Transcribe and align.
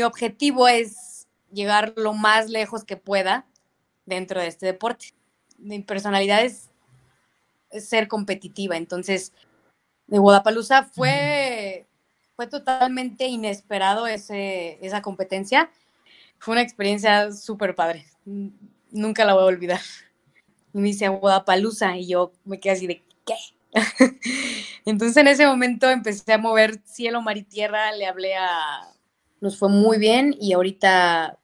mi 0.00 0.04
objetivo 0.04 0.66
es 0.66 1.28
llegar 1.52 1.92
lo 1.94 2.14
más 2.14 2.48
lejos 2.48 2.84
que 2.84 2.96
pueda 2.96 3.44
dentro 4.06 4.40
de 4.40 4.46
este 4.46 4.64
deporte. 4.64 5.08
Mi 5.58 5.80
personalidad 5.80 6.42
es, 6.42 6.70
ser 7.70 8.08
competitiva, 8.08 8.78
entonces 8.78 9.32
de 10.06 10.18
Guadalajara 10.18 10.84
fue, 10.84 11.86
fue 12.34 12.46
totalmente 12.46 13.26
inesperado 13.26 14.06
ese, 14.06 14.78
esa 14.80 15.02
competencia. 15.02 15.70
Fue 16.38 16.52
una 16.52 16.62
experiencia 16.62 17.30
súper 17.30 17.74
padre, 17.74 18.06
nunca 18.90 19.26
la 19.26 19.34
voy 19.34 19.42
a 19.42 19.46
olvidar. 19.46 19.80
Y 20.72 20.78
me 20.78 20.88
dice 20.88 21.08
Guadalajara 21.08 21.98
y 21.98 22.08
yo 22.08 22.32
me 22.46 22.58
quedé 22.58 22.72
así 22.72 22.86
de, 22.86 23.02
¿qué? 23.26 23.36
Entonces 24.86 25.18
en 25.18 25.28
ese 25.28 25.46
momento 25.46 25.90
empecé 25.90 26.32
a 26.32 26.38
mover 26.38 26.80
cielo, 26.86 27.20
mar 27.20 27.36
y 27.36 27.42
tierra, 27.42 27.92
le 27.92 28.06
hablé 28.06 28.34
a... 28.34 28.94
Nos 29.40 29.58
fue 29.58 29.70
muy 29.70 29.98
bien 29.98 30.36
y 30.38 30.52
ahorita 30.52 31.38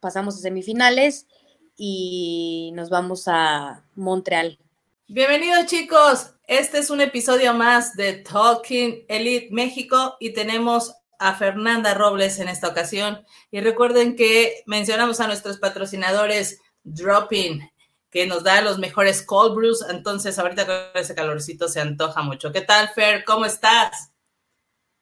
pasamos 0.00 0.36
a 0.36 0.38
semifinales 0.38 1.28
y 1.76 2.72
nos 2.74 2.90
vamos 2.90 3.28
a 3.28 3.84
Montreal. 3.94 4.58
Bienvenidos 5.06 5.66
chicos, 5.66 6.34
este 6.48 6.78
es 6.78 6.90
un 6.90 7.00
episodio 7.00 7.54
más 7.54 7.94
de 7.94 8.14
Talking 8.14 9.04
Elite 9.08 9.48
México 9.52 10.16
y 10.18 10.32
tenemos 10.32 10.96
a 11.20 11.34
Fernanda 11.34 11.94
Robles 11.94 12.40
en 12.40 12.48
esta 12.48 12.66
ocasión. 12.66 13.24
Y 13.52 13.60
recuerden 13.60 14.16
que 14.16 14.64
mencionamos 14.66 15.20
a 15.20 15.28
nuestros 15.28 15.58
patrocinadores 15.58 16.60
Dropping, 16.82 17.70
que 18.10 18.26
nos 18.26 18.42
da 18.42 18.60
los 18.60 18.78
mejores 18.78 19.22
cold 19.22 19.54
brews. 19.54 19.84
Entonces, 19.88 20.36
ahorita 20.38 20.66
con 20.66 20.76
ese 21.00 21.14
calorcito 21.14 21.68
se 21.68 21.80
antoja 21.80 22.22
mucho. 22.22 22.50
¿Qué 22.52 22.60
tal, 22.60 22.88
Fer? 22.88 23.24
¿Cómo 23.24 23.44
estás? 23.44 24.12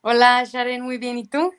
Hola, 0.03 0.45
Sharon, 0.45 0.83
muy 0.83 0.99
bien. 0.99 1.17
¿Y 1.17 1.27
tú? 1.27 1.51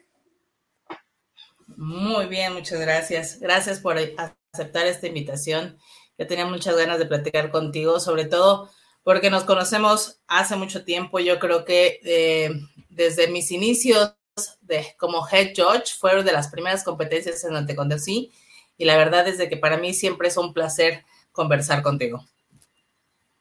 Muy 1.77 2.27
bien, 2.27 2.53
muchas 2.53 2.79
gracias. 2.79 3.39
Gracias 3.39 3.79
por 3.79 3.97
aceptar 3.97 4.87
esta 4.87 5.07
invitación. 5.07 5.77
Yo 6.17 6.27
tenía 6.27 6.45
muchas 6.45 6.75
ganas 6.77 6.99
de 6.99 7.05
platicar 7.05 7.51
contigo, 7.51 7.99
sobre 7.99 8.25
todo 8.25 8.69
porque 9.03 9.29
nos 9.29 9.43
conocemos 9.43 10.19
hace 10.27 10.55
mucho 10.55 10.83
tiempo. 10.83 11.19
Yo 11.19 11.39
creo 11.39 11.65
que 11.65 11.99
eh, 12.03 12.49
desde 12.89 13.27
mis 13.27 13.51
inicios 13.51 14.15
de, 14.61 14.87
como 14.97 15.25
head 15.29 15.53
judge 15.55 15.93
fueron 15.97 16.25
de 16.25 16.33
las 16.33 16.49
primeras 16.49 16.83
competencias 16.83 17.43
en 17.43 17.53
donde 17.53 17.73
te 17.73 18.31
y 18.77 18.85
la 18.85 18.97
verdad 18.97 19.27
es 19.27 19.37
de 19.37 19.47
que 19.47 19.57
para 19.57 19.77
mí 19.77 19.93
siempre 19.93 20.27
es 20.27 20.37
un 20.37 20.53
placer 20.53 21.05
conversar 21.31 21.81
contigo. 21.81 22.25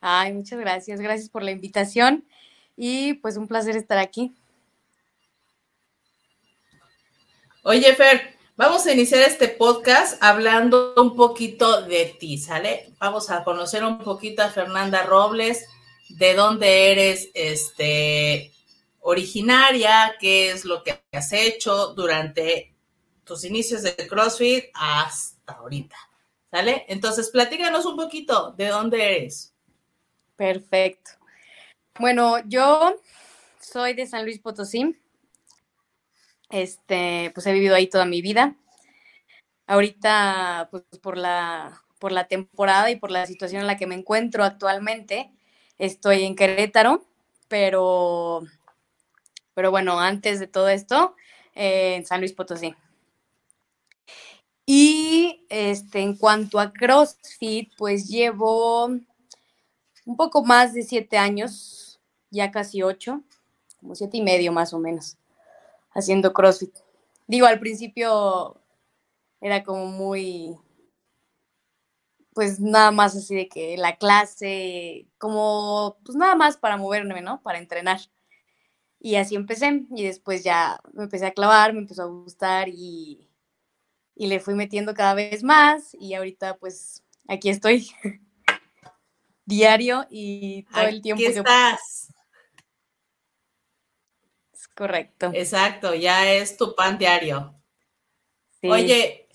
Ay, 0.00 0.32
muchas 0.32 0.60
gracias. 0.60 1.00
Gracias 1.00 1.30
por 1.30 1.42
la 1.42 1.50
invitación 1.50 2.26
y 2.76 3.14
pues 3.14 3.36
un 3.36 3.48
placer 3.48 3.76
estar 3.76 3.98
aquí. 3.98 4.34
Oye, 7.66 7.94
Fer, 7.94 8.36
vamos 8.56 8.86
a 8.86 8.92
iniciar 8.92 9.22
este 9.22 9.48
podcast 9.48 10.22
hablando 10.22 10.92
un 10.98 11.16
poquito 11.16 11.80
de 11.80 12.14
ti, 12.20 12.36
¿sale? 12.36 12.92
Vamos 12.98 13.30
a 13.30 13.42
conocer 13.42 13.82
un 13.82 14.00
poquito 14.00 14.42
a 14.42 14.50
Fernanda 14.50 15.04
Robles, 15.04 15.66
de 16.10 16.34
dónde 16.34 16.92
eres 16.92 17.30
este, 17.32 18.52
originaria, 19.00 20.14
qué 20.20 20.50
es 20.50 20.66
lo 20.66 20.82
que 20.82 21.00
has 21.10 21.32
hecho 21.32 21.94
durante 21.94 22.76
tus 23.24 23.46
inicios 23.46 23.80
de 23.80 23.96
CrossFit 23.96 24.66
hasta 24.74 25.54
ahorita. 25.54 25.96
¿Sale? 26.50 26.84
Entonces, 26.88 27.30
platícanos 27.30 27.86
un 27.86 27.96
poquito 27.96 28.52
de 28.58 28.68
dónde 28.68 29.16
eres. 29.16 29.54
Perfecto. 30.36 31.12
Bueno, 31.98 32.40
yo 32.46 32.94
soy 33.58 33.94
de 33.94 34.06
San 34.06 34.24
Luis 34.24 34.38
Potosí. 34.38 34.98
Este, 36.54 37.32
pues 37.34 37.48
he 37.48 37.52
vivido 37.52 37.74
ahí 37.74 37.88
toda 37.88 38.04
mi 38.04 38.22
vida. 38.22 38.54
Ahorita, 39.66 40.68
pues 40.70 40.84
por 41.02 41.18
la, 41.18 41.82
por 41.98 42.12
la 42.12 42.28
temporada 42.28 42.92
y 42.92 42.96
por 42.96 43.10
la 43.10 43.26
situación 43.26 43.62
en 43.62 43.66
la 43.66 43.76
que 43.76 43.88
me 43.88 43.96
encuentro 43.96 44.44
actualmente, 44.44 45.32
estoy 45.78 46.22
en 46.22 46.36
Querétaro, 46.36 47.04
pero, 47.48 48.42
pero 49.54 49.72
bueno, 49.72 49.98
antes 49.98 50.38
de 50.38 50.46
todo 50.46 50.68
esto, 50.68 51.16
eh, 51.56 51.96
en 51.96 52.06
San 52.06 52.20
Luis 52.20 52.32
Potosí. 52.32 52.72
Y 54.64 55.44
este, 55.48 56.02
en 56.02 56.16
cuanto 56.16 56.60
a 56.60 56.72
CrossFit, 56.72 57.72
pues 57.76 58.06
llevo 58.06 58.86
un 58.86 60.16
poco 60.16 60.44
más 60.44 60.72
de 60.72 60.84
siete 60.84 61.18
años, 61.18 61.98
ya 62.30 62.52
casi 62.52 62.80
ocho, 62.80 63.24
como 63.80 63.96
siete 63.96 64.18
y 64.18 64.22
medio 64.22 64.52
más 64.52 64.72
o 64.72 64.78
menos, 64.78 65.18
haciendo 65.94 66.32
CrossFit. 66.32 66.74
Digo, 67.26 67.46
al 67.46 67.60
principio 67.60 68.60
era 69.40 69.64
como 69.64 69.86
muy, 69.86 70.56
pues 72.32 72.60
nada 72.60 72.90
más 72.90 73.16
así 73.16 73.34
de 73.34 73.48
que 73.48 73.76
la 73.76 73.96
clase, 73.96 75.06
como, 75.18 75.98
pues 76.04 76.16
nada 76.16 76.34
más 76.34 76.56
para 76.56 76.76
moverme, 76.76 77.22
¿no? 77.22 77.42
Para 77.42 77.58
entrenar. 77.58 78.00
Y 79.00 79.16
así 79.16 79.34
empecé 79.34 79.86
y 79.94 80.04
después 80.04 80.44
ya 80.44 80.80
me 80.92 81.04
empecé 81.04 81.26
a 81.26 81.34
clavar, 81.34 81.72
me 81.72 81.80
empezó 81.80 82.02
a 82.02 82.06
gustar 82.06 82.68
y 82.68 83.28
y 84.14 84.26
le 84.26 84.40
fui 84.40 84.54
metiendo 84.54 84.94
cada 84.94 85.14
vez 85.14 85.42
más 85.42 85.96
y 85.98 86.14
ahorita 86.14 86.56
pues 86.58 87.02
aquí 87.28 87.48
estoy 87.48 87.90
diario 89.44 90.06
y 90.10 90.64
todo 90.64 90.86
el 90.86 91.02
tiempo. 91.02 91.22
Aquí 91.22 91.38
estás. 91.38 92.13
Correcto. 94.74 95.30
Exacto, 95.34 95.94
ya 95.94 96.32
es 96.32 96.56
tu 96.56 96.74
pan 96.74 96.98
diario. 96.98 97.54
Oye, 98.62 99.28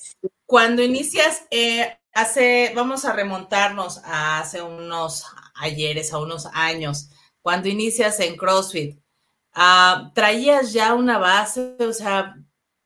cuando 0.46 0.82
inicias, 0.82 1.46
eh, 1.52 1.98
hace, 2.14 2.72
vamos 2.76 3.06
a 3.06 3.14
remontarnos 3.14 4.00
a 4.04 4.40
hace 4.40 4.62
unos 4.62 5.26
ayeres, 5.56 6.12
a 6.14 6.20
unos 6.20 6.48
años, 6.54 7.10
cuando 7.42 7.70
inicias 7.70 8.20
en 8.20 8.36
CrossFit, 8.36 9.00
ah, 9.54 10.12
¿traías 10.16 10.74
ya 10.74 10.96
una 10.96 11.20
base? 11.20 11.78
O 11.80 11.94
sea, 11.94 12.36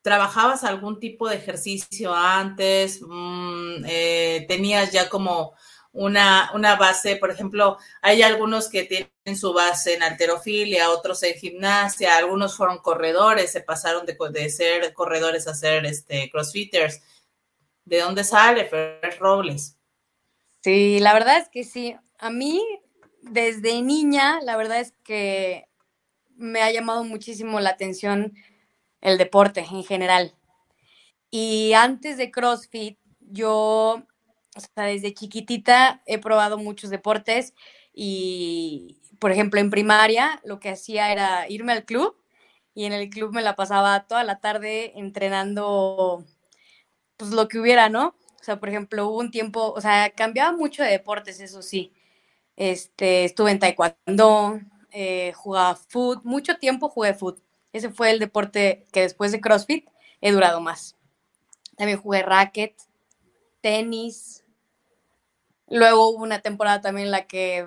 ¿Trabajabas 0.03 0.65
algún 0.65 0.99
tipo 0.99 1.29
de 1.29 1.37
ejercicio 1.37 2.13
antes? 2.13 2.99
Mm, 3.01 3.85
eh, 3.87 4.45
¿Tenías 4.49 4.91
ya 4.91 5.07
como 5.07 5.53
una, 5.93 6.51
una, 6.53 6.75
base? 6.75 7.15
Por 7.15 7.31
ejemplo, 7.31 7.77
hay 8.01 8.21
algunos 8.21 8.67
que 8.69 8.83
tienen 8.83 9.12
su 9.37 9.53
base 9.53 9.93
en 9.93 10.03
alterofilia, 10.03 10.89
otros 10.89 11.23
en 11.23 11.35
gimnasia, 11.35 12.17
algunos 12.17 12.57
fueron 12.57 12.79
corredores, 12.79 13.51
se 13.51 13.61
pasaron 13.61 14.05
de, 14.05 14.17
de 14.31 14.49
ser 14.49 14.93
corredores 14.93 15.47
a 15.47 15.53
ser 15.53 15.85
este, 15.85 16.29
crossfitters. 16.29 17.01
¿De 17.85 17.99
dónde 17.99 18.23
sale 18.23 18.65
Fer 18.65 19.17
Robles? 19.19 19.77
Sí, 20.61 20.99
la 20.99 21.13
verdad 21.13 21.37
es 21.37 21.49
que 21.49 21.63
sí. 21.63 21.95
A 22.17 22.29
mí, 22.29 22.61
desde 23.21 23.81
niña, 23.81 24.39
la 24.41 24.55
verdad 24.55 24.79
es 24.79 24.93
que 25.03 25.67
me 26.35 26.61
ha 26.61 26.71
llamado 26.71 27.03
muchísimo 27.03 27.59
la 27.59 27.71
atención 27.71 28.33
el 29.01 29.17
deporte 29.17 29.61
en 29.61 29.83
general. 29.83 30.33
Y 31.29 31.73
antes 31.73 32.17
de 32.17 32.31
CrossFit, 32.31 32.99
yo, 33.19 34.03
o 34.55 34.59
sea, 34.59 34.85
desde 34.85 35.13
chiquitita 35.13 36.01
he 36.05 36.19
probado 36.19 36.57
muchos 36.57 36.89
deportes 36.89 37.53
y, 37.93 39.01
por 39.23 39.31
ejemplo, 39.31 39.61
en 39.61 39.69
primaria 39.69 40.41
lo 40.43 40.59
que 40.59 40.67
hacía 40.67 41.09
era 41.09 41.47
irme 41.47 41.71
al 41.71 41.85
club 41.85 42.13
y 42.73 42.83
en 42.83 42.91
el 42.91 43.09
club 43.09 43.33
me 43.33 43.41
la 43.41 43.55
pasaba 43.55 44.05
toda 44.05 44.25
la 44.25 44.41
tarde 44.41 44.91
entrenando 44.99 46.25
pues 47.15 47.31
lo 47.31 47.47
que 47.47 47.57
hubiera, 47.57 47.87
¿no? 47.87 48.17
O 48.41 48.43
sea, 48.43 48.59
por 48.59 48.67
ejemplo, 48.67 49.07
hubo 49.07 49.19
un 49.19 49.31
tiempo, 49.31 49.71
o 49.71 49.79
sea, 49.79 50.09
cambiaba 50.09 50.51
mucho 50.51 50.83
de 50.83 50.89
deportes, 50.89 51.39
eso 51.39 51.61
sí. 51.61 51.93
Este, 52.57 53.23
estuve 53.23 53.51
en 53.51 53.59
taekwondo, 53.59 54.59
eh, 54.91 55.31
jugaba 55.31 55.77
foot, 55.77 56.25
mucho 56.25 56.57
tiempo 56.57 56.89
jugué 56.89 57.13
foot. 57.13 57.41
Ese 57.71 57.91
fue 57.91 58.11
el 58.11 58.19
deporte 58.19 58.85
que 58.91 59.03
después 59.03 59.31
de 59.31 59.39
CrossFit 59.39 59.87
he 60.19 60.33
durado 60.33 60.59
más. 60.59 60.97
También 61.77 61.97
jugué 61.97 62.23
racket, 62.23 62.75
tenis. 63.61 64.43
Luego 65.69 66.09
hubo 66.09 66.23
una 66.23 66.41
temporada 66.41 66.81
también 66.81 67.05
en 67.05 67.11
la 67.11 67.25
que 67.25 67.65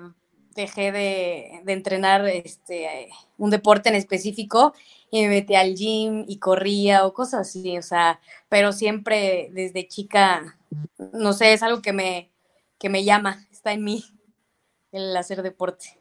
dejé 0.57 0.91
de, 0.91 1.61
entrenar 1.67 2.27
este, 2.27 3.09
un 3.37 3.51
deporte 3.51 3.89
en 3.89 3.95
específico 3.95 4.73
y 5.11 5.21
me 5.21 5.29
metí 5.29 5.53
al 5.53 5.75
gym 5.75 6.25
y 6.27 6.39
corría 6.39 7.05
o 7.05 7.13
cosas 7.13 7.47
así, 7.47 7.77
o 7.77 7.83
sea, 7.83 8.19
pero 8.49 8.73
siempre 8.73 9.49
desde 9.53 9.87
chica, 9.87 10.57
no 11.13 11.33
sé, 11.33 11.53
es 11.53 11.61
algo 11.61 11.83
que 11.83 11.93
me, 11.93 12.31
que 12.79 12.89
me 12.89 13.03
llama, 13.03 13.47
está 13.51 13.71
en 13.71 13.83
mí 13.83 14.03
el 14.91 15.15
hacer 15.15 15.43
deporte. 15.43 15.99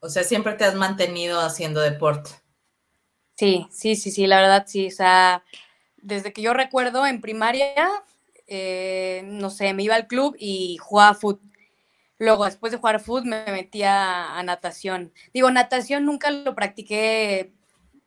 O 0.00 0.08
sea, 0.08 0.22
siempre 0.22 0.54
te 0.54 0.64
has 0.64 0.74
mantenido 0.74 1.40
haciendo 1.40 1.80
deporte. 1.80 2.30
Sí, 3.36 3.66
sí, 3.70 3.96
sí, 3.96 4.10
sí, 4.10 4.26
la 4.26 4.40
verdad 4.40 4.64
sí. 4.66 4.86
O 4.86 4.90
sea, 4.90 5.44
desde 5.96 6.32
que 6.32 6.42
yo 6.42 6.52
recuerdo 6.52 7.06
en 7.06 7.20
primaria, 7.20 7.74
eh, 8.46 9.22
no 9.24 9.48
sé, 9.50 9.72
me 9.72 9.82
iba 9.82 9.94
al 9.94 10.06
club 10.06 10.36
y 10.38 10.78
jugaba 10.78 11.14
fútbol. 11.14 11.53
Luego, 12.18 12.44
después 12.44 12.72
de 12.72 12.78
jugar 12.78 13.00
fútbol, 13.00 13.24
me 13.26 13.44
metía 13.46 14.38
a 14.38 14.42
natación. 14.42 15.12
Digo, 15.32 15.50
natación 15.50 16.04
nunca 16.04 16.30
lo 16.30 16.54
practiqué 16.54 17.52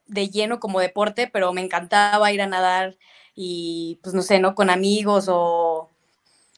de 0.08 0.30
lleno 0.30 0.60
como 0.60 0.80
deporte, 0.80 1.28
pero 1.28 1.54
me 1.54 1.62
encantaba 1.62 2.32
ir 2.32 2.42
a 2.42 2.48
nadar 2.48 2.98
y 3.36 4.00
pues 4.04 4.16
no 4.16 4.22
sé, 4.22 4.40
¿no? 4.40 4.56
Con 4.56 4.70
amigos 4.70 5.28
o, 5.30 5.90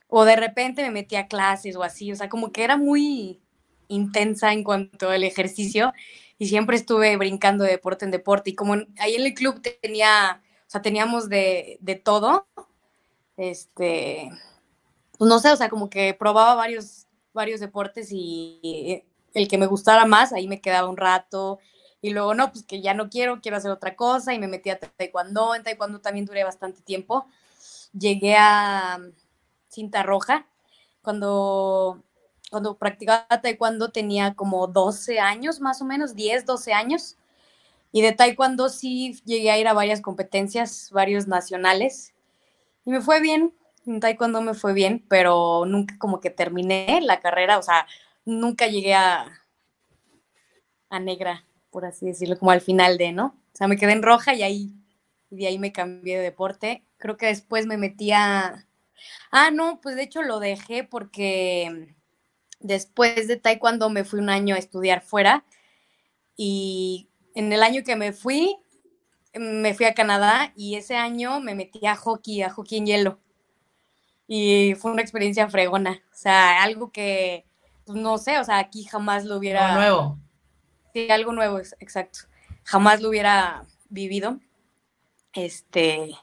o 0.07 0.25
de 0.25 0.35
repente 0.35 0.83
me 0.83 0.91
metía 0.91 1.21
a 1.21 1.27
clases 1.27 1.75
o 1.75 1.83
así, 1.83 2.11
o 2.11 2.15
sea, 2.15 2.29
como 2.29 2.51
que 2.51 2.63
era 2.63 2.77
muy 2.77 3.41
intensa 3.87 4.53
en 4.53 4.63
cuanto 4.63 5.09
al 5.09 5.23
ejercicio 5.23 5.93
y 6.37 6.47
siempre 6.47 6.77
estuve 6.77 7.17
brincando 7.17 7.63
de 7.63 7.71
deporte 7.71 8.05
en 8.05 8.11
deporte 8.11 8.51
y 8.51 8.55
como 8.55 8.75
ahí 8.99 9.15
en 9.15 9.25
el 9.25 9.33
club 9.33 9.61
tenía, 9.81 10.41
o 10.67 10.69
sea, 10.69 10.81
teníamos 10.81 11.29
de, 11.29 11.77
de 11.81 11.95
todo, 11.95 12.47
este, 13.37 14.31
pues 15.17 15.29
no 15.29 15.39
sé, 15.39 15.51
o 15.51 15.55
sea, 15.57 15.69
como 15.69 15.89
que 15.89 16.13
probaba 16.13 16.55
varios, 16.55 17.07
varios 17.39 17.59
deportes 17.59 18.09
y 18.11 19.03
el 19.33 19.47
que 19.47 19.57
me 19.57 19.65
gustara 19.65 20.05
más, 20.05 20.33
ahí 20.33 20.47
me 20.47 20.61
quedaba 20.61 20.89
un 20.89 20.97
rato 20.97 21.59
y 22.01 22.11
luego, 22.11 22.33
no, 22.33 22.51
pues 22.51 22.63
que 22.63 22.81
ya 22.81 22.93
no 22.93 23.09
quiero, 23.09 23.41
quiero 23.41 23.57
hacer 23.57 23.71
otra 23.71 23.95
cosa 23.95 24.33
y 24.33 24.39
me 24.39 24.47
metí 24.47 24.69
a 24.69 24.79
taekwondo. 24.79 25.53
En 25.55 25.63
taekwondo 25.63 25.99
también 25.99 26.25
duré 26.25 26.43
bastante 26.43 26.81
tiempo. 26.81 27.27
Llegué 27.93 28.35
a 28.37 28.99
cinta 29.67 30.03
roja. 30.03 30.47
Cuando, 31.01 32.01
cuando 32.49 32.77
practicaba 32.77 33.41
taekwondo 33.41 33.91
tenía 33.91 34.33
como 34.35 34.67
12 34.67 35.19
años, 35.19 35.59
más 35.59 35.81
o 35.81 35.85
menos, 35.85 36.15
10, 36.15 36.45
12 36.45 36.73
años. 36.73 37.17
Y 37.91 38.01
de 38.01 38.13
taekwondo 38.13 38.69
sí 38.69 39.19
llegué 39.25 39.51
a 39.51 39.57
ir 39.57 39.67
a 39.67 39.73
varias 39.73 40.01
competencias, 40.01 40.89
varios 40.91 41.27
nacionales. 41.27 42.13
Y 42.85 42.91
me 42.91 43.01
fue 43.01 43.19
bien, 43.19 43.53
en 43.89 43.99
taekwondo 43.99 44.41
me 44.41 44.53
fue 44.53 44.73
bien, 44.73 45.05
pero 45.09 45.65
nunca 45.65 45.97
como 45.97 46.19
que 46.21 46.29
terminé 46.29 46.99
la 47.01 47.19
carrera, 47.19 47.57
o 47.57 47.63
sea, 47.63 47.87
nunca 48.25 48.67
llegué 48.67 48.93
a, 48.95 49.27
a 50.89 50.99
negra 50.99 51.45
por 51.69 51.85
así 51.85 52.05
decirlo, 52.05 52.37
como 52.37 52.51
al 52.51 52.61
final 52.61 52.97
de, 52.97 53.11
¿no? 53.11 53.37
O 53.53 53.57
sea, 53.57 53.67
me 53.67 53.77
quedé 53.77 53.93
en 53.93 54.03
roja 54.03 54.33
y 54.33 54.43
ahí, 54.43 54.73
de 55.29 55.47
ahí 55.47 55.59
me 55.59 55.71
cambié 55.71 56.17
de 56.17 56.23
deporte. 56.23 56.83
Creo 56.97 57.17
que 57.17 57.27
después 57.27 57.65
me 57.65 57.77
metí 57.77 58.11
a... 58.11 58.65
Ah, 59.31 59.51
no, 59.51 59.79
pues 59.81 59.95
de 59.95 60.03
hecho 60.03 60.21
lo 60.21 60.39
dejé 60.39 60.83
porque 60.83 61.95
después 62.59 63.27
de 63.27 63.37
taekwondo 63.37 63.89
me 63.89 64.03
fui 64.03 64.19
un 64.19 64.29
año 64.29 64.55
a 64.55 64.59
estudiar 64.59 65.01
fuera 65.01 65.45
y 66.35 67.09
en 67.35 67.53
el 67.53 67.63
año 67.63 67.83
que 67.85 67.95
me 67.95 68.11
fui, 68.11 68.57
me 69.33 69.73
fui 69.73 69.85
a 69.85 69.93
Canadá 69.93 70.51
y 70.55 70.75
ese 70.75 70.95
año 70.97 71.39
me 71.39 71.55
metí 71.55 71.85
a 71.85 71.95
hockey, 71.95 72.41
a 72.41 72.49
hockey 72.49 72.79
en 72.79 72.85
hielo. 72.87 73.19
Y 74.31 74.75
fue 74.75 74.91
una 74.91 75.01
experiencia 75.01 75.49
fregona, 75.49 76.03
o 76.11 76.15
sea, 76.15 76.61
algo 76.61 76.91
que, 76.91 77.45
pues 77.83 77.97
no 77.97 78.19
sé, 78.19 78.37
o 78.37 78.43
sea, 78.43 78.59
aquí 78.59 78.83
jamás 78.83 79.25
lo 79.25 79.37
hubiera... 79.37 79.73
nuevo 79.73 80.19
Sí, 80.93 81.09
algo 81.09 81.33
nuevo, 81.33 81.57
exacto. 81.57 82.19
Jamás 82.63 83.01
lo 83.01 83.09
hubiera 83.09 83.63
vivido. 83.89 84.39
Este, 85.33 86.15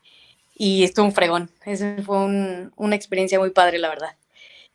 y 0.55 0.85
estuvo 0.85 1.07
un 1.07 1.13
fregón. 1.13 1.51
Esa 1.65 1.97
fue 2.05 2.17
una 2.77 2.95
experiencia 2.95 3.41
muy 3.41 3.51
padre, 3.51 3.79
la 3.79 3.89
verdad. 3.89 4.17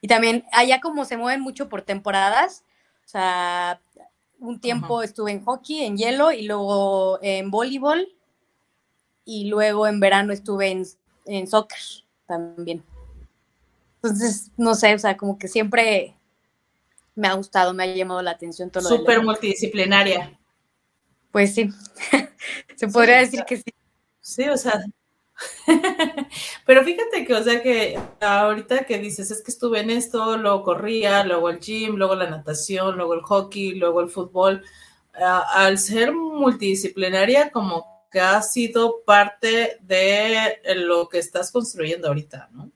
Y 0.02 0.08
también, 0.08 0.44
allá 0.52 0.82
como 0.82 1.06
se 1.06 1.16
mueven 1.16 1.40
mucho 1.40 1.70
por 1.70 1.84
temporadas, 1.84 2.66
o 3.06 3.08
sea, 3.08 3.80
un 4.40 4.60
tiempo 4.60 5.04
estuve 5.04 5.32
en 5.32 5.46
hockey, 5.46 5.86
en 5.86 5.96
hielo, 5.96 6.34
y 6.34 6.44
luego 6.44 7.18
en 7.22 7.50
voleibol, 7.50 8.14
y 9.24 9.46
luego 9.46 9.88
en 9.88 10.02
verano 10.02 10.34
estuve 10.34 10.72
en, 10.72 10.86
en 11.26 11.48
soccer 11.48 11.80
también. 12.26 12.84
Entonces, 14.04 14.52
no 14.58 14.74
sé, 14.74 14.96
o 14.96 15.00
sea, 15.00 15.16
como 15.16 15.38
que 15.38 15.48
siempre 15.48 16.16
me 17.16 17.28
ha 17.28 17.34
gustado, 17.34 17.74
me 17.74 17.84
ha 17.84 17.94
llamado 17.94 18.22
la 18.22 18.32
atención 18.32 18.72
todo 18.72 18.84
lo 18.84 18.98
Súper 18.98 19.24
multidisciplinaria. 19.24 20.40
Pues 21.32 21.54
sí, 21.54 21.70
se 22.76 22.88
podría 22.88 23.18
decir 23.18 23.44
que 23.46 23.58
sí. 23.58 23.74
Sí, 24.22 24.50
o 24.50 24.58
sea, 24.58 24.84
pero 26.66 26.84
fíjate 26.84 27.26
que, 27.26 27.34
o 27.34 27.44
sea, 27.44 27.62
que 27.62 28.00
ahorita 28.20 28.86
que 28.86 29.00
dices, 29.00 29.32
es 29.32 29.42
que 29.42 29.52
estuve 29.52 29.80
en 29.80 29.90
esto, 29.90 30.38
luego 30.38 30.64
corría, 30.64 31.24
luego 31.24 31.50
el 31.50 31.60
gym, 31.60 31.96
luego 31.96 32.16
la 32.16 32.30
natación, 32.30 32.98
luego 32.98 33.14
el 33.14 33.22
hockey, 33.22 33.76
luego 33.76 34.02
el 34.02 34.10
fútbol, 34.10 34.64
al 35.14 35.78
ser 35.78 36.14
multidisciplinaria, 36.14 37.52
como 37.52 38.06
que 38.12 38.20
ha 38.20 38.42
sido 38.42 39.02
parte 39.06 39.78
de 39.82 40.60
lo 40.76 41.08
que 41.08 41.20
estás 41.20 41.52
construyendo 41.52 42.08
ahorita, 42.08 42.50
¿no? 42.52 42.72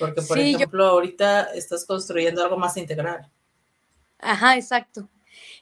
Porque, 0.00 0.22
por 0.22 0.38
ejemplo, 0.38 0.86
ahorita 0.86 1.52
estás 1.54 1.84
construyendo 1.84 2.42
algo 2.42 2.56
más 2.56 2.76
integral. 2.76 3.30
Ajá, 4.18 4.56
exacto. 4.56 5.08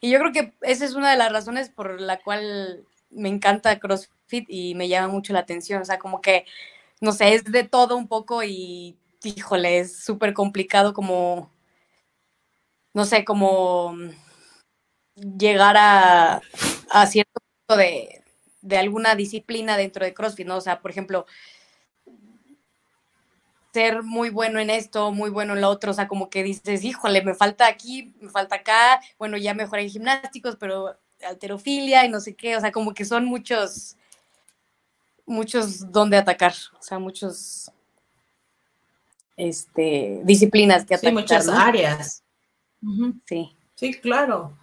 Y 0.01 0.11
yo 0.11 0.19
creo 0.19 0.33
que 0.33 0.55
esa 0.63 0.85
es 0.85 0.95
una 0.95 1.11
de 1.11 1.19
las 1.19 1.33
razones 1.33 1.69
por 1.69 2.01
la 2.01 2.19
cual 2.21 2.85
me 3.11 3.29
encanta 3.29 3.79
CrossFit 3.79 4.47
y 4.49 4.75
me 4.75 4.89
llama 4.89 5.09
mucho 5.09 5.33
la 5.33 5.41
atención. 5.41 5.83
O 5.83 5.85
sea, 5.85 5.99
como 5.99 6.21
que, 6.21 6.47
no 7.01 7.13
sé, 7.13 7.35
es 7.35 7.45
de 7.45 7.65
todo 7.65 7.97
un 7.97 8.09
poco 8.09 8.43
y, 8.45 8.97
híjole, 9.23 9.81
es 9.81 10.03
súper 10.05 10.35
complicado 10.35 10.95
como, 10.95 11.53
no 12.95 13.05
sé, 13.05 13.25
como 13.25 13.95
llegar 15.17 15.77
a, 15.77 16.41
a 16.91 17.07
cierto 17.07 17.41
punto 17.67 17.79
de, 17.79 18.23
de 18.63 18.79
alguna 18.79 19.15
disciplina 19.15 19.77
dentro 19.77 20.05
de 20.05 20.15
CrossFit, 20.15 20.47
¿no? 20.47 20.57
O 20.57 20.61
sea, 20.61 20.81
por 20.81 20.91
ejemplo, 20.91 21.27
ser 23.79 24.03
muy 24.03 24.31
bueno 24.31 24.59
en 24.59 24.71
esto, 24.71 25.13
muy 25.13 25.31
bueno 25.31 25.55
en 25.55 25.61
lo 25.61 25.69
otro, 25.69 25.93
o 25.93 25.95
sea, 25.95 26.09
como 26.09 26.31
que 26.31 26.43
dices, 26.43 26.83
híjole, 26.83 27.23
me 27.23 27.33
falta 27.33 27.69
aquí, 27.69 28.13
me 28.21 28.29
falta 28.29 28.57
acá, 28.57 29.01
bueno, 29.21 29.37
ya 29.37 29.55
mejoré 29.55 29.83
en 29.83 29.91
gimnásticos, 29.91 30.57
pero 30.57 30.97
alterofilia 31.25 32.05
y 32.05 32.09
no 32.09 32.19
sé 32.19 32.35
qué, 32.35 32.57
o 32.57 32.61
sea, 32.61 32.73
como 32.73 32.93
que 32.93 33.05
son 33.05 33.25
muchos, 33.25 33.97
muchos 35.27 35.93
donde 35.93 36.17
atacar, 36.17 36.55
o 36.77 36.83
sea, 36.83 36.99
muchos, 36.99 37.71
este, 39.37 40.23
disciplinas 40.25 40.85
que 40.85 40.95
atacar. 40.95 41.11
Sí, 41.11 41.15
muchas 41.15 41.49
áreas. 41.49 42.25
Sí. 43.27 43.57
Sí, 43.77 43.95
claro. 43.95 44.59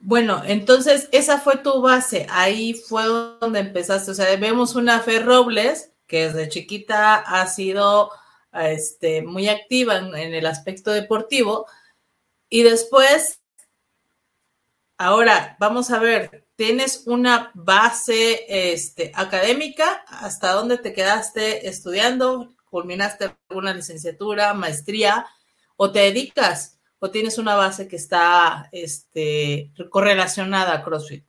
Bueno, 0.00 0.40
entonces 0.46 1.10
esa 1.12 1.40
fue 1.40 1.58
tu 1.58 1.82
base, 1.82 2.26
ahí 2.30 2.72
fue 2.72 3.04
donde 3.38 3.58
empezaste, 3.58 4.12
o 4.12 4.14
sea, 4.14 4.34
vemos 4.36 4.76
una 4.76 5.00
Fe 5.00 5.18
Robles 5.18 5.90
que 6.08 6.28
desde 6.28 6.48
chiquita 6.48 7.16
ha 7.16 7.46
sido 7.46 8.10
este, 8.52 9.22
muy 9.22 9.48
activa 9.48 9.98
en, 9.98 10.34
el 10.34 10.46
aspecto 10.46 10.90
deportivo. 10.90 11.66
Y 12.48 12.62
después, 12.62 13.40
ahora 14.96 15.56
vamos 15.60 15.90
a 15.90 15.98
ver, 16.00 16.48
¿tienes 16.56 17.02
una 17.06 17.52
base 17.54 18.72
este, 18.72 19.12
académica? 19.14 20.04
¿Hasta 20.08 20.52
dónde 20.52 20.78
te 20.78 20.94
quedaste 20.94 21.68
estudiando? 21.68 22.54
¿Culminaste 22.70 23.36
alguna 23.48 23.74
licenciatura, 23.74 24.54
maestría? 24.54 25.26
¿O 25.76 25.92
te 25.92 26.00
dedicas? 26.00 26.80
¿O 26.98 27.10
tienes 27.10 27.38
una 27.38 27.54
base 27.54 27.86
que 27.86 27.96
está 27.96 28.68
este, 28.72 29.72
correlacionada 29.90 30.72
a 30.72 30.82
CrossFit? 30.82 31.27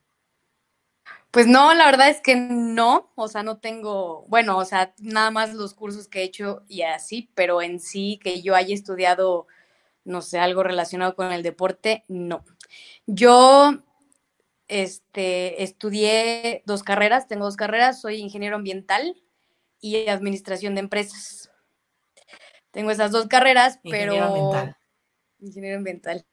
Pues 1.32 1.46
no, 1.46 1.74
la 1.76 1.86
verdad 1.86 2.10
es 2.10 2.22
que 2.22 2.36
no, 2.36 3.12
o 3.16 3.28
sea, 3.28 3.44
no 3.44 3.60
tengo, 3.60 4.26
bueno, 4.28 4.58
o 4.58 4.66
sea, 4.66 4.96
nada 4.98 5.30
más 5.30 5.54
los 5.54 5.76
cursos 5.76 6.08
que 6.08 6.22
he 6.22 6.24
hecho 6.24 6.64
y 6.68 6.82
así, 6.82 7.30
pero 7.36 7.62
en 7.62 7.80
sí 7.80 8.20
que 8.24 8.42
yo 8.42 8.56
haya 8.56 8.74
estudiado, 8.74 9.46
no 10.06 10.24
sé, 10.24 10.40
algo 10.40 10.64
relacionado 10.64 11.16
con 11.16 11.32
el 11.32 11.44
deporte, 11.44 12.04
no. 12.08 12.44
Yo, 13.06 13.84
este, 14.68 15.62
estudié 15.64 16.64
dos 16.66 16.82
carreras, 16.82 17.28
tengo 17.28 17.46
dos 17.46 17.58
carreras, 17.58 18.02
soy 18.02 18.16
ingeniero 18.18 18.56
ambiental 18.56 19.16
y 19.80 20.08
administración 20.08 20.74
de 20.74 20.82
empresas. 20.82 21.52
Tengo 22.72 22.90
esas 22.90 23.12
dos 23.12 23.28
carreras, 23.28 23.80
pero... 23.84 24.24
Ambiental. 24.24 24.78
Ingeniero 25.40 25.78
ambiental. 25.78 26.26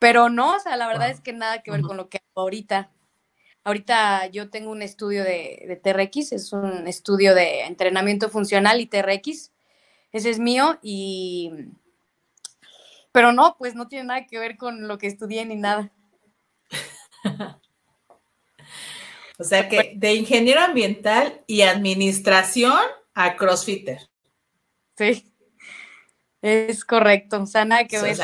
Pero 0.00 0.30
no, 0.30 0.56
o 0.56 0.58
sea, 0.60 0.76
la 0.76 0.88
verdad 0.88 1.10
es 1.10 1.20
que 1.20 1.32
nada 1.32 1.62
que 1.62 1.70
ver 1.70 1.82
con 1.82 1.96
lo 1.96 2.08
que 2.08 2.18
hago 2.18 2.42
ahorita. 2.42 2.90
Ahorita 3.70 4.26
yo 4.26 4.50
tengo 4.50 4.72
un 4.72 4.82
estudio 4.82 5.22
de, 5.22 5.80
TRX, 5.80 6.32
es 6.32 6.52
un 6.52 6.88
estudio 6.88 7.36
de 7.36 7.60
entrenamiento 7.60 8.28
funcional 8.28 8.80
y 8.80 8.86
TRX. 8.86 9.52
Ese 10.10 10.30
es 10.30 10.40
mío 10.40 10.80
y... 10.82 11.52
Pero 13.12 13.32
no, 13.32 13.54
pues 13.60 13.76
no 13.76 13.86
tiene 13.86 14.06
nada 14.06 14.26
que 14.26 14.40
ver 14.40 14.56
con 14.56 14.88
lo 14.88 14.98
que 14.98 15.06
estudié 15.06 15.46
ni 15.46 15.54
nada. 15.54 15.92
o 19.38 19.44
sea 19.44 19.68
que 19.68 19.92
de 19.94 20.14
ingeniero 20.14 20.62
ambiental 20.62 21.40
y 21.46 21.62
administración 21.62 22.80
a 23.14 23.36
crossfitter. 23.36 24.00
Sí, 24.98 25.32
es 26.42 26.84
correcto, 26.84 27.40
o 27.40 27.46
sea, 27.46 27.64
nada 27.64 27.84
que 27.84 28.00
ver. 28.00 28.18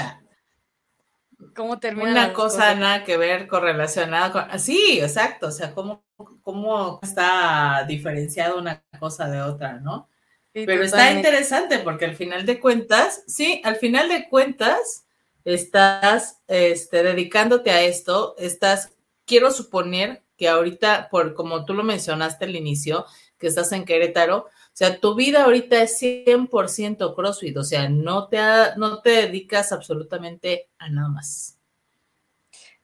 ¿Cómo 1.54 1.78
termina? 1.78 2.10
Una 2.10 2.32
cosa 2.32 2.74
nada 2.74 3.04
que 3.04 3.16
ver 3.16 3.46
correlacionada 3.46 4.32
con... 4.32 4.58
Sí, 4.58 4.98
exacto, 5.00 5.48
o 5.48 5.50
sea, 5.50 5.74
cómo, 5.74 6.04
cómo 6.42 7.00
está 7.02 7.84
diferenciada 7.86 8.54
una 8.54 8.82
cosa 8.98 9.28
de 9.28 9.40
otra, 9.40 9.80
¿no? 9.80 10.08
Pero 10.52 10.84
está 10.84 11.12
interesante 11.12 11.80
porque 11.80 12.06
al 12.06 12.16
final 12.16 12.46
de 12.46 12.58
cuentas, 12.58 13.22
sí, 13.26 13.60
al 13.62 13.76
final 13.76 14.08
de 14.08 14.26
cuentas, 14.28 15.04
estás 15.44 16.40
este, 16.48 17.02
dedicándote 17.02 17.70
a 17.70 17.82
esto, 17.82 18.34
estás 18.38 18.92
quiero 19.26 19.50
suponer 19.50 20.22
que 20.38 20.48
ahorita, 20.48 21.08
por 21.10 21.34
como 21.34 21.64
tú 21.64 21.74
lo 21.74 21.82
mencionaste 21.82 22.46
al 22.46 22.56
inicio, 22.56 23.04
que 23.38 23.48
estás 23.48 23.72
en 23.72 23.84
Querétaro, 23.84 24.46
sea, 24.76 25.00
tu 25.00 25.14
vida 25.14 25.44
ahorita 25.44 25.82
es 25.82 25.98
100% 26.02 27.14
CrossFit, 27.14 27.56
o 27.56 27.64
sea, 27.64 27.88
no 27.88 28.28
te, 28.28 28.36
no 28.76 29.00
te 29.00 29.10
dedicas 29.10 29.72
absolutamente 29.72 30.68
a 30.76 30.90
nada 30.90 31.08
más. 31.08 31.58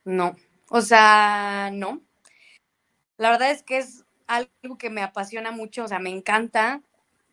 No, 0.02 0.34
o 0.70 0.80
sea, 0.80 1.68
no. 1.70 2.00
La 3.18 3.30
verdad 3.30 3.50
es 3.50 3.62
que 3.62 3.76
es 3.76 4.06
algo 4.26 4.78
que 4.78 4.88
me 4.88 5.02
apasiona 5.02 5.50
mucho, 5.50 5.84
o 5.84 5.88
sea, 5.88 5.99
me 5.99 6.08
encanta, 6.08 6.80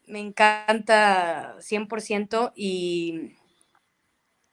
me 0.07 0.19
encanta 0.19 1.55
100% 1.59 2.51
y, 2.53 3.37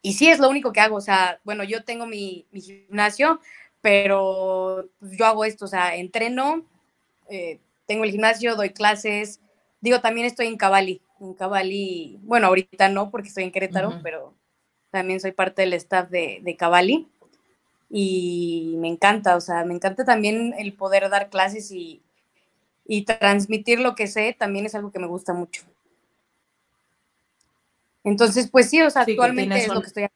y 0.02 0.12
sí 0.12 0.28
es 0.28 0.38
lo 0.38 0.48
único 0.48 0.72
que 0.72 0.82
hago, 0.82 0.94
o 0.94 1.00
sea, 1.00 1.40
bueno, 1.42 1.64
yo 1.64 1.82
tengo 1.82 2.06
mi, 2.06 2.46
gimnasio, 2.52 3.40
pero 3.80 4.88
yo 5.00 5.26
hago 5.26 5.44
esto, 5.44 5.64
o 5.64 5.68
sea, 5.68 5.96
entreno, 5.96 6.64
eh, 7.28 7.58
tengo 7.86 8.04
el 8.04 8.12
gimnasio, 8.12 8.54
doy 8.54 8.70
clases, 8.70 9.40
digo, 9.86 10.00
también 10.00 10.26
estoy 10.26 10.48
en 10.48 10.56
Cavalli, 10.56 11.00
en 11.20 11.34
Cavalli, 11.34 12.18
bueno, 12.22 12.48
ahorita 12.48 12.88
no 12.88 13.10
porque 13.10 13.28
estoy 13.28 13.44
en 13.44 13.52
Querétaro, 13.52 14.00
pero 14.02 14.34
también 14.90 15.20
soy 15.20 15.30
parte 15.30 15.62
del 15.62 15.74
staff 15.74 16.10
de, 16.10 16.40
de 16.42 16.56
Cavalli 16.56 17.08
y 17.88 18.74
me 18.78 18.88
encanta, 18.88 19.36
o 19.36 19.40
sea, 19.40 19.64
me 19.64 19.74
encanta 19.74 20.04
también 20.04 20.54
el 20.58 20.72
poder 20.72 21.08
dar 21.08 21.30
clases 21.30 21.70
y, 21.70 22.02
y 22.84 23.04
transmitir 23.04 23.78
lo 23.78 23.94
que 23.94 24.08
sé 24.08 24.34
también 24.36 24.66
es 24.66 24.74
algo 24.74 24.90
que 24.90 24.98
me 24.98 25.06
gusta 25.06 25.32
mucho. 25.32 25.62
Entonces, 28.02 28.48
pues 28.50 28.68
sí, 28.68 28.82
o 28.82 28.90
sea, 28.90 29.02
actualmente 29.02 29.56
es 29.56 29.68
lo 29.68 29.80
que 29.80 29.86
estoy. 29.86 30.06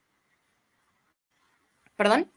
¿Perdón? 1.95 2.29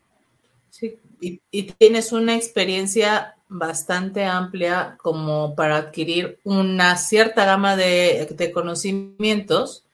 Sí, 0.70 1.00
y, 1.20 1.42
y, 1.50 1.72
tienes 1.72 2.12
una 2.12 2.36
experiencia 2.36 3.38
bastante 3.54 4.26
amplia 4.26 4.98
como 5.02 5.56
para 5.56 5.78
adquirir 5.78 6.40
una 6.44 6.98
cierta 6.98 7.46
gama 7.46 7.76
de, 7.76 8.52
conocimientos 8.54 9.86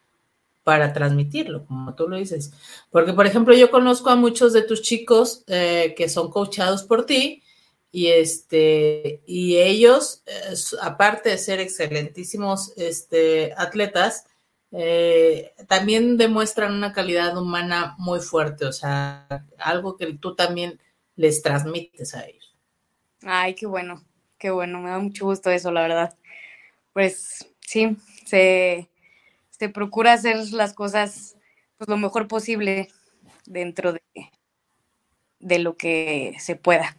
para 0.64 0.94
transmitirlo, 0.94 1.66
como 1.66 1.94
tú 1.96 2.08
lo 2.08 2.18
dices. 2.18 2.52
Porque, 2.92 3.14
por 3.14 3.28
ejemplo, 3.28 3.54
yo 3.54 3.70
conozco 3.70 4.10
a 4.10 4.16
muchos 4.16 4.54
de 4.54 4.62
tus 4.62 4.82
chicos 4.82 5.44
eh, 5.48 5.94
que 5.98 6.10
son 6.10 6.32
coachados 6.32 6.84
por 6.84 7.06
ti 7.06 7.44
y 7.92 8.08
este 8.08 9.22
y 9.26 9.58
ellos, 9.58 10.22
eh, 10.26 10.56
aparte 10.82 11.30
de 11.30 11.38
ser 11.38 11.60
excelentísimos 11.60 12.74
este, 12.78 13.54
atletas, 13.58 14.26
eh, 14.72 15.54
también 15.68 16.18
demuestran 16.18 16.74
una 16.74 16.94
calidad 16.94 17.36
humana 17.38 17.96
muy 17.98 18.20
fuerte, 18.20 18.66
o 18.66 18.72
sea, 18.72 19.28
algo 19.58 19.98
que 19.98 20.14
tú 20.14 20.36
también 20.36 20.80
les 21.16 21.42
transmites 21.42 22.14
a 22.16 22.26
ellos. 22.26 22.49
Ay, 23.24 23.56
qué 23.56 23.66
bueno, 23.66 24.04
qué 24.38 24.50
bueno, 24.50 24.80
me 24.80 24.90
da 24.90 25.00
mucho 25.00 25.26
gusto 25.26 25.50
eso, 25.50 25.72
la 25.72 25.82
verdad. 25.82 26.18
Pues 26.94 27.48
sí, 27.62 27.98
se, 28.26 28.90
se 29.50 29.70
procura 29.70 30.14
hacer 30.14 30.38
las 30.52 30.74
cosas 30.74 31.36
pues, 31.78 31.90
lo 31.90 31.98
mejor 31.98 32.28
posible 32.28 32.90
dentro 33.46 33.94
de, 33.94 34.02
de 35.40 35.60
lo 35.60 35.76
que 35.76 36.36
se 36.40 36.56
pueda. 36.56 36.98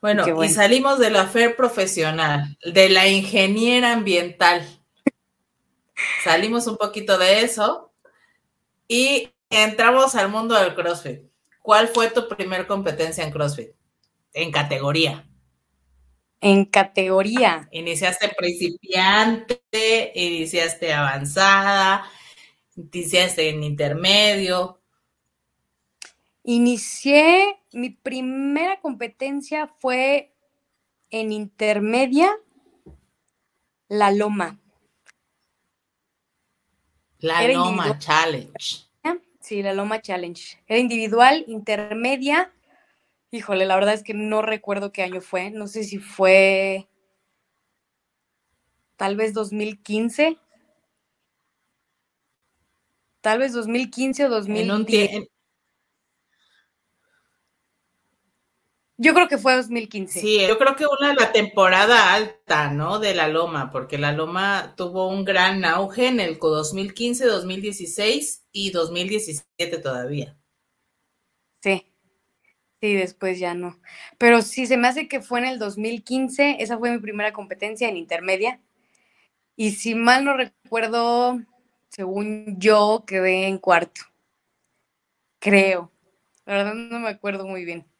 Bueno, 0.00 0.24
y 0.42 0.48
salimos 0.48 0.98
de 0.98 1.10
la 1.10 1.28
FER 1.28 1.54
profesional, 1.54 2.58
de 2.64 2.88
la 2.88 3.06
ingeniera 3.06 3.92
ambiental. 3.92 4.66
Salimos 6.24 6.66
un 6.66 6.76
poquito 6.76 7.18
de 7.18 7.42
eso 7.42 7.92
y 8.88 9.30
entramos 9.48 10.16
al 10.16 10.28
mundo 10.28 10.60
del 10.60 10.74
CrossFit. 10.74 11.31
¿Cuál 11.62 11.88
fue 11.88 12.10
tu 12.10 12.28
primer 12.28 12.66
competencia 12.66 13.24
en 13.24 13.30
CrossFit? 13.30 13.70
En 14.34 14.50
categoría. 14.50 15.24
En 16.40 16.64
categoría. 16.64 17.68
Iniciaste 17.70 18.30
principiante, 18.36 20.12
iniciaste 20.16 20.92
avanzada, 20.92 22.04
iniciaste 22.76 23.48
en 23.48 23.62
intermedio. 23.62 24.80
Inicié, 26.42 27.60
mi 27.72 27.90
primera 27.90 28.80
competencia 28.80 29.68
fue 29.68 30.34
en 31.10 31.30
intermedia, 31.30 32.36
la 33.86 34.10
Loma. 34.10 34.58
La 37.18 37.46
Loma 37.46 37.96
Challenge. 38.00 38.91
Sí, 39.52 39.62
la 39.62 39.74
Loma 39.74 40.00
Challenge. 40.00 40.62
Era 40.66 40.80
individual, 40.80 41.44
intermedia. 41.46 42.54
Híjole, 43.30 43.66
la 43.66 43.74
verdad 43.74 43.92
es 43.92 44.02
que 44.02 44.14
no 44.14 44.40
recuerdo 44.40 44.92
qué 44.92 45.02
año 45.02 45.20
fue. 45.20 45.50
No 45.50 45.66
sé 45.66 45.84
si 45.84 45.98
fue 45.98 46.88
tal 48.96 49.14
vez 49.14 49.34
2015. 49.34 50.38
Tal 53.20 53.40
vez 53.40 53.52
2015 53.52 54.24
o 54.24 54.30
2010. 54.30 55.28
Yo 59.02 59.14
creo 59.14 59.26
que 59.26 59.36
fue 59.36 59.56
2015. 59.56 60.20
Sí, 60.20 60.46
yo 60.46 60.56
creo 60.58 60.76
que 60.76 60.86
una 60.86 61.08
de 61.08 61.16
la 61.16 61.32
temporada 61.32 62.14
alta, 62.14 62.70
¿no? 62.70 63.00
De 63.00 63.16
la 63.16 63.26
Loma, 63.26 63.72
porque 63.72 63.98
la 63.98 64.12
Loma 64.12 64.74
tuvo 64.76 65.08
un 65.08 65.24
gran 65.24 65.64
auge 65.64 66.06
en 66.06 66.20
el 66.20 66.38
2015, 66.38 67.26
2016 67.26 68.44
y 68.52 68.70
2017 68.70 69.78
todavía. 69.78 70.38
Sí, 71.64 71.84
sí, 72.80 72.94
después 72.94 73.40
ya 73.40 73.54
no. 73.54 73.80
Pero 74.18 74.40
sí, 74.40 74.66
se 74.66 74.76
me 74.76 74.86
hace 74.86 75.08
que 75.08 75.20
fue 75.20 75.40
en 75.40 75.46
el 75.46 75.58
2015, 75.58 76.58
esa 76.60 76.78
fue 76.78 76.92
mi 76.92 76.98
primera 76.98 77.32
competencia 77.32 77.88
en 77.88 77.96
intermedia. 77.96 78.60
Y 79.56 79.72
si 79.72 79.96
mal 79.96 80.24
no 80.24 80.36
recuerdo, 80.36 81.40
según 81.88 82.56
yo, 82.60 83.02
quedé 83.04 83.48
en 83.48 83.58
cuarto. 83.58 84.02
Creo. 85.40 85.90
La 86.46 86.54
verdad 86.54 86.74
no 86.74 87.00
me 87.00 87.08
acuerdo 87.08 87.48
muy 87.48 87.64
bien. 87.64 87.91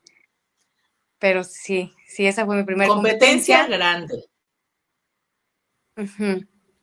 Pero 1.22 1.44
sí, 1.44 1.94
sí, 2.04 2.26
esa 2.26 2.44
fue 2.44 2.56
mi 2.56 2.64
primera 2.64 2.88
competencia. 2.88 3.68
grande. 3.68 4.24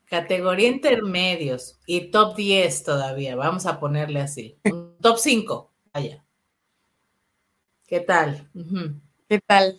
Categoría 0.05 0.69
intermedios 0.69 1.77
y 1.85 2.09
top 2.09 2.37
10 2.37 2.85
todavía, 2.85 3.35
vamos 3.35 3.65
a 3.65 3.81
ponerle 3.81 4.21
así. 4.21 4.57
top 5.01 5.17
5, 5.17 5.73
vaya. 5.93 6.23
¿Qué 7.85 7.99
tal? 7.99 8.49
¿Qué 9.27 9.41
tal? 9.41 9.77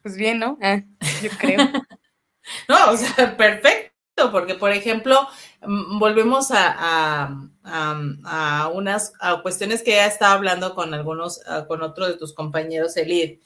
Pues 0.00 0.16
bien, 0.16 0.38
¿no? 0.38 0.58
Ah, 0.62 0.84
yo 1.20 1.30
creo. 1.36 1.58
no, 2.68 2.90
o 2.92 2.96
sea, 2.96 3.36
perfecto, 3.36 3.85
porque 4.32 4.54
por 4.54 4.72
ejemplo, 4.72 5.28
mm, 5.66 5.98
volvemos 5.98 6.50
a, 6.50 7.28
a, 7.64 8.70
unas 8.72 9.12
cuestiones 9.42 9.82
que 9.82 9.92
ya 9.92 10.06
estaba 10.06 10.34
hablando 10.34 10.74
con 10.74 10.94
algunos, 10.94 11.40
con 11.68 11.82
otro 11.82 12.06
de 12.06 12.14
tus 12.14 12.32
compañeros, 12.32 12.96
Elid, 12.96 13.38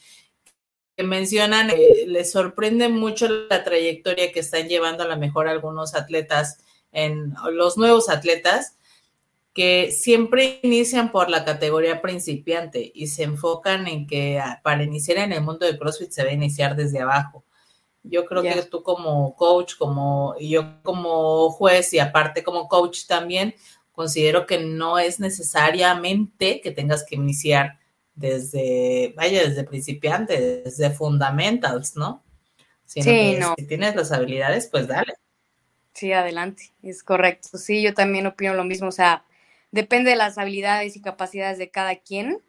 que 0.96 1.02
mencionan, 1.02 1.70
eh, 1.70 2.04
les 2.06 2.30
sorprende 2.30 2.88
mucho 2.88 3.28
la 3.28 3.64
trayectoria 3.64 4.32
que 4.32 4.40
están 4.40 4.68
llevando 4.68 5.02
a 5.02 5.08
lo 5.08 5.16
mejor 5.16 5.48
algunos 5.48 5.94
atletas, 5.94 6.58
en 6.92 7.34
los 7.52 7.78
nuevos 7.78 8.08
atletas, 8.08 8.76
que 9.54 9.90
siempre 9.92 10.60
inician 10.62 11.10
por 11.10 11.28
la 11.28 11.44
categoría 11.44 12.02
principiante 12.02 12.92
y 12.94 13.08
se 13.08 13.24
enfocan 13.24 13.88
en 13.88 14.06
que 14.06 14.38
ah, 14.38 14.60
para 14.62 14.82
iniciar 14.82 15.18
en 15.18 15.32
el 15.32 15.42
mundo 15.42 15.66
de 15.66 15.76
CrossFit 15.78 16.10
se 16.10 16.22
debe 16.22 16.34
iniciar 16.34 16.76
desde 16.76 17.00
abajo. 17.00 17.44
Yo 18.02 18.24
creo 18.24 18.42
que 18.42 18.62
tú 18.62 18.82
como 18.82 19.36
coach, 19.36 19.76
como 19.76 20.34
y 20.38 20.50
yo 20.50 20.82
como 20.82 21.50
juez 21.50 21.92
y 21.92 21.98
aparte 21.98 22.42
como 22.42 22.68
coach 22.68 23.06
también, 23.06 23.54
considero 23.92 24.46
que 24.46 24.58
no 24.58 24.98
es 24.98 25.20
necesariamente 25.20 26.60
que 26.62 26.70
tengas 26.70 27.04
que 27.04 27.16
iniciar 27.16 27.78
desde, 28.14 29.12
vaya, 29.16 29.46
desde 29.46 29.64
principiante, 29.64 30.62
desde 30.64 30.90
fundamentals, 30.90 31.96
¿no? 31.96 32.22
sí, 32.84 33.36
no. 33.38 33.54
Si 33.56 33.66
tienes 33.66 33.94
las 33.94 34.12
habilidades, 34.12 34.68
pues 34.68 34.88
dale. 34.88 35.14
Sí, 35.94 36.12
adelante, 36.12 36.72
es 36.82 37.02
correcto. 37.02 37.58
Sí, 37.58 37.82
yo 37.82 37.94
también 37.94 38.26
opino 38.26 38.54
lo 38.54 38.64
mismo, 38.64 38.88
o 38.88 38.92
sea, 38.92 39.24
depende 39.70 40.10
de 40.10 40.16
las 40.16 40.38
habilidades 40.38 40.96
y 40.96 41.02
capacidades 41.02 41.58
de 41.58 41.70
cada 41.70 41.96
quien, 41.96 42.40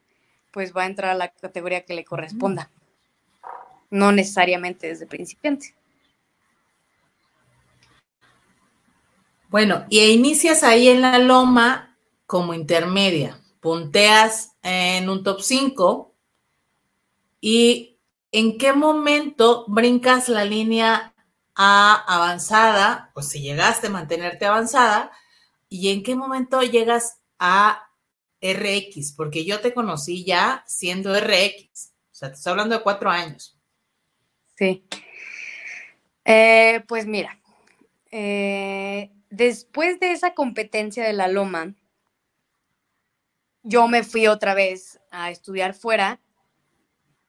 pues 0.52 0.76
va 0.76 0.84
a 0.84 0.88
entrar 0.88 1.12
a 1.12 1.16
la 1.16 1.30
categoría 1.30 1.86
que 1.86 1.94
le 1.94 2.06
corresponda. 2.06 2.72
No 3.92 4.12
necesariamente 4.12 4.88
desde 4.88 5.06
principiante. 5.06 5.76
Bueno, 9.50 9.86
y 9.90 10.00
inicias 10.00 10.64
ahí 10.64 10.88
en 10.88 11.02
la 11.02 11.20
loma 11.20 11.98
como 12.26 12.54
intermedia, 12.54 13.38
punteas 13.60 14.54
en 14.64 15.10
un 15.10 15.24
top 15.24 15.42
5 15.42 16.16
y 17.42 17.98
en 18.32 18.58
qué 18.58 18.72
momento 18.72 19.66
brincas 19.68 20.30
la 20.30 20.46
línea 20.46 21.14
a 21.54 22.06
avanzada, 22.08 23.12
o 23.14 23.22
si 23.22 23.42
llegaste 23.42 23.88
a 23.88 23.90
mantenerte 23.90 24.46
avanzada, 24.46 25.12
y 25.68 25.90
en 25.90 26.04
qué 26.04 26.16
momento 26.16 26.62
llegas 26.62 27.20
a 27.40 27.90
RX? 28.42 29.14
Porque 29.14 29.46
yo 29.46 29.60
te 29.60 29.74
conocí 29.74 30.24
ya 30.24 30.64
siendo 30.66 31.14
RX. 31.14 31.92
O 32.12 32.16
sea, 32.16 32.30
te 32.30 32.36
estoy 32.36 32.52
hablando 32.52 32.78
de 32.78 32.84
cuatro 32.84 33.10
años. 33.10 33.51
Sí. 34.62 34.86
Eh, 36.24 36.84
pues 36.88 37.08
mira, 37.08 37.42
eh, 38.12 39.12
después 39.32 40.00
de 40.00 40.12
esa 40.12 40.36
competencia 40.36 41.04
de 41.04 41.14
la 41.14 41.28
Loma, 41.28 41.74
yo 43.64 43.88
me 43.88 44.04
fui 44.04 44.28
otra 44.28 44.54
vez 44.54 45.00
a 45.10 45.32
estudiar 45.32 45.74
fuera, 45.74 46.22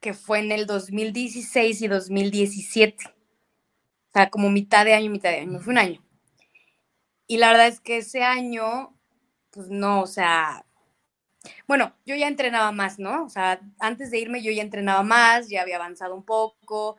que 0.00 0.12
fue 0.12 0.40
en 0.40 0.52
el 0.52 0.66
2016 0.66 1.80
y 1.80 1.88
2017. 1.88 3.02
O 3.06 4.12
sea, 4.12 4.28
como 4.28 4.50
mitad 4.50 4.84
de 4.84 4.92
año, 4.92 5.10
mitad 5.10 5.30
de 5.30 5.38
año. 5.38 5.58
Fue 5.58 5.72
un 5.72 5.78
año. 5.78 6.04
Y 7.26 7.38
la 7.38 7.48
verdad 7.48 7.68
es 7.68 7.80
que 7.80 7.96
ese 7.96 8.24
año, 8.24 8.94
pues 9.52 9.70
no, 9.70 10.02
o 10.02 10.06
sea, 10.06 10.66
bueno, 11.66 11.94
yo 12.04 12.14
ya 12.14 12.28
entrenaba 12.28 12.72
más, 12.72 12.98
¿no? 12.98 13.24
O 13.24 13.30
sea, 13.30 13.58
antes 13.78 14.10
de 14.10 14.18
irme 14.18 14.42
yo 14.42 14.52
ya 14.52 14.60
entrenaba 14.60 15.02
más, 15.02 15.48
ya 15.48 15.62
había 15.62 15.76
avanzado 15.76 16.14
un 16.14 16.24
poco, 16.26 16.98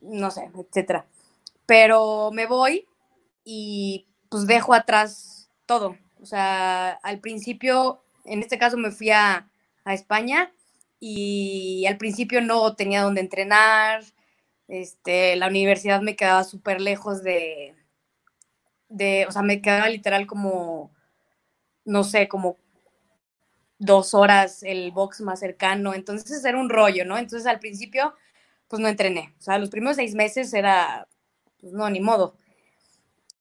no 0.00 0.30
sé, 0.30 0.50
etcétera. 0.56 1.06
Pero 1.66 2.30
me 2.32 2.46
voy 2.46 2.86
y 3.44 4.06
pues 4.28 4.46
dejo 4.46 4.74
atrás 4.74 5.50
todo. 5.66 5.96
O 6.20 6.26
sea, 6.26 6.90
al 7.02 7.20
principio, 7.20 8.02
en 8.24 8.40
este 8.40 8.58
caso 8.58 8.76
me 8.76 8.90
fui 8.90 9.10
a, 9.10 9.46
España 9.86 10.52
y 11.00 11.84
al 11.86 11.96
principio 11.96 12.40
no 12.40 12.76
tenía 12.76 13.02
donde 13.02 13.20
entrenar. 13.20 14.04
Este, 14.68 15.34
la 15.34 15.48
universidad 15.48 16.00
me 16.00 16.14
quedaba 16.14 16.44
súper 16.44 16.80
lejos 16.80 17.24
de, 17.24 17.74
de, 18.88 19.26
o 19.26 19.32
sea, 19.32 19.42
me 19.42 19.62
quedaba 19.62 19.88
literal 19.88 20.28
como, 20.28 20.92
no 21.84 22.04
sé, 22.04 22.28
como 22.28 22.56
dos 23.80 24.12
horas 24.12 24.62
el 24.62 24.92
box 24.92 25.22
más 25.22 25.40
cercano, 25.40 25.94
entonces 25.94 26.44
era 26.44 26.58
un 26.58 26.68
rollo, 26.68 27.04
¿no? 27.06 27.16
Entonces 27.16 27.46
al 27.46 27.58
principio, 27.58 28.14
pues 28.70 28.80
no 28.80 28.88
entrené, 28.88 29.34
o 29.38 29.42
sea, 29.42 29.58
los 29.58 29.68
primeros 29.68 29.96
seis 29.96 30.14
meses 30.14 30.54
era, 30.54 31.06
pues 31.60 31.74
no, 31.74 31.90
ni 31.90 32.00
modo. 32.00 32.34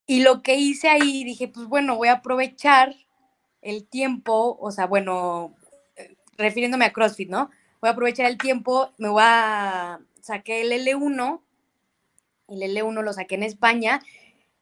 Y 0.05 0.23
lo 0.23 0.43
que 0.43 0.55
hice 0.55 0.89
ahí, 0.89 1.23
dije, 1.23 1.47
pues 1.47 1.67
bueno, 1.67 1.95
voy 1.95 2.09
a 2.09 2.15
aprovechar 2.15 2.93
el 3.61 3.87
tiempo, 3.87 4.57
o 4.59 4.71
sea, 4.71 4.87
bueno, 4.87 5.55
eh, 5.95 6.17
refiriéndome 6.37 6.83
a 6.83 6.91
CrossFit, 6.91 7.29
¿no? 7.29 7.49
Voy 7.79 7.89
a 7.89 7.93
aprovechar 7.93 8.25
el 8.25 8.37
tiempo, 8.37 8.91
me 8.97 9.07
voy 9.07 9.23
a, 9.23 10.01
saqué 10.21 10.61
el 10.61 10.71
L1, 10.71 11.41
el 12.49 12.61
L1 12.61 13.01
lo 13.01 13.13
saqué 13.13 13.35
en 13.35 13.43
España, 13.43 14.01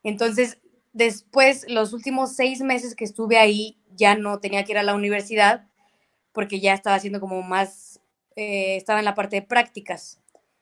entonces 0.04 0.60
Después, 0.98 1.64
los 1.70 1.94
últimos 1.94 2.36
seis 2.36 2.62
meses 2.62 2.96
que 2.96 3.04
estuve 3.04 3.38
ahí, 3.38 3.78
ya 3.96 4.16
no 4.16 4.40
tenía 4.40 4.64
que 4.64 4.72
ir 4.72 4.80
a 4.80 4.84
la 4.84 4.96
universidad 4.96 5.68
porque 6.32 6.60
ya 6.60 6.74
estaba 6.74 6.96
haciendo 6.96 7.20
como 7.20 7.44
más, 7.44 8.02
eh, 8.36 8.78
estaba 8.78 8.98
en 8.98 9.06
la 9.06 9.14
parte 9.14 9.36
de 9.36 9.42
prácticas. 9.44 10.20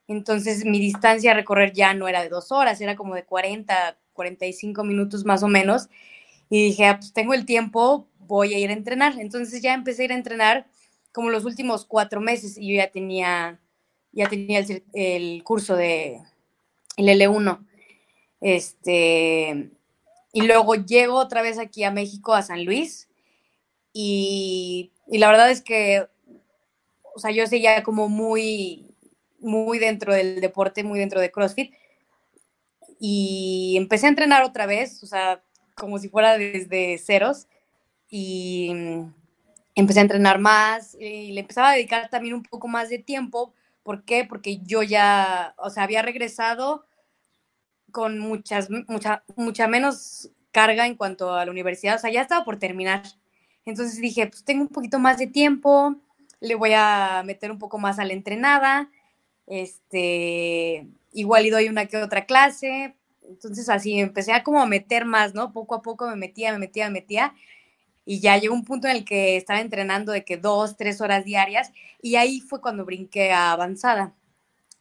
Entonces, 0.08 0.66
mi 0.66 0.80
distancia 0.80 1.32
a 1.32 1.34
recorrer 1.34 1.74
ya 1.74 1.94
no 1.94 2.08
era 2.08 2.22
de 2.22 2.30
dos 2.30 2.52
horas, 2.52 2.80
era 2.82 2.96
como 2.96 3.16
de 3.16 3.26
40, 3.26 3.98
45 4.14 4.84
minutos 4.84 5.26
más 5.26 5.44
o 5.44 5.48
menos. 5.48 5.90
Y 6.50 6.64
dije, 6.66 6.86
ah, 6.86 6.98
pues 7.00 7.14
tengo 7.14 7.34
el 7.34 7.46
tiempo, 7.46 8.08
voy 8.20 8.54
a 8.54 8.60
ir 8.60 8.70
a 8.70 8.74
entrenar. 8.74 9.20
Entonces 9.20 9.62
ya 9.62 9.74
empecé 9.74 10.04
a 10.04 10.06
ir 10.06 10.12
a 10.12 10.16
entrenar 10.16 10.68
como 11.12 11.30
los 11.30 11.46
últimos 11.46 11.86
cuatro 11.86 12.22
meses 12.22 12.58
y 12.58 12.70
yo 12.70 12.76
ya 12.76 12.92
tenía, 12.92 13.60
ya 14.12 14.28
tenía 14.28 14.60
el, 14.60 14.84
el 14.94 15.44
curso 15.44 15.76
de 15.76 16.22
el 16.98 17.08
L1. 17.08 17.66
Este, 18.42 19.72
y 20.34 20.42
luego 20.42 20.76
llego 20.76 21.16
otra 21.16 21.42
vez 21.42 21.58
aquí 21.58 21.84
a 21.84 21.92
México, 21.92 22.34
a 22.34 22.42
San 22.44 22.66
Luis, 22.66 23.08
y, 23.98 24.92
la 25.08 25.30
verdad 25.30 25.50
es 25.50 25.62
que, 25.62 26.06
o 27.16 27.20
sea, 27.20 27.32
yo 27.32 27.48
seguía 27.48 27.82
como 27.82 28.10
muy, 28.10 28.94
muy 29.46 29.80
dentro 29.80 30.14
del 30.14 30.42
deporte, 30.42 30.84
muy 30.84 31.00
dentro 31.00 31.22
de 31.22 31.32
CrossFit, 31.32 31.74
y 33.00 33.76
empecé 33.78 34.08
a 34.08 34.10
entrenar 34.10 34.44
otra 34.44 34.66
vez, 34.66 35.04
o 35.04 35.08
sea, 35.08 35.42
como 35.76 36.00
si 36.00 36.10
fuera 36.10 36.38
desde 36.38 36.98
ceros, 36.98 37.48
y 38.10 38.72
empecé 39.76 40.00
a 40.00 40.04
entrenar 40.04 40.40
más, 40.40 40.96
y 41.00 41.32
le 41.32 41.42
empezaba 41.42 41.70
a 41.70 41.74
dedicar 41.74 42.10
también 42.10 42.34
un 42.34 42.44
poco 42.44 42.68
más 42.68 42.90
de 42.90 43.00
tiempo, 43.00 43.54
¿por 43.84 44.04
qué? 44.04 44.26
Porque 44.26 44.60
yo 44.64 44.84
ya, 44.84 45.54
o 45.58 45.70
sea, 45.70 45.84
había 45.84 46.02
regresado 46.02 46.86
con 47.92 48.20
muchas, 48.20 48.70
mucha, 48.88 49.24
mucha 49.36 49.68
menos 49.68 50.32
carga 50.52 50.88
en 50.88 50.96
cuanto 50.96 51.34
a 51.34 51.46
la 51.46 51.52
universidad, 51.52 51.96
o 51.96 52.00
sea, 52.00 52.12
ya 52.12 52.22
estaba 52.22 52.44
por 52.46 52.58
terminar. 52.58 53.04
Entonces 53.66 54.00
dije, 54.00 54.28
pues 54.28 54.44
tengo 54.44 54.64
un 54.64 54.70
poquito 54.70 55.00
más 55.00 55.18
de 55.18 55.28
tiempo, 55.28 55.96
le 56.40 56.56
voy 56.56 56.72
a 56.74 57.24
meter 57.26 57.52
un 57.52 57.60
poco 57.60 57.78
más 57.78 58.00
a 58.00 58.06
la 58.06 58.14
entrenada, 58.14 58.90
este, 59.48 60.88
igual 61.14 61.46
y 61.46 61.50
doy 61.50 61.68
una 61.70 61.86
que 61.86 61.98
otra 61.98 62.26
clase. 62.26 62.96
Entonces 63.28 63.70
así 63.70 64.00
empecé 64.00 64.34
a 64.34 64.44
como 64.44 64.66
meter 64.68 65.06
más, 65.06 65.34
¿no? 65.34 65.52
Poco 65.52 65.76
a 65.76 65.82
poco 65.82 66.08
me 66.08 66.16
metía, 66.16 66.52
me 66.52 66.60
metía, 66.60 66.86
me 66.86 67.00
metía. 67.00 67.34
Y 68.06 68.20
ya 68.20 68.38
llegó 68.38 68.54
un 68.54 68.66
punto 68.66 68.88
en 68.88 68.98
el 68.98 69.06
que 69.06 69.36
estaba 69.38 69.62
entrenando 69.62 70.12
de 70.12 70.24
que 70.24 70.38
dos, 70.38 70.78
tres 70.78 71.02
horas 71.02 71.26
diarias. 71.26 71.72
Y 72.02 72.18
ahí 72.18 72.40
fue 72.42 72.62
cuando 72.62 72.86
brinqué 72.86 73.32
a 73.32 73.52
avanzada. 73.52 74.14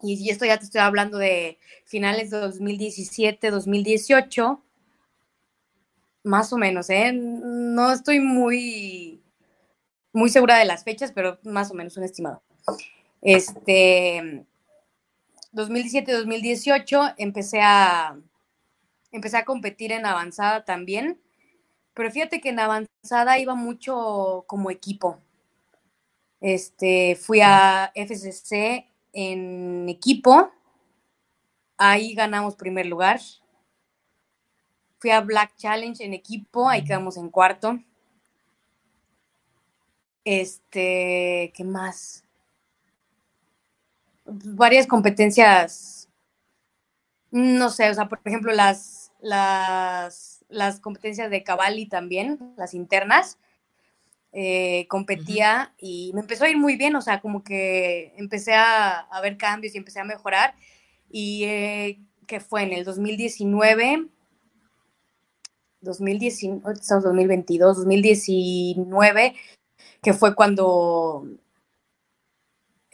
Y 0.03 0.29
esto 0.29 0.45
ya 0.45 0.59
te 0.59 0.65
estoy 0.65 0.83
hablando 0.83 1.17
de 1.17 1.59
finales 1.87 2.31
de 2.31 2.39
2017, 2.39 3.51
2018, 3.51 4.63
más 6.25 6.53
o 6.53 6.59
menos, 6.59 6.91
¿eh? 6.91 7.13
No 7.15 7.91
estoy 7.93 8.21
muy, 8.21 9.23
muy 10.13 10.29
segura 10.29 10.59
de 10.59 10.67
las 10.67 10.85
fechas, 10.85 11.13
pero 11.13 11.39
más 11.45 11.71
o 11.71 11.75
menos 11.75 11.97
un 11.97 12.05
estimado. 12.05 12.43
Este, 13.23 14.45
2017-2018 15.55 17.15
empecé 17.19 17.61
a, 17.63 18.19
empecé 19.13 19.37
a 19.37 19.45
competir 19.45 19.93
en 19.93 20.07
avanzada 20.07 20.65
también, 20.65 21.21
pero 21.95 22.11
fíjate 22.11 22.41
que 22.41 22.51
en 22.51 22.59
avanzada 22.59 23.39
iba 23.39 23.55
mucho 23.55 24.45
como 24.47 24.71
equipo. 24.71 25.21
Este, 26.41 27.17
fui 27.17 27.41
a 27.41 27.91
FCC 27.95 28.87
en 29.13 29.89
equipo. 29.89 30.53
Ahí 31.79 32.15
ganamos 32.15 32.57
primer 32.57 32.87
lugar. 32.87 33.21
Fui 34.99 35.11
a 35.11 35.21
Black 35.21 35.57
Challenge 35.57 36.05
en 36.05 36.15
equipo, 36.15 36.69
ahí 36.69 36.85
quedamos 36.85 37.17
en 37.17 37.31
cuarto. 37.31 37.79
Este, 40.25 41.53
¿qué 41.55 41.65
más? 41.65 42.24
Varias 44.25 44.87
competencias, 44.87 46.09
no 47.31 47.71
sé, 47.71 47.91
o 47.91 47.95
sea, 47.95 48.09
por 48.09 48.21
ejemplo, 48.25 48.53
las, 48.53 49.13
las, 49.21 50.45
las 50.49 50.81
competencias 50.81 51.31
de 51.31 51.43
Cavalli 51.43 51.87
también, 51.87 52.55
las 52.57 52.75
internas, 52.75 53.39
eh, 54.37 54.89
competía 54.89 55.73
y 55.79 56.11
me 56.13 56.21
empezó 56.21 56.45
a 56.45 56.49
ir 56.49 56.57
muy 56.57 56.75
bien, 56.75 56.97
o 56.97 57.01
sea, 57.01 57.21
como 57.21 57.45
que 57.45 58.13
empecé 58.17 58.55
a, 58.55 59.07
ver 59.23 59.37
cambios 59.37 59.75
y 59.75 59.79
empecé 59.79 60.01
a 60.01 60.05
mejorar. 60.05 60.55
Y 61.09 61.45
eh, 61.45 62.01
que 62.27 62.41
fue 62.41 62.65
en 62.65 62.73
el 62.73 62.85
2019, 62.85 64.09
2019, 65.83 66.73
estamos 66.73 67.05
2022, 67.05 67.77
2019, 67.77 69.35
que 70.03 70.13
fue 70.13 70.35
cuando 70.35 71.29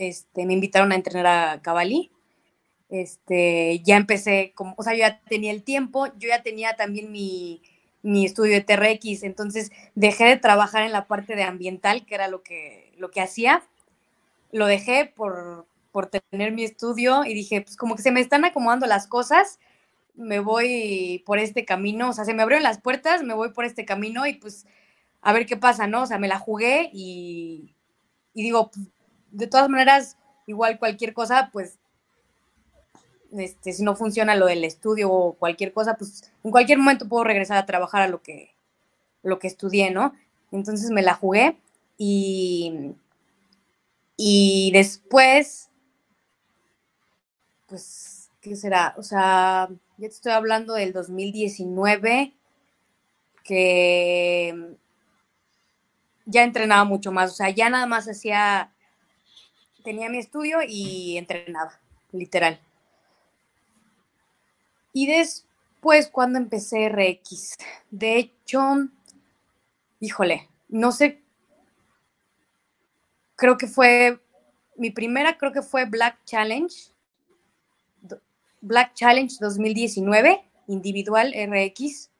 este, 0.00 0.46
me 0.46 0.54
invitaron 0.54 0.92
a 0.92 0.94
entrenar 0.96 1.26
a 1.48 1.62
Cavalli. 1.62 2.10
Este, 2.88 3.80
ya 3.84 3.96
empecé, 3.96 4.52
como, 4.56 4.74
o 4.78 4.82
sea, 4.82 4.94
yo 4.94 5.00
ya 5.00 5.20
tenía 5.20 5.52
el 5.52 5.62
tiempo, 5.62 6.06
yo 6.18 6.28
ya 6.28 6.42
tenía 6.42 6.74
también 6.74 7.12
mi, 7.12 7.62
mi 8.02 8.24
estudio 8.24 8.54
de 8.54 8.62
TRX, 8.62 9.22
entonces 9.22 9.70
dejé 9.94 10.24
de 10.24 10.36
trabajar 10.38 10.82
en 10.84 10.92
la 10.92 11.06
parte 11.06 11.36
de 11.36 11.44
ambiental, 11.44 12.06
que 12.06 12.14
era 12.14 12.28
lo 12.28 12.42
que, 12.42 12.92
lo 12.96 13.10
que 13.10 13.20
hacía, 13.20 13.62
lo 14.52 14.66
dejé 14.66 15.04
por, 15.04 15.66
por 15.92 16.06
tener 16.06 16.50
mi 16.52 16.64
estudio 16.64 17.24
y 17.24 17.34
dije, 17.34 17.60
pues 17.60 17.76
como 17.76 17.94
que 17.94 18.02
se 18.02 18.10
me 18.10 18.20
están 18.20 18.44
acomodando 18.44 18.86
las 18.86 19.06
cosas, 19.06 19.60
me 20.14 20.40
voy 20.40 21.22
por 21.26 21.38
este 21.38 21.64
camino, 21.64 22.08
o 22.08 22.12
sea, 22.12 22.24
se 22.24 22.34
me 22.34 22.42
abrieron 22.42 22.64
las 22.64 22.80
puertas, 22.80 23.22
me 23.22 23.34
voy 23.34 23.50
por 23.50 23.64
este 23.66 23.84
camino 23.84 24.26
y 24.26 24.32
pues 24.34 24.66
a 25.20 25.32
ver 25.32 25.46
qué 25.46 25.56
pasa, 25.56 25.86
¿no? 25.86 26.02
O 26.02 26.06
sea, 26.06 26.18
me 26.18 26.28
la 26.28 26.38
jugué 26.38 26.90
y, 26.92 27.74
y 28.34 28.42
digo, 28.42 28.70
de 29.31 29.47
todas 29.47 29.69
maneras, 29.69 30.16
igual 30.47 30.79
cualquier 30.79 31.14
cosa, 31.14 31.51
pues 31.53 31.79
este, 33.33 33.73
si 33.73 33.83
no 33.83 33.95
funciona 33.95 34.35
lo 34.35 34.47
del 34.47 34.64
estudio 34.64 35.11
o 35.11 35.35
cualquier 35.35 35.73
cosa, 35.73 35.97
pues 35.97 36.33
en 36.43 36.51
cualquier 36.51 36.79
momento 36.79 37.09
puedo 37.09 37.25
regresar 37.25 37.59
a 37.59 37.66
trabajar 37.66 38.03
a 38.03 38.09
lo 38.09 38.23
que, 38.23 38.55
lo 39.23 39.38
que 39.38 39.47
estudié, 39.47 39.90
¿no? 39.90 40.14
Entonces 40.53 40.90
me 40.90 41.03
la 41.03 41.14
jugué 41.14 41.57
y, 41.97 42.95
y 44.16 44.71
después, 44.73 45.71
pues, 47.69 48.31
¿qué 48.40 48.57
será? 48.57 48.95
O 48.97 49.03
sea, 49.03 49.69
ya 49.97 50.09
te 50.09 50.14
estoy 50.14 50.33
hablando 50.33 50.75
del 50.75 50.93
2019, 50.93 52.35
que 53.45 54.77
ya 56.27 56.43
entrenaba 56.43 56.85
mucho 56.85 57.12
más, 57.12 57.33
o 57.33 57.35
sea, 57.35 57.51
ya 57.51 57.71
nada 57.71 57.87
más 57.87 58.09
hacía, 58.09 58.73
tenía 59.81 60.09
mi 60.09 60.19
estudio 60.19 60.59
y 60.66 61.16
entrenaba, 61.16 61.81
literal. 62.12 62.61
Y 64.93 65.07
después, 65.07 66.09
cuando 66.09 66.38
empecé 66.38 66.88
RX, 66.88 67.57
de 67.90 68.19
hecho, 68.19 68.88
híjole, 70.01 70.49
no 70.69 70.93
sé, 70.93 71.21
creo 73.37 73.57
que 73.57 73.66
fue, 73.66 74.21
mi 74.77 74.90
primera 74.90 75.38
creo 75.38 75.53
que 75.53 75.62
fue 75.62 75.85
Black 75.85 76.19
Challenge, 76.25 76.75
Black 78.61 78.95
Challenge 78.95 79.35
2019, 79.40 80.45
individual 80.69 81.33
RX. 81.35 82.11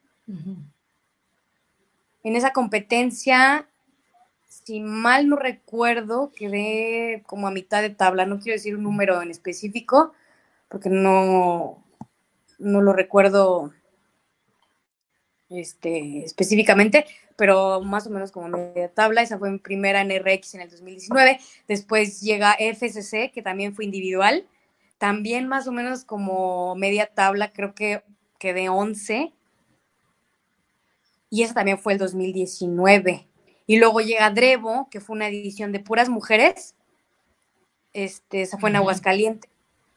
En 2.23 2.37
esa 2.37 2.53
competencia, 2.53 3.69
si 4.71 4.79
mal 4.79 5.29
no 5.29 5.35
recuerdo, 5.35 6.31
quedé 6.31 7.25
como 7.27 7.49
a 7.49 7.51
mitad 7.51 7.83
de 7.83 7.91
tabla, 7.91 8.25
no 8.25 8.39
quiero 8.39 8.55
decir 8.55 8.77
un 8.77 8.85
número 8.85 9.21
en 9.21 9.33
específico, 9.33 10.13
porque 10.69 10.89
no, 10.89 11.83
no 12.61 12.81
lo 12.81 12.93
recuerdo 12.93 13.73
este, 15.49 16.23
específicamente, 16.23 17.05
pero 17.35 17.81
más 17.81 18.07
o 18.07 18.11
menos 18.11 18.31
como 18.31 18.47
media 18.47 18.89
tabla. 18.95 19.23
Esa 19.23 19.41
fue 19.41 19.51
mi 19.51 19.59
primera 19.59 20.03
en 20.03 20.17
RX 20.17 20.55
en 20.55 20.61
el 20.61 20.71
2019. 20.71 21.41
Después 21.67 22.21
llega 22.21 22.57
FCC, 22.57 23.33
que 23.33 23.43
también 23.43 23.75
fue 23.75 23.85
individual. 23.85 24.47
También 24.99 25.49
más 25.49 25.67
o 25.67 25.73
menos 25.73 26.05
como 26.05 26.77
media 26.77 27.11
tabla, 27.13 27.53
creo 27.53 27.75
que 27.75 28.05
quedé 28.39 28.69
11. 28.69 29.33
Y 31.29 31.43
esa 31.43 31.55
también 31.55 31.81
fue 31.81 31.95
el 31.95 31.99
2019. 31.99 33.30
Y 33.71 33.79
luego 33.79 34.01
llega 34.01 34.29
Drevo, 34.31 34.89
que 34.91 34.99
fue 34.99 35.15
una 35.15 35.29
edición 35.29 35.71
de 35.71 35.79
puras 35.79 36.09
mujeres. 36.09 36.75
Este, 37.93 38.43
esa 38.43 38.59
fue 38.59 38.69
en 38.69 38.75
Aguascalientes. 38.75 39.49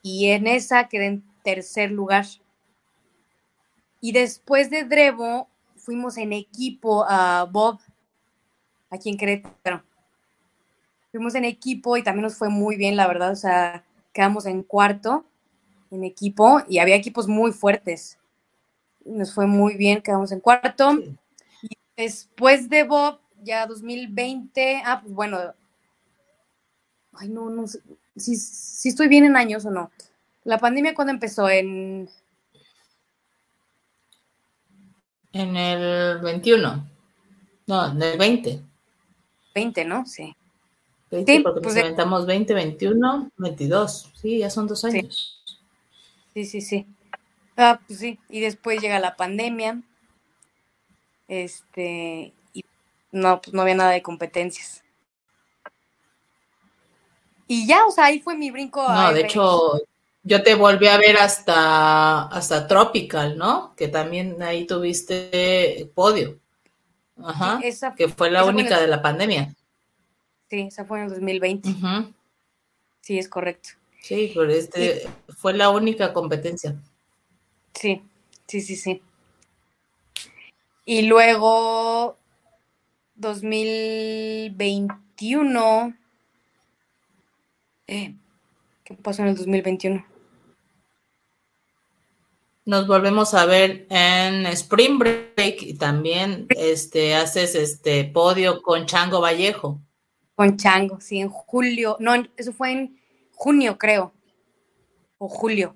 Y 0.03 0.27
en 0.27 0.45
esa 0.45 0.87
quedé 0.87 1.07
en 1.07 1.23
tercer 1.43 1.89
lugar. 1.89 2.27
Y 3.99 4.11
después 4.11 4.69
de 4.69 4.83
Drevo, 4.83 5.47
fuimos 5.75 6.17
en 6.17 6.33
equipo 6.33 7.03
a 7.09 7.49
Bob, 7.51 7.79
aquí 8.91 9.09
en 9.09 9.17
Querétaro. 9.17 9.81
Fuimos 11.09 11.33
en 11.33 11.45
equipo 11.45 11.97
y 11.97 12.03
también 12.03 12.25
nos 12.25 12.35
fue 12.35 12.49
muy 12.49 12.75
bien, 12.75 12.95
la 12.95 13.07
verdad. 13.07 13.31
O 13.31 13.35
sea, 13.35 13.83
quedamos 14.13 14.45
en 14.45 14.61
cuarto 14.61 15.25
en 15.89 16.03
equipo 16.03 16.61
y 16.69 16.77
había 16.77 16.95
equipos 16.95 17.27
muy 17.27 17.51
fuertes. 17.51 18.19
Nos 19.03 19.33
fue 19.33 19.47
muy 19.47 19.77
bien, 19.77 20.03
quedamos 20.03 20.31
en 20.31 20.41
cuarto. 20.41 20.91
Y 21.63 21.75
después 21.97 22.69
de 22.69 22.83
Bob, 22.83 23.22
ya 23.43 23.65
2020, 23.67 24.81
ah, 24.85 25.01
pues 25.01 25.13
bueno. 25.13 25.39
Ay, 27.13 27.29
no, 27.29 27.49
no 27.49 27.67
sé 27.67 27.79
si, 28.15 28.35
si 28.35 28.89
estoy 28.89 29.07
bien 29.07 29.25
en 29.25 29.35
años 29.35 29.65
o 29.65 29.71
no. 29.71 29.91
La 30.43 30.57
pandemia, 30.57 30.93
¿cuándo 30.93 31.13
empezó? 31.13 31.49
En 31.49 32.09
En 35.33 35.57
el 35.57 36.19
21. 36.19 36.87
No, 37.65 37.91
en 37.91 38.01
el 38.01 38.17
20. 38.17 38.61
20, 39.55 39.85
¿no? 39.85 40.05
Sí. 40.05 40.35
20, 41.09 41.41
porque 41.41 41.61
pues 41.61 41.75
nos 41.75 41.83
aventamos 41.83 42.25
20, 42.25 42.53
21, 42.53 43.31
22. 43.37 44.11
Sí, 44.15 44.39
ya 44.39 44.49
son 44.49 44.67
dos 44.67 44.85
años. 44.85 45.43
Sí, 46.33 46.45
sí, 46.45 46.61
sí. 46.61 46.87
Ah, 47.57 47.79
pues 47.85 47.99
sí. 47.99 48.19
Y 48.29 48.41
después 48.41 48.79
llega 48.81 48.99
la 48.99 49.15
pandemia. 49.15 49.81
Este. 51.27 52.33
No, 53.13 53.39
pues 53.41 53.53
no 53.53 53.61
había 53.61 53.75
nada 53.75 53.91
de 53.91 54.01
competencias. 54.01 54.83
Y 57.47 57.67
ya, 57.67 57.85
o 57.85 57.91
sea, 57.91 58.05
ahí 58.05 58.19
fue 58.19 58.35
mi 58.35 58.49
brinco. 58.49 58.81
No, 58.91 59.13
de 59.13 59.21
hecho, 59.21 59.81
yo 60.23 60.41
te 60.41 60.55
volví 60.55 60.87
a 60.87 60.97
ver 60.97 61.17
hasta, 61.17 62.23
hasta 62.23 62.67
Tropical, 62.67 63.37
¿no? 63.37 63.75
Que 63.77 63.87
también 63.87 64.41
ahí 64.41 64.65
tuviste 64.65 65.91
podio. 65.93 66.39
Ajá. 67.23 67.61
que 67.95 68.09
fue 68.09 68.31
la 68.31 68.43
única 68.45 68.81
de 68.81 68.87
la 68.87 69.03
pandemia. 69.03 69.53
Sí, 70.49 70.61
esa 70.61 70.83
fue 70.83 70.97
en 70.97 71.03
el 71.05 71.09
2020. 71.11 71.69
Sí, 73.01 73.19
es 73.19 73.29
correcto. 73.29 73.69
Sí, 74.01 74.31
pero 74.33 74.51
este 74.51 75.07
fue 75.37 75.53
la 75.53 75.69
única 75.69 76.11
competencia. 76.13 76.75
Sí, 77.75 78.01
sí, 78.47 78.61
sí, 78.61 78.75
sí. 78.75 79.01
Y 80.85 81.03
luego 81.03 82.17
2021. 83.23 85.97
Eh, 87.87 88.15
¿Qué 88.83 88.93
pasó 88.95 89.23
en 89.23 89.29
el 89.29 89.35
2021? 89.35 90.05
Nos 92.65 92.87
volvemos 92.87 93.33
a 93.33 93.45
ver 93.45 93.87
en 93.89 94.45
Spring 94.45 94.99
Break 94.99 95.63
y 95.63 95.73
también 95.73 96.45
este, 96.49 97.15
haces 97.15 97.55
este 97.55 98.03
podio 98.05 98.61
con 98.61 98.85
Chango 98.85 99.19
Vallejo. 99.19 99.81
Con 100.35 100.55
Chango, 100.57 101.01
sí, 101.01 101.19
en 101.19 101.29
julio. 101.29 101.97
No, 101.99 102.13
eso 102.37 102.53
fue 102.53 102.71
en 102.71 102.97
junio, 103.31 103.77
creo. 103.77 104.13
O 105.17 105.27
julio 105.27 105.75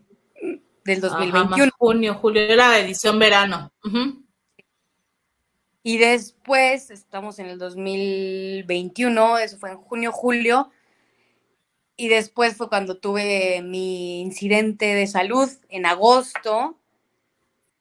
del 0.85 1.01
2021. 1.01 1.71
junio, 1.77 2.13
julio, 2.15 2.41
era 2.41 2.69
la 2.69 2.79
edición 2.79 3.19
verano. 3.19 3.69
Y 5.87 5.97
después, 5.99 6.91
estamos 6.91 7.39
en 7.39 7.45
el 7.45 7.59
2021, 7.59 9.37
eso 9.37 9.57
fue 9.57 9.71
en 9.71 9.77
junio, 9.77 10.11
julio. 10.11 10.69
Y 11.95 12.09
después 12.09 12.57
fue 12.57 12.67
cuando 12.67 12.97
tuve 12.97 13.61
mi 13.61 14.19
incidente 14.19 14.93
de 14.93 15.07
salud 15.07 15.49
en 15.69 15.85
agosto. 15.85 16.77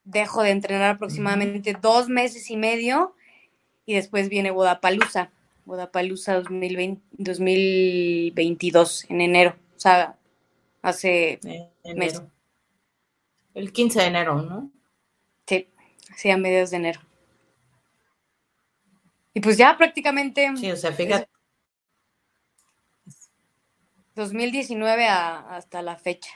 Dejo 0.05 0.41
de 0.41 0.51
entrenar 0.51 0.91
aproximadamente 0.91 1.75
dos 1.81 2.07
meses 2.07 2.49
y 2.49 2.55
medio. 2.55 3.13
Y 3.85 3.95
después 3.95 4.29
viene 4.29 4.51
Bodapalusa. 4.51 5.29
Bodapalusa 5.65 6.35
2022, 6.35 9.05
en 9.09 9.19
enero. 9.19 9.57
O 9.75 9.79
sea, 9.81 10.15
hace 10.81 11.41
meses. 11.83 12.21
El 13.53 13.73
15 13.73 13.99
de 13.99 14.05
enero, 14.05 14.41
¿no? 14.43 14.71
Sí, 15.45 15.67
sí, 16.15 16.29
a 16.29 16.37
mediados 16.37 16.69
de 16.69 16.77
enero. 16.77 17.01
Y 19.37 19.39
pues 19.39 19.55
ya 19.55 19.77
prácticamente. 19.77 20.51
Sí, 20.57 20.71
o 20.71 20.75
sea, 20.75 20.91
fíjate. 20.91 21.29
2019 24.15 25.05
hasta 25.07 25.83
la 25.83 25.95
fecha, 25.95 26.31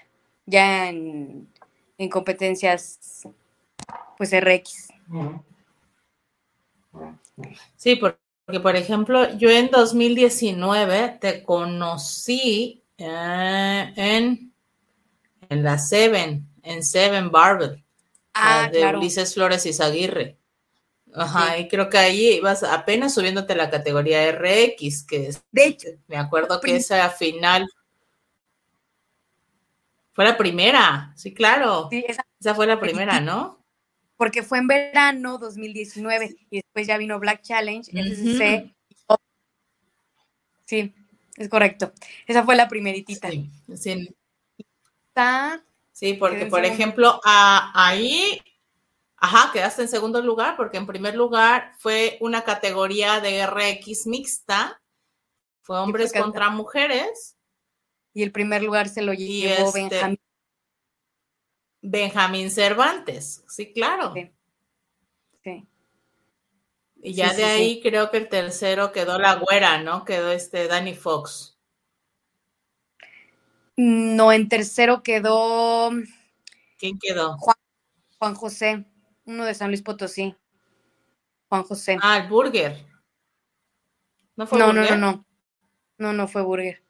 ya 0.45 0.87
en, 0.87 1.49
competencias, 2.11 3.27
pues 4.19 4.29
RX. 4.39 4.89
Sí, 7.75 7.95
porque 7.95 8.59
por 8.59 8.75
ejemplo, 8.75 9.35
yo 9.35 9.49
en 9.49 9.71
2019 9.71 11.17
te 11.19 11.41
conocí 11.41 12.83
eh, 12.99 13.93
en, 13.95 14.53
en 15.49 15.63
la 15.63 15.79
Seven, 15.79 16.47
en 16.61 16.83
Seven 16.83 17.31
Barbell, 17.31 17.83
ah, 18.35 18.69
de 18.71 18.95
Ulises 18.95 19.33
Flores 19.33 19.65
y 19.65 19.73
Ajá, 21.13 21.57
y 21.57 21.67
creo 21.67 21.89
que 21.89 21.97
ahí 21.97 22.35
ibas 22.35 22.63
apenas 22.63 23.13
subiéndote 23.13 23.55
la 23.55 23.69
categoría 23.69 24.31
RX, 24.31 25.03
que 25.03 25.27
es, 25.27 25.43
de 25.51 25.65
hecho, 25.65 25.89
me 26.07 26.17
acuerdo 26.17 26.61
que 26.61 26.75
esa 26.77 27.09
final 27.09 27.67
fue 30.13 30.25
la 30.25 30.37
primera, 30.37 31.13
sí, 31.15 31.33
claro. 31.33 31.87
Sí, 31.89 32.05
esa, 32.07 32.55
fue 32.55 32.67
la 32.67 32.79
primera, 32.79 33.19
¿no? 33.19 33.59
Porque 34.17 34.43
fue 34.43 34.59
en 34.59 34.67
verano 34.67 35.37
2019 35.37 36.35
y 36.49 36.57
después 36.57 36.87
ya 36.87 36.97
vino 36.97 37.19
Black 37.19 37.41
Challenge, 37.41 37.89
FCC. 37.91 38.73
Sí, 40.65 40.93
es 41.37 41.49
correcto. 41.49 41.91
Esa 42.25 42.43
fue 42.43 42.55
la 42.55 42.67
primeritita. 42.67 43.29
Sí, 43.29 43.49
sí. 43.75 44.15
sí 45.91 46.13
porque 46.13 46.45
por 46.45 46.63
ejemplo, 46.63 47.19
ahí 47.23 48.41
Ajá, 49.23 49.51
quedaste 49.53 49.83
en 49.83 49.87
segundo 49.87 50.19
lugar 50.19 50.57
porque 50.57 50.77
en 50.77 50.87
primer 50.87 51.13
lugar 51.15 51.75
fue 51.77 52.17
una 52.21 52.43
categoría 52.43 53.19
de 53.19 53.45
RX 53.45 54.07
mixta, 54.07 54.81
fue 55.61 55.77
hombres 55.77 56.11
contra 56.11 56.49
mujeres. 56.49 57.37
Y 58.13 58.23
el 58.23 58.31
primer 58.31 58.63
lugar 58.63 58.89
se 58.89 59.03
lo 59.03 59.13
llevó 59.13 59.67
este, 59.67 59.79
Benjamín. 59.79 60.19
Benjamín 61.83 62.49
Cervantes, 62.49 63.43
sí, 63.47 63.71
claro. 63.71 64.11
Sí. 65.43 65.67
Y 67.03 67.13
ya 67.13 67.31
de 67.33 67.45
ahí 67.45 67.79
creo 67.79 68.09
que 68.09 68.17
el 68.17 68.27
tercero 68.27 68.91
quedó 68.91 69.19
la 69.19 69.35
güera, 69.35 69.83
¿no? 69.83 70.03
Quedó 70.03 70.31
este 70.31 70.67
Danny 70.67 70.95
Fox. 70.95 71.59
No, 73.77 74.31
en 74.31 74.49
tercero 74.49 75.03
quedó. 75.03 75.91
¿Quién 76.79 76.97
quedó? 76.97 77.37
Juan 78.17 78.35
José 78.35 78.85
uno 79.25 79.45
de 79.45 79.53
San 79.53 79.69
Luis 79.69 79.81
Potosí, 79.81 80.35
Juan 81.49 81.63
José. 81.63 81.97
Ah, 82.01 82.17
el 82.17 82.29
Burger. 82.29 82.85
¿No 84.35 84.47
fue 84.47 84.57
no, 84.57 84.73
No, 84.73 84.83
no, 84.83 84.97
no. 84.97 85.25
No, 85.97 86.13
no 86.13 86.27
fue 86.27 86.41
Burger. 86.41 86.81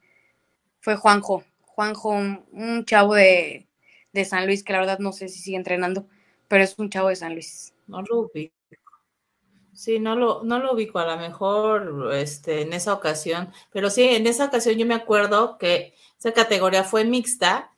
Fue 0.79 0.95
Juanjo. 0.95 1.43
Juanjo, 1.65 2.09
un, 2.09 2.85
chavo 2.85 3.15
de, 3.15 3.67
de, 4.13 4.25
San 4.25 4.45
Luis, 4.45 4.63
que 4.63 4.73
la 4.73 4.79
verdad 4.79 4.99
no 4.99 5.11
sé 5.11 5.29
si 5.29 5.39
sigue 5.39 5.57
entrenando, 5.57 6.07
pero 6.47 6.63
es 6.63 6.77
un 6.77 6.89
chavo 6.89 7.09
de 7.09 7.15
San 7.15 7.33
Luis. 7.33 7.73
No 7.87 8.01
lo 8.01 8.21
ubico. 8.21 8.53
Sí, 9.73 9.99
no 9.99 10.15
lo, 10.15 10.43
no 10.43 10.59
lo 10.59 10.73
ubico, 10.73 10.99
a 10.99 11.05
lo 11.05 11.17
mejor 11.17 12.11
este, 12.13 12.61
en 12.61 12.73
esa 12.73 12.93
ocasión, 12.93 13.51
pero 13.71 13.89
sí, 13.89 14.03
en 14.03 14.27
esa 14.27 14.45
ocasión 14.45 14.75
yo 14.75 14.85
me 14.85 14.93
acuerdo 14.93 15.57
que 15.57 15.95
esa 16.19 16.33
categoría 16.33 16.83
fue 16.83 17.03
mixta 17.03 17.70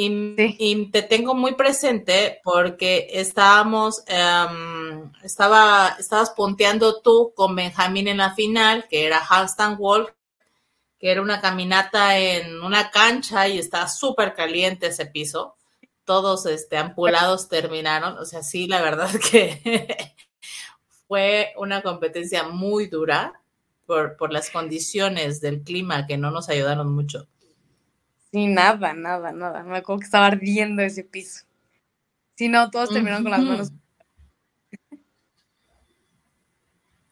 y, 0.00 0.86
te 0.92 1.02
tengo 1.02 1.34
muy 1.34 1.54
presente 1.54 2.40
porque 2.44 3.08
estábamos, 3.10 4.04
em, 4.06 5.10
estaba, 5.24 5.96
estabas 5.98 6.30
punteando 6.30 7.00
tú 7.02 7.32
con 7.34 7.56
Benjamín 7.56 8.06
en 8.06 8.18
la 8.18 8.32
final, 8.34 8.86
que 8.88 9.06
era 9.06 9.20
Handstand 9.28 9.76
Walk, 9.80 10.14
que 11.00 11.10
era 11.10 11.20
una 11.20 11.40
caminata 11.40 12.16
en 12.16 12.62
una 12.62 12.90
cancha 12.92 13.48
y 13.48 13.58
estaba 13.58 13.88
súper 13.88 14.34
caliente 14.34 14.86
ese 14.86 15.06
piso. 15.06 15.56
Todos 16.04 16.46
este, 16.46 16.76
ampulados 16.76 17.48
terminaron. 17.48 18.18
O 18.18 18.24
sea, 18.24 18.44
sí, 18.44 18.68
la 18.68 18.80
verdad 18.80 19.10
que 19.30 20.14
fue 21.08 21.52
una 21.56 21.82
competencia 21.82 22.44
muy 22.44 22.86
dura 22.86 23.40
por, 23.84 24.16
por 24.16 24.32
las 24.32 24.50
condiciones 24.50 25.40
del 25.40 25.62
clima 25.62 26.06
que 26.06 26.18
no 26.18 26.30
nos 26.30 26.48
ayudaron 26.48 26.94
mucho. 26.94 27.26
Sí, 28.30 28.46
nada, 28.46 28.92
nada, 28.92 29.32
nada. 29.32 29.62
Me 29.62 29.78
acuerdo 29.78 30.00
que 30.00 30.06
estaba 30.06 30.26
ardiendo 30.26 30.82
ese 30.82 31.04
piso. 31.04 31.44
Sí, 32.34 32.48
no, 32.48 32.70
todos 32.70 32.90
terminaron 32.90 33.22
con 33.22 33.32
las 33.32 33.40
manos. 33.40 33.72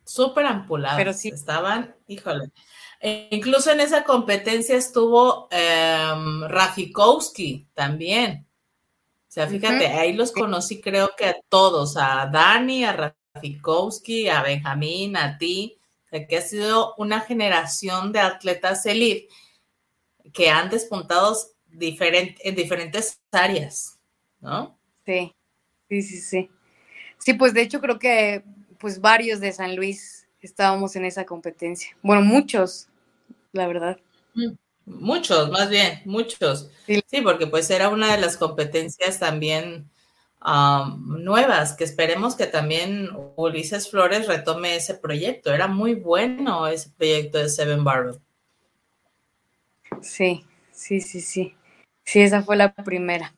Súper 0.05 0.47
ampulados. 0.47 0.99
Pero 0.99 1.13
sí. 1.13 1.31
Estaban, 1.31 1.97
híjole. 2.07 2.51
E 3.01 3.29
incluso 3.31 3.71
en 3.73 3.81
esa 3.81 4.05
competencia 4.05 4.77
estuvo 4.77 5.49
um, 5.49 6.45
Rafikowski 6.45 7.69
también. 7.75 8.47
O 9.29 9.33
sea, 9.37 9.47
fíjate, 9.47 9.87
ahí 9.89 10.15
los 10.15 10.33
conocí 10.33 10.81
creo 10.81 11.11
que 11.17 11.27
a 11.27 11.37
todos, 11.49 11.97
a 11.97 12.27
Dani, 12.33 12.85
a 12.85 13.15
Rafikowski, 13.35 14.29
a 14.29 14.43
Benjamín, 14.43 15.17
a 15.17 15.37
ti, 15.37 15.79
que 16.11 16.39
ha 16.39 16.41
sido 16.41 16.95
una 16.97 17.21
generación 17.21 18.13
de 18.13 18.21
atletas 18.21 18.87
elite 18.87 19.29
que 20.37 20.51
han 20.51 20.69
despuntado 20.69 21.35
en 21.73 22.55
diferentes 22.55 23.19
áreas, 23.33 23.99
¿no? 24.39 24.79
Sí, 25.07 25.35
sí, 25.89 26.03
sí, 26.03 26.21
sí. 26.21 26.51
Sí, 27.17 27.33
pues 27.33 27.55
de 27.55 27.63
hecho 27.63 27.81
creo 27.81 27.99
que 27.99 28.45
pues 28.79 29.01
varios 29.01 29.41
de 29.41 29.51
San 29.53 29.75
Luis 29.75 30.29
estábamos 30.41 30.95
en 30.95 31.07
esa 31.07 31.25
competencia. 31.25 31.97
Bueno, 32.03 32.21
muchos, 32.21 32.89
la 33.53 33.67
verdad. 33.67 33.99
Mm, 34.35 34.53
muchos, 34.85 35.51
más 35.51 35.71
bien, 35.71 36.03
muchos. 36.05 36.69
Sí, 36.87 37.23
porque 37.23 37.47
pues 37.47 37.71
era 37.71 37.89
una 37.89 38.15
de 38.15 38.21
las 38.21 38.37
competencias 38.37 39.19
también 39.19 39.89
um, 40.47 41.25
nuevas, 41.25 41.73
que 41.73 41.85
esperemos 41.85 42.37
que 42.37 42.47
también 42.47 43.09
Ulises 43.37 43.91
Flores 43.91 44.29
retome 44.29 44.77
ese 44.77 44.95
proyecto. 44.95 45.55
Era 45.55 45.67
muy 45.67 45.95
bueno 45.95 46.67
ese 46.67 46.91
proyecto 46.91 47.39
de 47.39 47.49
Seven 47.49 47.85
Barrel. 47.85 48.21
Sí, 50.03 50.45
sí, 50.73 51.01
sí, 51.01 51.21
sí. 51.21 51.57
Sí, 52.05 52.21
esa 52.21 52.43
fue 52.43 52.57
la 52.57 52.73
primera. 52.73 53.35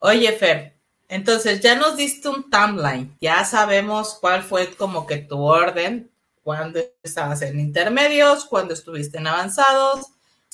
Oye, 0.00 0.32
Fer, 0.32 0.76
entonces 1.08 1.60
ya 1.60 1.76
nos 1.76 1.96
diste 1.96 2.28
un 2.28 2.48
timeline, 2.50 3.14
ya 3.20 3.44
sabemos 3.44 4.16
cuál 4.20 4.42
fue 4.42 4.74
como 4.74 5.06
que 5.06 5.18
tu 5.18 5.40
orden, 5.42 6.10
cuando 6.42 6.80
estabas 7.02 7.42
en 7.42 7.60
intermedios, 7.60 8.46
cuando 8.46 8.74
estuviste 8.74 9.18
en 9.18 9.26
avanzados, 9.26 10.06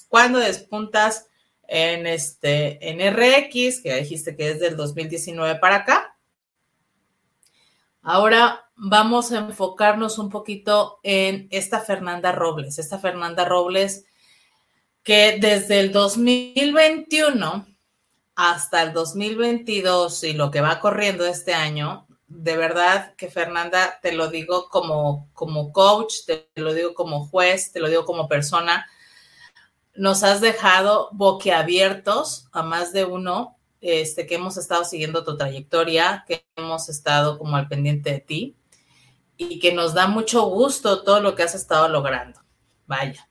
cuando 0.09 0.39
despuntas 0.39 1.29
en 1.69 2.07
este 2.07 2.91
en 2.91 3.01
RX, 3.01 3.81
que 3.81 3.95
dijiste 3.95 4.37
que 4.37 4.51
es 4.51 4.61
del 4.61 4.77
2019 4.77 5.59
para 5.61 5.77
acá. 5.77 6.17
Ahora 8.03 8.66
vamos 8.77 9.33
a 9.33 9.39
enfocarnos 9.39 10.19
un 10.19 10.29
poquito 10.29 11.01
en 11.03 11.49
esta 11.51 11.81
Fernanda 11.81 12.33
Robles, 12.33 12.79
esta 12.79 12.99
Fernanda 12.99 13.45
Robles 13.45 14.05
que 15.03 15.39
desde 15.41 15.81
el 15.81 15.93
2021 15.93 17.67
hasta 18.35 18.83
el 18.83 18.93
2022 18.93 20.25
y 20.25 20.33
lo 20.35 20.51
que 20.51 20.61
va 20.61 20.81
corriendo 20.81 21.25
este 21.25 21.55
año, 21.55 22.07
de 22.27 22.57
verdad 22.57 23.15
que 23.15 23.31
Fernanda, 23.31 23.99
te 24.03 24.13
lo 24.13 24.29
digo 24.29 24.69
como, 24.69 25.31
como 25.33 25.73
coach, 25.73 26.27
te 26.27 26.49
lo 26.57 26.75
digo 26.75 26.93
como 26.93 27.25
juez, 27.29 27.73
te 27.73 27.81
lo 27.81 27.89
digo 27.89 28.05
como 28.05 28.29
persona, 28.29 28.87
nos 29.95 30.23
has 30.23 30.41
dejado 30.41 31.09
boquiabiertos 31.13 32.49
a 32.53 32.63
más 32.63 32.93
de 32.93 33.05
uno 33.05 33.57
este, 33.81 34.27
que 34.27 34.35
hemos 34.35 34.57
estado 34.57 34.85
siguiendo 34.85 35.25
tu 35.25 35.37
trayectoria, 35.37 36.25
que 36.27 36.45
hemos 36.57 36.89
estado 36.89 37.39
como 37.39 37.57
al 37.57 37.69
pendiente 37.69 38.11
de 38.11 38.21
ti 38.21 38.57
y 39.37 39.59
que 39.59 39.73
nos 39.73 39.95
da 39.95 40.07
mucho 40.07 40.47
gusto 40.47 41.03
todo 41.03 41.21
lo 41.21 41.35
que 41.35 41.43
has 41.43 41.55
estado 41.55 41.89
logrando. 41.89 42.41
Vaya. 42.87 43.29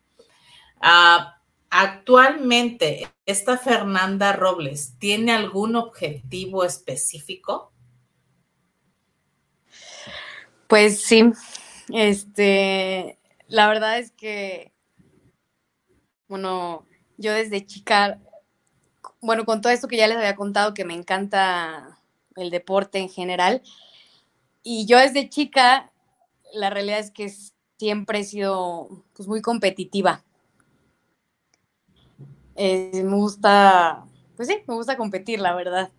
Ah, 0.79 1.41
actualmente, 1.69 3.09
¿esta 3.25 3.57
Fernanda 3.57 4.33
Robles 4.33 4.97
tiene 4.99 5.31
algún 5.31 5.75
objetivo 5.75 6.63
específico? 6.63 7.71
Pues 10.67 11.03
sí, 11.03 11.23
este, 11.89 13.19
la 13.47 13.67
verdad 13.67 13.99
es 13.99 14.11
que, 14.11 14.71
bueno, 16.27 16.85
yo 17.17 17.33
desde 17.33 17.65
chica, 17.65 18.19
bueno, 19.21 19.45
con 19.45 19.61
todo 19.61 19.71
esto 19.71 19.87
que 19.87 19.97
ya 19.97 20.07
les 20.07 20.17
había 20.17 20.35
contado, 20.35 20.73
que 20.73 20.85
me 20.85 20.95
encanta 20.95 21.99
el 22.35 22.49
deporte 22.49 22.97
en 22.97 23.09
general, 23.09 23.61
y 24.63 24.87
yo 24.87 24.97
desde 24.97 25.29
chica 25.29 25.91
la 26.53 26.69
realidad 26.69 26.99
es 26.99 27.11
que 27.11 27.31
siempre 27.77 28.19
he 28.19 28.23
sido 28.23 29.03
pues, 29.13 29.27
muy 29.27 29.41
competitiva. 29.41 30.23
Eh, 32.55 33.03
me 33.03 33.15
gusta, 33.15 34.05
pues 34.35 34.47
sí, 34.47 34.57
me 34.67 34.75
gusta 34.75 34.97
competir, 34.97 35.39
la 35.39 35.53
verdad. 35.53 35.91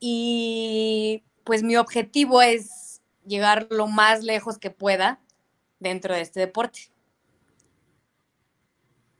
Y 0.00 1.24
pues 1.44 1.62
mi 1.62 1.76
objetivo 1.76 2.40
es 2.42 3.02
llegar 3.26 3.66
lo 3.70 3.86
más 3.86 4.22
lejos 4.22 4.58
que 4.58 4.70
pueda 4.70 5.20
dentro 5.78 6.14
de 6.14 6.22
este 6.22 6.40
deporte. 6.40 6.90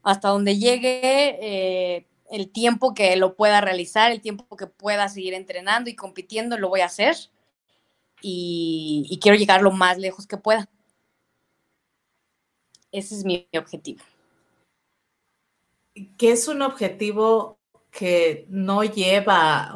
Hasta 0.01 0.29
donde 0.29 0.57
llegue 0.57 1.37
eh, 1.41 2.07
el 2.31 2.49
tiempo 2.49 2.93
que 2.93 3.15
lo 3.15 3.35
pueda 3.35 3.61
realizar, 3.61 4.11
el 4.11 4.21
tiempo 4.21 4.55
que 4.55 4.67
pueda 4.67 5.09
seguir 5.09 5.33
entrenando 5.33 5.89
y 5.89 5.95
compitiendo, 5.95 6.57
lo 6.57 6.69
voy 6.69 6.81
a 6.81 6.85
hacer. 6.85 7.15
Y 8.21 9.19
quiero 9.21 9.37
llegar 9.37 9.61
lo 9.61 9.71
más 9.71 9.97
lejos 9.97 10.27
que 10.27 10.37
pueda. 10.37 10.69
Ese 12.91 13.15
es 13.15 13.25
mi 13.25 13.47
objetivo. 13.57 14.03
¿Qué 16.17 16.31
es 16.31 16.47
un 16.47 16.61
objetivo 16.61 17.59
que 17.91 18.45
no 18.49 18.83
lleva 18.83 19.71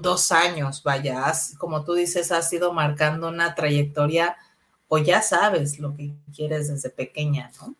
dos 0.00 0.32
años, 0.32 0.82
vaya, 0.82 1.32
como 1.58 1.84
tú 1.84 1.94
dices, 1.94 2.32
has 2.32 2.52
ido 2.52 2.72
marcando 2.72 3.28
una 3.28 3.54
trayectoria 3.54 4.36
o 4.88 4.98
ya 4.98 5.22
sabes 5.22 5.78
lo 5.78 5.94
que 5.96 6.12
quieres 6.34 6.68
desde 6.68 6.90
pequeña, 6.90 7.50
¿no? 7.60 7.74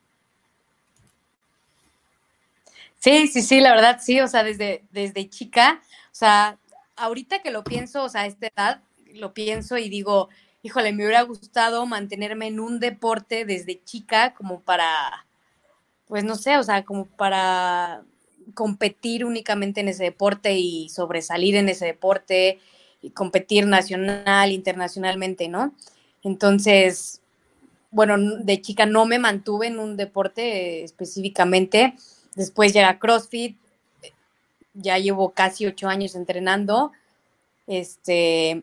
Sí, 2.99 3.27
sí, 3.27 3.43
sí, 3.43 3.61
la 3.61 3.75
verdad, 3.75 3.99
sí, 4.01 4.21
o 4.21 4.29
sea, 4.29 4.45
desde, 4.45 4.85
desde 4.93 5.29
chica, 5.29 5.83
o 6.07 6.15
sea, 6.15 6.59
ahorita 6.97 7.43
que 7.43 7.51
lo 7.51 7.65
pienso, 7.65 8.05
o 8.05 8.09
sea, 8.09 8.23
a 8.23 8.27
esta 8.27 8.49
edad, 8.49 8.83
lo 9.15 9.35
pienso 9.35 9.79
y 9.79 9.89
digo, 9.89 10.29
híjole, 10.63 10.93
me 10.93 11.05
hubiera 11.05 11.23
gustado 11.23 11.87
mantenerme 11.87 12.47
en 12.47 12.61
un 12.61 12.81
deporte 12.81 13.45
desde 13.45 13.83
chica 13.85 14.35
como 14.35 14.61
para, 14.61 15.27
pues 16.07 16.25
no 16.25 16.37
sé, 16.37 16.57
o 16.59 16.63
sea, 16.63 16.85
como 16.85 17.07
para 17.07 18.05
competir 18.55 19.25
únicamente 19.25 19.81
en 19.81 19.89
ese 19.89 20.05
deporte 20.05 20.55
y 20.55 20.89
sobresalir 20.89 21.57
en 21.57 21.69
ese 21.69 21.87
deporte 21.87 22.61
y 23.01 23.11
competir 23.11 23.67
nacional, 23.67 24.53
internacionalmente, 24.53 25.49
¿no? 25.49 25.75
Entonces, 26.23 27.21
bueno, 27.91 28.17
de 28.19 28.61
chica 28.61 28.87
no 28.87 29.05
me 29.05 29.19
mantuve 29.19 29.67
en 29.67 29.79
un 29.79 29.97
deporte 29.97 30.85
específicamente. 30.85 31.95
Después 32.37 32.73
llega 32.73 32.99
CrossFit, 32.99 33.59
ya 34.75 34.99
llevo 34.99 35.31
casi 35.33 35.67
ocho 35.67 35.89
años 35.89 36.15
entrenando. 36.15 36.93
Este, 37.67 38.63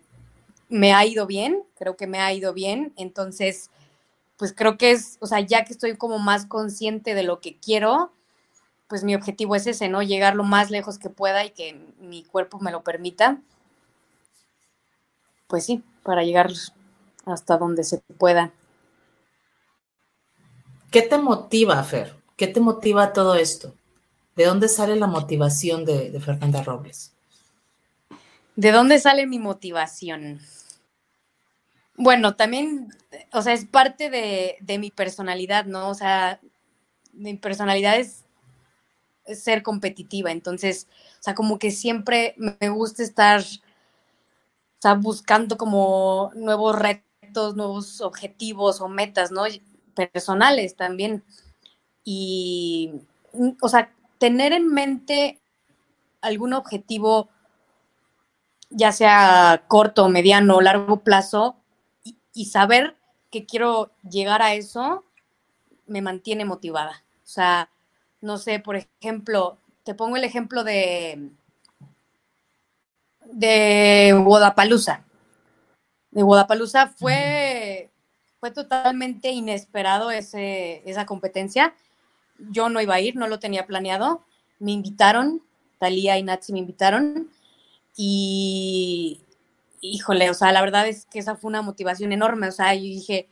me 0.70 0.94
ha 0.94 1.06
ido 1.06 1.26
bien, 1.26 1.64
creo 1.78 1.96
que 1.96 2.08
me 2.08 2.20
ha 2.20 2.32
ido 2.34 2.54
bien, 2.54 2.94
entonces, 2.96 3.72
pues 4.38 4.54
creo 4.54 4.78
que 4.78 4.92
es, 4.92 5.18
o 5.20 5.28
sea, 5.28 5.40
ya 5.40 5.66
que 5.66 5.74
estoy 5.74 5.98
como 5.98 6.20
más 6.20 6.46
consciente 6.46 7.16
de 7.16 7.24
lo 7.24 7.42
que 7.42 7.58
quiero, 7.58 8.12
pues 8.88 9.04
mi 9.04 9.16
objetivo 9.16 9.56
es 9.56 9.68
ese, 9.68 9.90
¿no? 9.90 10.02
Llegar 10.02 10.36
lo 10.36 10.44
más 10.44 10.72
lejos 10.72 10.98
que 10.98 11.10
pueda 11.10 11.46
y 11.46 11.52
que 11.52 11.74
mi 12.00 12.24
cuerpo 12.24 12.60
me 12.60 12.72
lo 12.72 12.84
permita. 12.84 13.42
Pues 15.48 15.66
sí, 15.66 15.84
para 16.04 16.24
llegar 16.24 16.52
hasta 17.26 17.58
donde 17.58 17.84
se 17.84 18.00
pueda. 18.18 18.52
¿Qué 20.92 21.04
te 21.04 21.18
motiva, 21.18 21.84
Fer? 21.84 22.16
¿Qué 22.36 22.48
te 22.48 22.60
motiva 22.60 23.14
todo 23.14 23.36
esto? 23.36 23.76
¿De 24.40 24.46
dónde 24.46 24.70
sale 24.70 24.96
la 24.96 25.08
motivación 25.08 25.84
de, 25.84 26.18
Fernanda 26.22 26.64
Robles? 26.64 27.12
¿De 28.56 28.72
dónde 28.72 28.98
sale 28.98 29.28
mi 29.28 29.38
motivación? 29.38 30.40
Bueno, 31.98 32.38
también, 32.38 32.88
o 33.34 33.42
sea, 33.42 33.52
es 33.52 33.66
parte 33.66 34.10
de, 34.10 34.78
mi 34.78 34.92
personalidad, 34.92 35.66
¿no? 35.66 35.90
O 35.90 35.94
sea, 35.94 36.40
mi 37.12 37.36
personalidad 37.36 38.00
es 38.00 38.24
ser 39.26 39.62
competitiva, 39.62 40.32
entonces, 40.32 40.88
o 41.20 41.24
sea, 41.24 41.36
como 41.36 41.60
que 41.60 41.70
siempre 41.70 42.34
me 42.38 42.70
gusta 42.70 43.04
estar, 43.04 43.44
o 44.86 44.96
buscando 45.00 45.58
como 45.58 46.32
nuevos 46.34 46.80
retos, 46.80 47.58
nuevos 47.58 48.00
objetivos 48.00 48.80
o 48.80 48.88
metas, 48.88 49.32
¿no? 49.32 49.44
Personales 49.96 50.78
también. 50.78 51.26
Y, 52.06 53.02
o 53.60 53.68
sea, 53.68 53.94
tener 54.20 54.54
en 54.54 54.68
mente 54.72 55.40
algún 56.22 56.54
objetivo, 56.54 57.30
ya 58.70 58.92
sea 58.92 59.64
corto, 59.68 60.08
mediano 60.10 60.58
o 60.58 60.62
largo 60.62 61.02
plazo, 61.02 61.56
y 62.34 62.46
saber 62.46 62.96
que 63.32 63.46
quiero 63.46 63.92
llegar 64.08 64.42
a 64.42 64.54
eso, 64.54 65.04
me 65.88 66.02
mantiene 66.02 66.46
motivada. 66.46 67.04
O 67.24 67.28
sea, 67.28 67.70
no 68.22 68.38
sé, 68.38 68.60
por 68.60 68.76
ejemplo, 68.76 69.58
te 69.84 69.96
pongo 69.96 70.16
el 70.16 70.24
ejemplo 70.24 70.64
de 70.64 71.32
de 73.32 74.14
Wodapalooza. 74.26 75.06
De 76.12 76.24
Wodapalooza 76.24 76.88
fue, 76.88 77.92
fue 78.40 78.52
totalmente 78.52 79.30
inesperado 79.30 80.12
ese, 80.12 80.82
esa 80.90 81.06
competencia. 81.06 81.74
Yo 82.52 82.70
no 82.70 82.82
iba 82.82 82.96
a 82.96 83.02
ir, 83.02 83.16
no 83.16 83.28
lo 83.28 83.40
tenía 83.40 83.68
planeado. 83.68 84.24
Me 84.60 84.72
invitaron, 84.72 85.42
Talía 85.78 86.18
y 86.18 86.24
Natsi 86.24 86.54
me 86.54 86.60
invitaron. 86.60 87.30
Y, 87.96 89.22
híjole, 89.82 90.30
o 90.30 90.34
sea, 90.34 90.52
la 90.52 90.62
verdad 90.62 90.88
es 90.88 91.06
que 91.06 91.20
esa 91.20 91.36
fue 91.36 91.50
una 91.50 91.62
motivación 91.62 92.12
enorme. 92.12 92.48
O 92.48 92.52
sea, 92.52 92.74
yo 92.74 92.82
dije, 92.82 93.28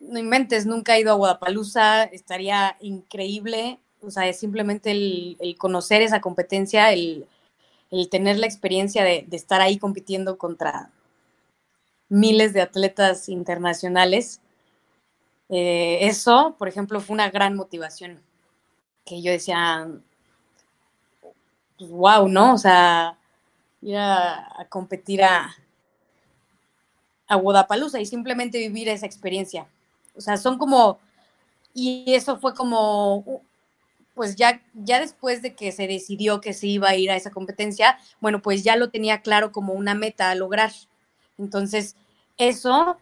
no 0.00 0.18
inventes, 0.18 0.66
nunca 0.66 0.96
he 0.96 1.00
ido 1.00 1.12
a 1.12 1.14
Guadalajara, 1.14 2.04
estaría 2.04 2.76
increíble 2.80 3.78
o 4.06 4.10
sea, 4.10 4.28
es 4.28 4.38
simplemente 4.38 4.90
el, 4.90 5.56
conocer 5.58 6.02
esa 6.02 6.20
competencia, 6.20 6.92
el, 6.92 7.26
tener 8.10 8.38
la 8.38 8.46
experiencia 8.46 9.04
de, 9.04 9.26
estar 9.32 9.60
ahí 9.60 9.78
compitiendo 9.78 10.38
contra 10.38 10.90
miles 12.08 12.52
de 12.52 12.60
atletas 12.60 13.28
internacionales. 13.28 14.40
Eh, 15.56 16.08
eso, 16.08 16.56
por 16.58 16.66
ejemplo, 16.66 17.00
fue 17.00 17.14
una 17.14 17.30
gran 17.30 17.54
motivación, 17.54 18.20
que 19.04 19.22
yo 19.22 19.30
decía, 19.30 19.86
pues, 21.78 21.90
wow, 21.92 22.26
¿no? 22.26 22.54
O 22.54 22.58
sea, 22.58 23.16
ir 23.80 23.96
a, 23.96 24.66
competir 24.68 25.22
a, 25.22 25.54
a 27.28 27.36
Wodapalooza 27.36 28.00
y 28.00 28.06
simplemente 28.06 28.58
vivir 28.58 28.88
esa 28.88 29.06
experiencia. 29.06 29.68
O 30.16 30.20
sea, 30.20 30.36
son 30.38 30.58
como, 30.58 30.98
y 31.72 32.12
eso 32.14 32.36
fue 32.40 32.52
como 32.52 33.42
pues 34.14 34.34
ya, 34.36 34.60
ya 34.74 35.00
después 35.00 35.40
de 35.42 35.54
que 35.54 35.70
se 35.70 35.86
decidió 35.86 36.40
que 36.40 36.52
se 36.52 36.66
iba 36.66 36.88
a 36.88 36.96
ir 36.96 37.10
a 37.12 37.16
esa 37.16 37.30
competencia, 37.30 37.98
bueno, 38.20 38.42
pues 38.42 38.64
ya 38.64 38.76
lo 38.76 38.90
tenía 38.90 39.22
claro 39.22 39.52
como 39.52 39.72
una 39.74 39.94
meta 39.94 40.30
a 40.30 40.34
lograr. 40.34 40.72
Entonces, 41.38 41.96
eso 42.38 42.96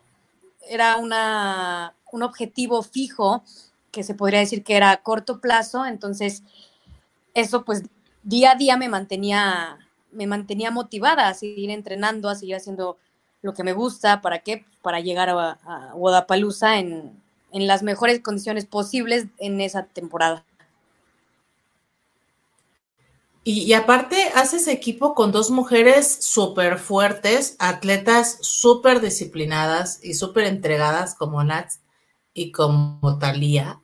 era 0.69 0.97
una, 0.97 1.95
un 2.12 2.22
objetivo 2.22 2.83
fijo 2.83 3.42
que 3.90 4.05
se 4.05 4.14
podría 4.14 4.38
decir 4.38 4.62
que 4.62 4.77
era 4.77 4.92
a 4.92 5.03
corto 5.03 5.40
plazo, 5.40 5.85
entonces 5.85 6.44
eso 7.35 7.64
pues 7.64 7.83
día 8.22 8.53
a 8.53 8.55
día 8.55 8.77
me 8.77 8.88
mantenía, 8.88 9.79
me 10.12 10.27
mantenía 10.27 10.70
motivada 10.70 11.29
a 11.29 11.35
seguir 11.35 11.70
entrenando, 11.70 12.29
a 12.29 12.37
seguir 12.37 12.57
haciendo 12.57 12.96
lo 13.42 13.55
que 13.55 13.64
me 13.64 13.72
gusta, 13.72 14.22
¿para 14.22 14.38
qué? 14.38 14.64
Para 14.83 15.01
llegar 15.01 15.29
a, 15.31 15.59
a 15.64 16.77
en, 16.79 17.20
en 17.51 17.66
las 17.66 17.83
mejores 17.83 18.20
condiciones 18.20 18.66
posibles 18.66 19.27
en 19.38 19.61
esa 19.61 19.85
temporada. 19.85 20.44
Y, 23.44 23.72
aparte, 23.72 24.29
haces 24.37 24.68
equipo 24.68 25.16
con 25.16 25.33
dos 25.33 25.51
mujeres 25.51 26.18
súper 26.20 26.79
fuertes, 26.79 27.57
atletas 27.59 28.38
súper 28.40 29.01
disciplinadas 29.01 29.98
y 30.01 30.14
súper 30.14 30.44
entregadas 30.44 31.16
como 31.16 31.42
Nats 31.42 31.82
y 32.35 32.53
como 32.53 33.18
Talía, 33.18 33.81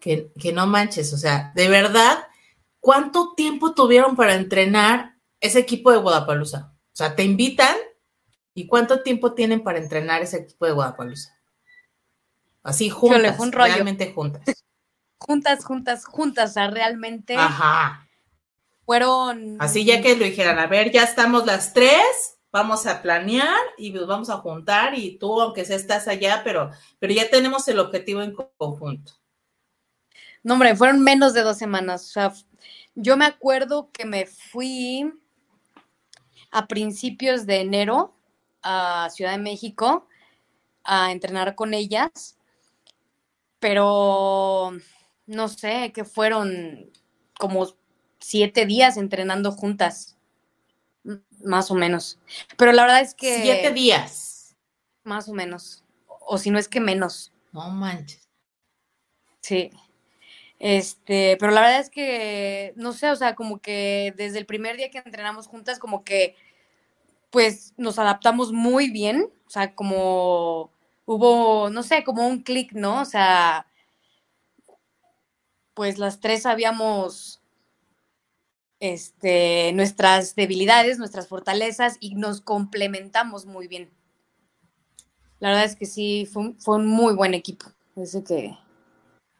que, 0.00 0.32
que 0.38 0.52
no 0.52 0.66
manches, 0.66 1.12
o 1.12 1.18
sea, 1.18 1.52
de 1.54 1.68
verdad, 1.68 2.26
¿cuánto 2.80 3.34
tiempo 3.34 3.74
tuvieron 3.74 4.16
para 4.16 4.34
entrenar 4.34 5.16
ese 5.40 5.60
equipo 5.60 5.90
de 5.90 5.98
Guadalajara? 5.98 6.72
O 6.72 6.96
sea, 6.96 7.14
te 7.14 7.24
invitan 7.24 7.76
y 8.54 8.66
¿cuánto 8.66 9.02
tiempo 9.02 9.34
tienen 9.34 9.62
para 9.62 9.78
entrenar 9.78 10.22
ese 10.22 10.38
equipo 10.38 10.66
de 10.66 10.72
Guadalajara? 10.72 11.12
Así 12.62 12.90
juntas, 12.90 13.38
realmente 13.50 14.12
juntas. 14.12 14.42
Juntas, 15.18 15.64
juntas, 15.64 16.04
juntas, 16.04 16.50
o 16.50 16.52
sea, 16.52 16.70
realmente. 16.70 17.34
Ajá 17.36 18.06
fueron... 18.86 19.56
Así 19.58 19.84
ya 19.84 20.00
que 20.00 20.16
lo 20.16 20.24
dijeran, 20.24 20.58
a 20.58 20.68
ver, 20.68 20.92
ya 20.92 21.02
estamos 21.02 21.44
las 21.44 21.74
tres, 21.74 22.35
vamos 22.56 22.86
a 22.86 23.02
planear 23.02 23.54
y 23.76 23.90
nos 23.90 24.06
vamos 24.06 24.30
a 24.30 24.38
juntar 24.38 24.98
y 24.98 25.18
tú, 25.18 25.42
aunque 25.42 25.66
sea, 25.66 25.76
estás 25.76 26.08
allá, 26.08 26.40
pero, 26.42 26.70
pero 26.98 27.12
ya 27.12 27.28
tenemos 27.28 27.68
el 27.68 27.78
objetivo 27.78 28.22
en 28.22 28.34
conjunto. 28.56 29.12
No, 30.42 30.54
hombre, 30.54 30.74
fueron 30.74 31.02
menos 31.02 31.34
de 31.34 31.42
dos 31.42 31.58
semanas. 31.58 32.06
O 32.06 32.12
sea, 32.12 32.32
yo 32.94 33.18
me 33.18 33.26
acuerdo 33.26 33.90
que 33.92 34.06
me 34.06 34.24
fui 34.24 35.12
a 36.50 36.66
principios 36.66 37.44
de 37.44 37.60
enero 37.60 38.14
a 38.62 39.10
Ciudad 39.10 39.32
de 39.32 39.38
México 39.38 40.08
a 40.82 41.12
entrenar 41.12 41.56
con 41.56 41.74
ellas, 41.74 42.38
pero 43.58 44.72
no 45.26 45.48
sé, 45.48 45.92
que 45.92 46.06
fueron 46.06 46.90
como 47.38 47.66
siete 48.18 48.64
días 48.64 48.96
entrenando 48.96 49.52
juntas, 49.52 50.15
más 51.44 51.70
o 51.70 51.74
menos. 51.74 52.18
Pero 52.56 52.72
la 52.72 52.82
verdad 52.82 53.00
es 53.00 53.14
que... 53.14 53.42
Siete 53.42 53.72
días. 53.72 54.56
Más 55.04 55.28
o 55.28 55.32
menos. 55.32 55.84
O 56.06 56.38
si 56.38 56.50
no 56.50 56.58
es 56.58 56.68
que 56.68 56.80
menos. 56.80 57.32
No 57.52 57.70
manches. 57.70 58.28
Sí. 59.40 59.70
Este, 60.58 61.36
pero 61.38 61.52
la 61.52 61.60
verdad 61.60 61.80
es 61.80 61.90
que, 61.90 62.72
no 62.76 62.92
sé, 62.92 63.10
o 63.10 63.16
sea, 63.16 63.34
como 63.34 63.60
que 63.60 64.14
desde 64.16 64.38
el 64.38 64.46
primer 64.46 64.76
día 64.76 64.90
que 64.90 64.98
entrenamos 64.98 65.46
juntas, 65.46 65.78
como 65.78 66.02
que, 66.02 66.34
pues 67.30 67.74
nos 67.76 67.98
adaptamos 67.98 68.52
muy 68.52 68.90
bien, 68.90 69.30
o 69.46 69.50
sea, 69.50 69.74
como 69.74 70.72
hubo, 71.04 71.70
no 71.70 71.82
sé, 71.82 72.04
como 72.04 72.26
un 72.26 72.42
clic, 72.42 72.72
¿no? 72.72 73.02
O 73.02 73.04
sea, 73.04 73.66
pues 75.74 75.98
las 75.98 76.20
tres 76.20 76.46
habíamos 76.46 77.42
este, 78.80 79.72
nuestras 79.72 80.34
debilidades, 80.34 80.98
nuestras 80.98 81.28
fortalezas 81.28 81.96
y 82.00 82.14
nos 82.14 82.40
complementamos 82.40 83.46
muy 83.46 83.68
bien. 83.68 83.90
La 85.38 85.50
verdad 85.50 85.64
es 85.64 85.76
que 85.76 85.86
sí, 85.86 86.26
fue, 86.26 86.54
un 86.66 86.86
muy 86.86 87.14
buen 87.14 87.34
equipo. 87.34 87.66
Ese 87.94 88.24
que, 88.24 88.56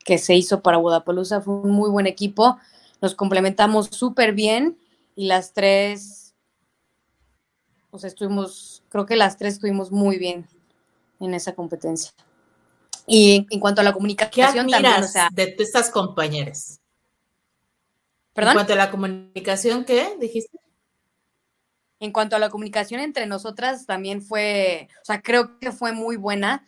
que 0.04 0.18
se 0.18 0.34
hizo 0.34 0.62
para 0.62 0.78
Budapalooza 0.78 1.40
fue 1.40 1.54
un 1.54 1.70
muy 1.70 1.90
buen 1.90 2.06
equipo. 2.06 2.58
Nos 3.00 3.14
complementamos 3.14 3.88
súper 3.90 4.32
bien 4.32 4.78
y 5.14 5.26
las 5.26 5.52
tres, 5.52 6.34
o 7.90 7.98
sea, 7.98 8.08
estuvimos, 8.08 8.82
creo 8.88 9.06
que 9.06 9.16
las 9.16 9.36
tres 9.36 9.54
estuvimos 9.54 9.90
muy 9.90 10.18
bien 10.18 10.46
en 11.20 11.34
esa 11.34 11.54
competencia. 11.54 12.12
Y 13.06 13.46
en 13.50 13.60
cuanto 13.60 13.80
a 13.80 13.84
la 13.84 13.92
comunicación 13.92 14.68
también, 14.68 15.02
o 15.02 15.08
sea, 15.08 15.28
de 15.32 15.54
estas 15.58 15.90
compañeras. 15.90 16.80
En 18.36 18.52
cuanto 18.52 18.72
a 18.74 18.76
la 18.76 18.90
comunicación, 18.90 19.84
¿qué 19.84 20.16
dijiste? 20.20 20.58
En 22.00 22.12
cuanto 22.12 22.36
a 22.36 22.38
la 22.38 22.50
comunicación 22.50 23.00
entre 23.00 23.26
nosotras, 23.26 23.86
también 23.86 24.20
fue, 24.20 24.88
o 25.00 25.04
sea, 25.04 25.22
creo 25.22 25.58
que 25.58 25.72
fue 25.72 25.92
muy 25.92 26.16
buena, 26.16 26.66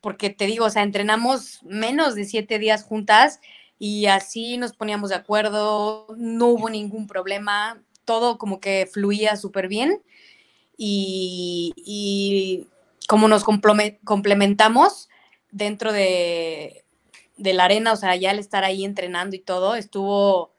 porque 0.00 0.30
te 0.30 0.46
digo, 0.46 0.66
o 0.66 0.70
sea, 0.70 0.82
entrenamos 0.82 1.60
menos 1.64 2.14
de 2.14 2.24
siete 2.24 2.58
días 2.58 2.84
juntas 2.84 3.40
y 3.78 4.06
así 4.06 4.56
nos 4.56 4.72
poníamos 4.72 5.10
de 5.10 5.16
acuerdo, 5.16 6.06
no 6.16 6.46
hubo 6.46 6.70
ningún 6.70 7.06
problema, 7.08 7.82
todo 8.04 8.38
como 8.38 8.60
que 8.60 8.88
fluía 8.90 9.36
súper 9.36 9.66
bien 9.66 10.02
y, 10.76 11.72
y, 11.76 12.66
como 13.08 13.26
nos 13.26 13.44
complementamos 13.44 15.08
dentro 15.50 15.92
de, 15.92 16.84
de 17.36 17.52
la 17.54 17.64
arena, 17.64 17.92
o 17.92 17.96
sea, 17.96 18.14
ya 18.14 18.30
al 18.30 18.38
estar 18.38 18.62
ahí 18.62 18.84
entrenando 18.84 19.34
y 19.34 19.40
todo, 19.40 19.74
estuvo 19.74 20.52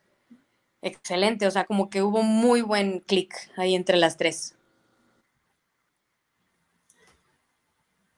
excelente, 0.81 1.47
o 1.47 1.51
sea, 1.51 1.65
como 1.65 1.89
que 1.89 2.01
hubo 2.01 2.23
muy 2.23 2.61
buen 2.61 2.99
clic 3.01 3.33
ahí 3.57 3.75
entre 3.75 3.97
las 3.97 4.17
tres. 4.17 4.55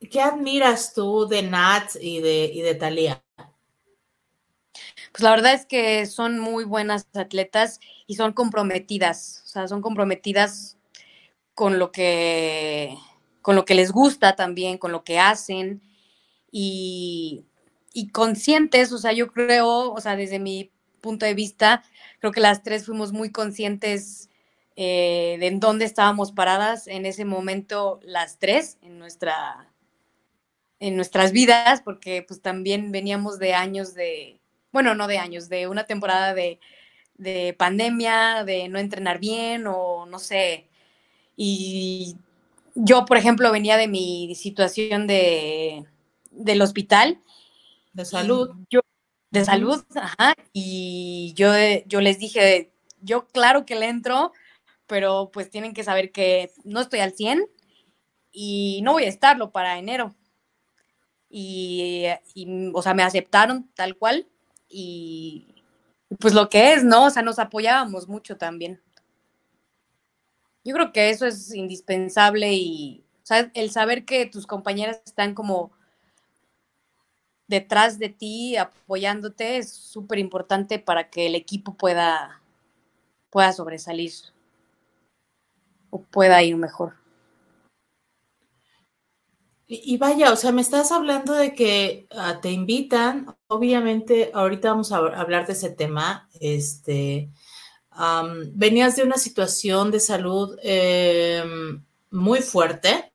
¿qué 0.09 0.21
admiras 0.21 0.93
tú 0.93 1.27
de 1.27 1.43
Nat 1.43 1.95
y 1.99 2.21
de, 2.21 2.45
y 2.53 2.61
de 2.61 2.75
Thalía? 2.75 3.23
Pues 5.11 5.21
la 5.21 5.31
verdad 5.31 5.53
es 5.53 5.65
que 5.65 6.05
son 6.05 6.39
muy 6.39 6.63
buenas 6.65 7.07
atletas 7.13 7.79
y 8.07 8.15
son 8.15 8.33
comprometidas, 8.33 9.41
o 9.45 9.47
sea, 9.47 9.67
son 9.67 9.81
comprometidas 9.81 10.77
con 11.53 11.79
lo 11.79 11.91
que, 11.91 12.97
con 13.41 13.55
lo 13.55 13.65
que 13.65 13.75
les 13.75 13.91
gusta 13.91 14.35
también, 14.35 14.77
con 14.77 14.91
lo 14.91 15.03
que 15.03 15.19
hacen 15.19 15.81
y, 16.51 17.45
y 17.93 18.09
conscientes, 18.09 18.91
o 18.91 18.97
sea, 18.97 19.13
yo 19.13 19.31
creo, 19.31 19.93
o 19.93 20.01
sea, 20.01 20.15
desde 20.15 20.39
mi 20.39 20.71
punto 21.03 21.27
de 21.27 21.35
vista, 21.35 21.83
creo 22.19 22.31
que 22.31 22.39
las 22.39 22.63
tres 22.63 22.85
fuimos 22.87 23.11
muy 23.11 23.31
conscientes 23.31 24.29
eh, 24.75 25.37
de 25.39 25.47
en 25.47 25.59
dónde 25.59 25.85
estábamos 25.85 26.31
paradas 26.31 26.87
en 26.87 27.05
ese 27.05 27.25
momento 27.25 27.99
las 28.01 28.39
tres 28.39 28.79
en 28.81 28.97
nuestra 28.97 29.69
en 30.79 30.95
nuestras 30.95 31.31
vidas 31.31 31.81
porque 31.83 32.25
pues 32.27 32.41
también 32.41 32.91
veníamos 32.91 33.37
de 33.37 33.53
años 33.53 33.93
de 33.93 34.39
bueno 34.71 34.95
no 34.95 35.05
de 35.05 35.19
años 35.19 35.47
de 35.47 35.67
una 35.67 35.83
temporada 35.83 36.33
de, 36.33 36.59
de 37.17 37.55
pandemia 37.55 38.43
de 38.45 38.67
no 38.69 38.79
entrenar 38.79 39.19
bien 39.19 39.67
o 39.67 40.07
no 40.07 40.17
sé. 40.17 40.67
Y 41.35 42.15
yo 42.73 43.05
por 43.05 43.17
ejemplo 43.17 43.51
venía 43.51 43.77
de 43.77 43.87
mi 43.87 44.33
situación 44.33 45.05
de 45.05 45.85
del 46.31 46.61
hospital. 46.61 47.19
De 47.93 48.05
salud. 48.05 48.49
yo 48.71 48.81
de 49.33 49.43
salud 49.43 49.83
ajá 49.95 50.33
y 50.53 51.33
yo 51.35 51.51
yo 51.85 51.99
les 51.99 52.19
dije 52.19 52.71
yo 53.01 53.27
claro 53.27 53.65
que 53.65 53.75
le 53.75 53.89
entro 53.89 54.31
pero 54.87 55.31
pues 55.33 55.49
tienen 55.49 55.73
que 55.73 55.83
saber 55.83 56.11
que 56.11 56.51
no 56.63 56.79
estoy 56.79 56.99
al 56.99 57.13
100 57.13 57.49
y 58.31 58.81
no 58.83 58.93
voy 58.93 59.03
a 59.05 59.09
estarlo 59.09 59.51
para 59.51 59.77
enero. 59.77 60.15
Y, 61.29 62.05
o 62.73 62.81
sea, 62.81 62.93
me 62.93 63.03
aceptaron 63.03 63.69
tal 63.75 63.97
cual 63.97 64.27
y 64.69 65.63
pues 66.19 66.33
lo 66.33 66.49
que 66.49 66.73
es, 66.73 66.83
¿no? 66.83 67.05
O 67.05 67.09
sea, 67.09 67.23
nos 67.23 67.39
apoyábamos 67.39 68.07
mucho 68.07 68.37
también. 68.37 68.81
Yo 70.63 70.73
creo 70.75 70.93
que 70.93 71.09
eso 71.09 71.25
es 71.25 71.53
indispensable 71.53 72.53
y, 72.53 73.03
o 73.23 73.25
sea, 73.25 73.51
el 73.53 73.71
saber 73.71 74.05
que 74.05 74.25
tus 74.25 74.45
compañeras 74.45 75.01
están 75.05 75.33
como 75.33 75.71
detrás 77.47 77.99
de 77.99 78.09
ti, 78.09 78.57
apoyándote, 78.57 79.57
es 79.57 79.71
súper 79.73 80.19
importante 80.19 80.79
para 80.79 81.09
que 81.09 81.27
el 81.27 81.35
equipo 81.35 81.75
pueda, 81.75 82.41
pueda 83.29 83.51
sobresalir 83.53 84.11
o 85.89 86.01
pueda 86.01 86.41
ir 86.41 86.55
mejor. 86.55 86.95
Y, 89.65 89.97
vaya, 89.97 90.31
o 90.31 90.35
sea, 90.35 90.51
me 90.51 90.61
estás 90.61 90.91
hablando 90.91 91.33
de 91.33 91.55
que 91.55 92.05
ah, 92.11 92.39
te 92.41 92.51
invitan, 92.51 93.35
obviamente, 93.47 94.29
ahorita 94.33 94.69
vamos 94.69 94.91
a 94.91 94.97
hablar 94.97 95.47
de 95.47 95.53
ese 95.53 95.71
tema, 95.71 96.29
este, 96.39 97.31
venías 98.53 98.95
de 98.95 99.03
una 99.03 99.17
situación 99.17 99.89
de 99.89 99.99
salud 99.99 100.57
em, 100.61 101.83
muy 102.11 102.41
fuerte, 102.41 103.13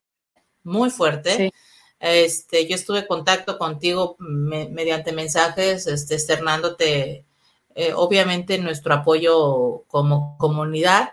muy 0.62 0.90
fuerte. 0.90 1.52
Este, 2.00 2.68
yo 2.68 2.76
estuve 2.76 3.00
en 3.00 3.06
contacto 3.06 3.58
contigo 3.58 4.16
mediante 4.18 5.12
mensajes, 5.12 5.86
este, 5.86 6.14
externándote, 6.14 7.24
eh, 7.74 7.92
obviamente, 7.94 8.58
nuestro 8.58 8.94
apoyo 8.94 9.84
como 9.88 10.36
comunidad 10.38 11.10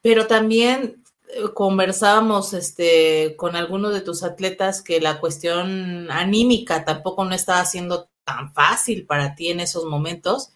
pero 0.00 0.26
también 0.26 1.02
eh, 1.28 1.44
conversábamos 1.54 2.54
este, 2.54 3.34
con 3.36 3.56
algunos 3.56 3.92
de 3.92 4.00
tus 4.00 4.22
atletas 4.22 4.82
que 4.82 5.00
la 5.00 5.20
cuestión 5.20 6.10
anímica 6.10 6.84
tampoco 6.84 7.24
no 7.24 7.34
estaba 7.34 7.64
siendo 7.64 8.08
tan 8.24 8.52
fácil 8.52 9.06
para 9.06 9.34
ti 9.34 9.48
en 9.48 9.60
esos 9.60 9.84
momentos. 9.84 10.52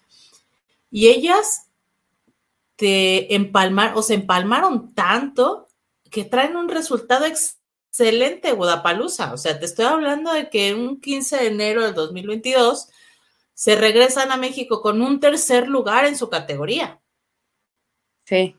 Y 0.90 1.08
ellas 1.08 1.68
te 2.76 3.34
empalmaron, 3.34 3.98
o 3.98 4.02
se 4.02 4.14
empalmaron 4.14 4.94
tanto 4.94 5.68
que 6.10 6.24
traen 6.24 6.56
un 6.56 6.68
resultado 6.68 7.24
excelente, 7.24 7.61
Guadalajara. 8.54 9.32
O 9.32 9.36
sea, 9.36 9.58
te 9.58 9.66
estoy 9.66 9.84
hablando 9.84 10.32
de 10.32 10.48
que 10.48 10.74
un 10.74 11.00
15 11.00 11.36
de 11.36 11.46
enero 11.46 11.84
del 11.84 11.94
2022 11.94 12.88
se 13.54 13.76
regresan 13.76 14.32
a 14.32 14.36
México 14.36 14.80
con 14.80 15.02
un 15.02 15.20
tercer 15.20 15.68
lugar 15.68 16.04
en 16.04 16.16
su 16.16 16.28
categoría. 16.30 17.00
Sí. 18.24 18.56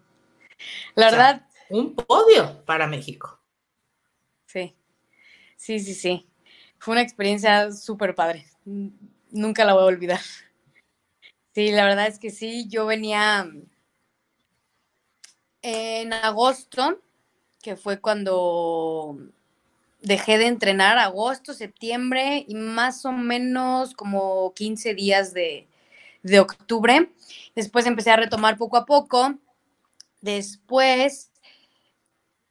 La 0.95 1.09
verdad. 1.09 1.47
Un 1.69 1.95
podio 1.95 2.63
para 2.65 2.87
México. 2.87 3.39
Sí, 4.45 4.75
sí, 5.57 5.79
sí, 5.79 5.93
sí. 5.95 6.27
Fue 6.77 6.91
una 6.91 7.01
experiencia 7.01 7.71
súper 7.71 8.13
padre. 8.13 8.45
Nunca 8.65 9.65
la 9.65 9.73
voy 9.73 9.83
a 9.83 9.85
olvidar. 9.85 10.21
Sí, 11.55 11.71
la 11.71 11.85
verdad 11.85 12.07
es 12.07 12.19
que 12.19 12.29
sí, 12.29 12.67
yo 12.67 12.85
venía 12.85 13.49
en 15.61 16.13
agosto, 16.13 17.01
que 17.63 17.75
fue 17.75 17.99
cuando 17.99 19.17
dejé 20.01 20.37
de 20.37 20.45
entrenar, 20.45 20.99
agosto, 20.99 21.55
septiembre 21.55 22.45
y 22.47 22.53
más 22.53 23.05
o 23.05 23.11
menos 23.11 23.95
como 23.95 24.53
15 24.53 24.93
días 24.93 25.33
de, 25.33 25.67
de 26.21 26.39
octubre. 26.39 27.09
Después 27.55 27.87
empecé 27.87 28.11
a 28.11 28.17
retomar 28.17 28.57
poco 28.57 28.77
a 28.77 28.85
poco 28.85 29.39
Después, 30.23 31.31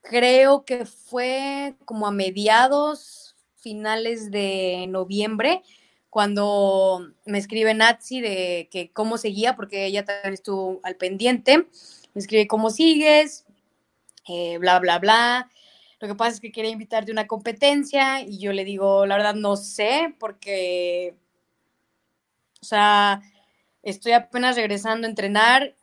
creo 0.01 0.63
que 0.63 0.85
fue 0.85 1.73
como 1.85 2.05
a 2.05 2.11
mediados, 2.11 3.35
finales 3.55 4.29
de 4.29 4.85
noviembre, 4.89 5.63
cuando 6.11 7.15
me 7.25 7.39
escribe 7.39 7.73
Nazi 7.73 8.21
de 8.21 8.69
que 8.71 8.91
cómo 8.91 9.17
seguía, 9.17 9.55
porque 9.55 9.87
ella 9.87 10.05
también 10.05 10.35
estuvo 10.35 10.81
al 10.83 10.97
pendiente. 10.97 11.65
Me 12.13 12.21
escribe 12.21 12.45
cómo 12.45 12.69
sigues, 12.69 13.47
eh, 14.27 14.57
bla, 14.57 14.79
bla, 14.79 14.99
bla. 14.99 15.49
Lo 15.99 16.07
que 16.07 16.15
pasa 16.15 16.31
es 16.31 16.39
que 16.41 16.51
quería 16.51 16.71
invitarte 16.71 17.11
a 17.11 17.13
una 17.13 17.27
competencia 17.27 18.21
y 18.21 18.39
yo 18.39 18.51
le 18.53 18.65
digo, 18.65 19.05
la 19.05 19.15
verdad 19.15 19.35
no 19.35 19.55
sé, 19.55 20.15
porque, 20.19 21.15
o 22.61 22.65
sea, 22.65 23.21
estoy 23.81 24.11
apenas 24.11 24.55
regresando 24.55 25.07
a 25.07 25.09
entrenar 25.09 25.75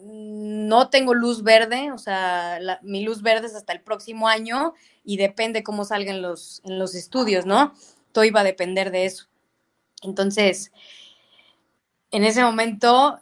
no 0.00 0.90
tengo 0.90 1.14
luz 1.14 1.42
verde, 1.42 1.90
o 1.92 1.98
sea, 1.98 2.60
mi 2.82 3.02
luz 3.02 3.22
verde 3.22 3.46
es 3.46 3.54
hasta 3.54 3.72
el 3.72 3.80
próximo 3.80 4.28
año 4.28 4.74
y 5.04 5.16
depende 5.16 5.62
cómo 5.62 5.84
salgan 5.84 6.22
los, 6.22 6.62
en 6.64 6.78
los 6.78 6.94
estudios, 6.94 7.46
¿no? 7.46 7.74
Todo 8.12 8.24
iba 8.24 8.40
a 8.40 8.44
depender 8.44 8.90
de 8.90 9.06
eso. 9.06 9.26
Entonces, 10.02 10.72
en 12.10 12.24
ese 12.24 12.42
momento, 12.44 13.20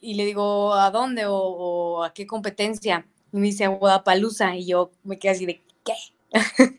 y 0.00 0.14
le 0.14 0.24
digo, 0.24 0.74
¿a 0.74 0.90
dónde 0.90 1.24
o, 1.26 2.02
a 2.02 2.14
qué 2.14 2.26
competencia? 2.26 3.06
Y 3.32 3.36
me 3.36 3.46
dice, 3.46 3.64
a 3.64 3.68
Guadalajara, 3.68 4.56
y 4.56 4.66
yo 4.66 4.90
me 5.04 5.18
quedé 5.18 5.32
así 5.32 5.46
de, 5.46 5.62
¿qué? 5.84 5.94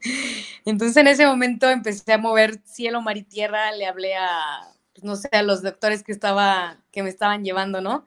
Entonces, 0.66 0.98
en 0.98 1.08
ese 1.08 1.26
momento 1.26 1.70
empecé 1.70 2.14
a 2.14 2.18
mover 2.18 2.62
cielo, 2.66 3.02
mar 3.02 3.18
y 3.18 3.24
tierra, 3.24 3.72
le 3.72 3.86
hablé 3.86 4.16
a, 4.16 4.74
pues, 4.94 5.04
no 5.04 5.16
sé, 5.16 5.30
a 5.32 5.44
los 5.44 5.62
doctores 5.62 6.04
que, 6.04 6.12
estaba, 6.12 6.78
que 6.92 7.04
me 7.04 7.10
estaban 7.10 7.44
llevando, 7.44 7.82
¿no? 7.82 8.06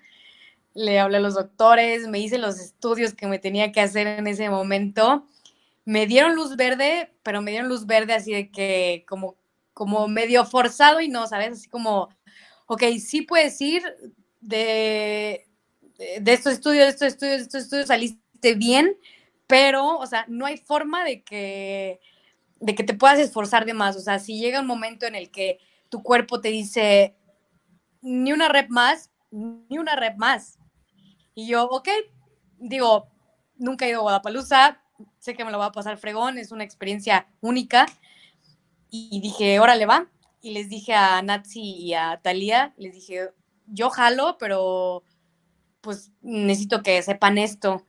le 0.74 0.98
hablé 0.98 1.18
a 1.18 1.20
los 1.20 1.34
doctores, 1.34 2.08
me 2.08 2.18
hice 2.18 2.38
los 2.38 2.58
estudios 2.58 3.14
que 3.14 3.26
me 3.26 3.38
tenía 3.38 3.72
que 3.72 3.80
hacer 3.80 4.06
en 4.06 4.26
ese 4.26 4.48
momento. 4.50 5.26
Me 5.84 6.06
dieron 6.06 6.34
luz 6.34 6.56
verde, 6.56 7.12
pero 7.22 7.42
me 7.42 7.50
dieron 7.50 7.68
luz 7.68 7.86
verde 7.86 8.14
así 8.14 8.32
de 8.32 8.50
que 8.50 9.04
como, 9.08 9.36
como 9.74 10.08
medio 10.08 10.44
forzado 10.44 11.00
y 11.00 11.08
no, 11.08 11.26
¿sabes? 11.26 11.52
Así 11.52 11.68
como, 11.68 12.08
ok, 12.66 12.82
sí 13.00 13.22
puedes 13.22 13.60
ir 13.60 13.82
de, 14.40 15.46
de, 16.20 16.32
estos 16.32 16.54
estudios, 16.54 16.84
de 16.84 16.90
estos 16.90 17.08
estudios, 17.08 17.38
de 17.38 17.42
estos 17.42 17.62
estudios, 17.62 17.88
saliste 17.88 18.21
bien, 18.54 18.96
pero, 19.46 19.98
o 19.98 20.06
sea, 20.06 20.24
no 20.28 20.46
hay 20.46 20.56
forma 20.56 21.04
de 21.04 21.22
que, 21.22 22.00
de 22.60 22.74
que 22.74 22.84
te 22.84 22.94
puedas 22.94 23.18
esforzar 23.18 23.64
de 23.64 23.74
más. 23.74 23.96
O 23.96 24.00
sea, 24.00 24.18
si 24.18 24.38
llega 24.38 24.60
un 24.60 24.66
momento 24.66 25.06
en 25.06 25.14
el 25.14 25.30
que 25.30 25.58
tu 25.88 26.02
cuerpo 26.02 26.40
te 26.40 26.48
dice, 26.48 27.16
ni 28.00 28.32
una 28.32 28.48
rep 28.48 28.68
más, 28.70 29.10
ni 29.30 29.78
una 29.78 29.96
rep 29.96 30.16
más. 30.16 30.58
Y 31.34 31.46
yo, 31.46 31.64
ok, 31.64 31.88
digo, 32.58 33.08
nunca 33.56 33.86
he 33.86 33.90
ido 33.90 34.00
a 34.00 34.20
Guadalajara, 34.20 34.82
sé 35.18 35.34
que 35.34 35.44
me 35.44 35.50
lo 35.50 35.58
va 35.58 35.66
a 35.66 35.72
pasar 35.72 35.96
fregón, 35.98 36.38
es 36.38 36.52
una 36.52 36.64
experiencia 36.64 37.28
única. 37.40 37.86
Y 38.90 39.20
dije, 39.20 39.58
órale, 39.60 39.86
va. 39.86 40.10
Y 40.40 40.52
les 40.52 40.68
dije 40.68 40.94
a 40.94 41.22
Natsi 41.22 41.62
y 41.62 41.94
a 41.94 42.20
Talía, 42.22 42.74
les 42.76 42.92
dije, 42.94 43.30
yo 43.66 43.90
jalo, 43.90 44.36
pero 44.38 45.02
pues 45.80 46.12
necesito 46.20 46.82
que 46.82 47.02
sepan 47.02 47.38
esto. 47.38 47.86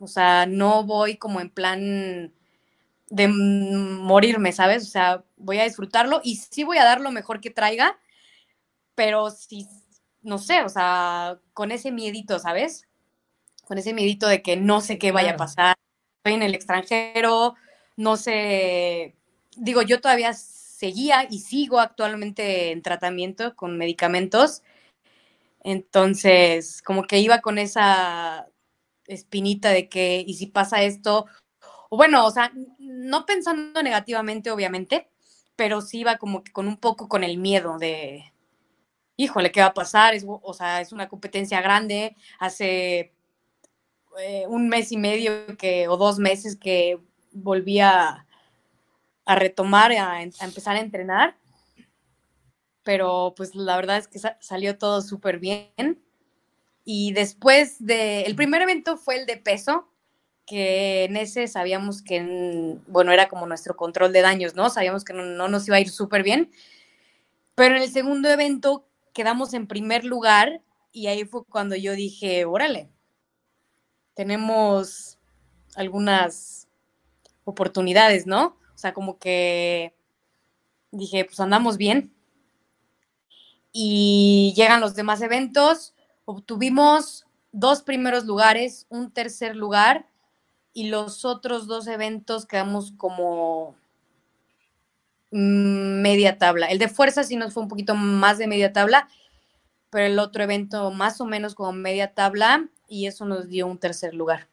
O 0.00 0.08
sea, 0.08 0.46
no 0.46 0.84
voy 0.84 1.16
como 1.16 1.40
en 1.40 1.50
plan 1.50 2.34
de 3.10 3.28
morirme, 3.28 4.52
¿sabes? 4.52 4.82
O 4.84 4.90
sea, 4.90 5.24
voy 5.36 5.58
a 5.60 5.64
disfrutarlo 5.64 6.20
y 6.24 6.36
sí 6.36 6.64
voy 6.64 6.78
a 6.78 6.84
dar 6.84 7.00
lo 7.00 7.12
mejor 7.12 7.40
que 7.40 7.50
traiga, 7.50 7.98
pero 8.94 9.30
si 9.30 9.68
no 10.22 10.38
sé, 10.38 10.62
o 10.62 10.68
sea, 10.68 11.38
con 11.52 11.70
ese 11.70 11.92
miedito, 11.92 12.38
¿sabes? 12.38 12.88
Con 13.66 13.78
ese 13.78 13.94
miedito 13.94 14.26
de 14.26 14.42
que 14.42 14.56
no 14.56 14.80
sé 14.80 14.98
qué 14.98 15.12
vaya 15.12 15.32
a 15.32 15.36
pasar, 15.36 15.76
estoy 16.18 16.34
en 16.34 16.42
el 16.42 16.54
extranjero, 16.54 17.54
no 17.96 18.16
sé 18.16 19.14
digo, 19.56 19.82
yo 19.82 20.00
todavía 20.00 20.32
seguía 20.32 21.26
y 21.30 21.40
sigo 21.40 21.80
actualmente 21.80 22.72
en 22.72 22.82
tratamiento 22.82 23.54
con 23.54 23.78
medicamentos. 23.78 24.62
Entonces, 25.62 26.82
como 26.82 27.04
que 27.04 27.18
iba 27.18 27.40
con 27.40 27.58
esa 27.58 28.48
espinita 29.12 29.70
de 29.70 29.88
que, 29.88 30.24
¿y 30.26 30.34
si 30.34 30.46
pasa 30.46 30.82
esto? 30.82 31.26
O 31.90 31.96
bueno, 31.96 32.26
o 32.26 32.30
sea, 32.30 32.52
no 32.78 33.26
pensando 33.26 33.82
negativamente, 33.82 34.50
obviamente, 34.50 35.08
pero 35.56 35.80
sí 35.80 36.00
iba 36.00 36.18
como 36.18 36.42
que 36.44 36.52
con 36.52 36.68
un 36.68 36.76
poco 36.76 37.08
con 37.08 37.24
el 37.24 37.38
miedo 37.38 37.78
de, 37.78 38.32
híjole, 39.16 39.52
¿qué 39.52 39.60
va 39.60 39.66
a 39.66 39.74
pasar? 39.74 40.14
Es, 40.14 40.24
o 40.26 40.54
sea, 40.54 40.80
es 40.80 40.92
una 40.92 41.08
competencia 41.08 41.60
grande. 41.60 42.16
Hace 42.38 43.12
eh, 44.18 44.46
un 44.48 44.68
mes 44.68 44.92
y 44.92 44.96
medio 44.96 45.46
que, 45.58 45.88
o 45.88 45.96
dos 45.96 46.18
meses 46.18 46.56
que 46.56 46.98
volví 47.32 47.80
a, 47.80 48.26
retomar, 49.26 49.92
a, 49.92 50.22
empezar 50.22 50.76
a 50.76 50.80
entrenar. 50.80 51.36
Pero 52.82 53.34
pues 53.36 53.54
la 53.54 53.76
verdad 53.76 53.98
es 53.98 54.08
que 54.08 54.18
salió 54.40 54.78
todo 54.78 55.02
súper 55.02 55.38
bien. 55.38 56.02
Y 56.92 57.12
después 57.12 57.76
de, 57.78 58.22
el 58.22 58.34
primer 58.34 58.62
evento 58.62 58.96
fue 58.96 59.14
el 59.14 59.24
de 59.24 59.36
peso, 59.36 59.88
que 60.44 61.04
en 61.04 61.16
ese 61.16 61.46
sabíamos 61.46 62.02
que, 62.02 62.78
bueno, 62.88 63.12
era 63.12 63.28
como 63.28 63.46
nuestro 63.46 63.76
control 63.76 64.12
de 64.12 64.22
daños, 64.22 64.56
¿no? 64.56 64.70
Sabíamos 64.70 65.04
que 65.04 65.12
no, 65.12 65.24
no 65.24 65.46
nos 65.46 65.68
iba 65.68 65.76
a 65.76 65.80
ir 65.80 65.88
súper 65.88 66.24
bien. 66.24 66.50
Pero 67.54 67.76
en 67.76 67.82
el 67.82 67.92
segundo 67.92 68.28
evento 68.28 68.88
quedamos 69.12 69.54
en 69.54 69.68
primer 69.68 70.04
lugar 70.04 70.62
y 70.90 71.06
ahí 71.06 71.24
fue 71.24 71.44
cuando 71.44 71.76
yo 71.76 71.92
dije, 71.94 72.44
órale, 72.44 72.90
tenemos 74.14 75.20
algunas 75.76 76.66
oportunidades, 77.44 78.26
¿no? 78.26 78.58
O 78.74 78.78
sea, 78.78 78.92
como 78.94 79.16
que 79.20 79.94
dije, 80.90 81.24
pues 81.24 81.38
andamos 81.38 81.76
bien. 81.76 82.12
Y 83.70 84.52
llegan 84.56 84.80
los 84.80 84.96
demás 84.96 85.22
eventos, 85.22 85.94
obtuvimos 86.30 87.26
dos 87.52 87.82
primeros 87.82 88.24
lugares, 88.24 88.86
un 88.88 89.10
tercer 89.10 89.56
lugar 89.56 90.06
y 90.72 90.88
los 90.88 91.24
otros 91.24 91.66
dos 91.66 91.88
eventos 91.88 92.46
quedamos 92.46 92.92
como 92.96 93.76
media 95.32 96.38
tabla. 96.38 96.66
El 96.66 96.78
de 96.78 96.88
fuerza 96.88 97.24
sí 97.24 97.36
nos 97.36 97.52
fue 97.52 97.62
un 97.62 97.68
poquito 97.68 97.94
más 97.94 98.38
de 98.38 98.46
media 98.46 98.72
tabla, 98.72 99.08
pero 99.90 100.06
el 100.06 100.18
otro 100.18 100.42
evento 100.44 100.90
más 100.90 101.20
o 101.20 101.24
menos 101.26 101.54
como 101.54 101.72
media 101.72 102.14
tabla 102.14 102.68
y 102.88 103.06
eso 103.06 103.24
nos 103.24 103.48
dio 103.48 103.66
un 103.66 103.78
tercer 103.78 104.14
lugar. 104.14 104.48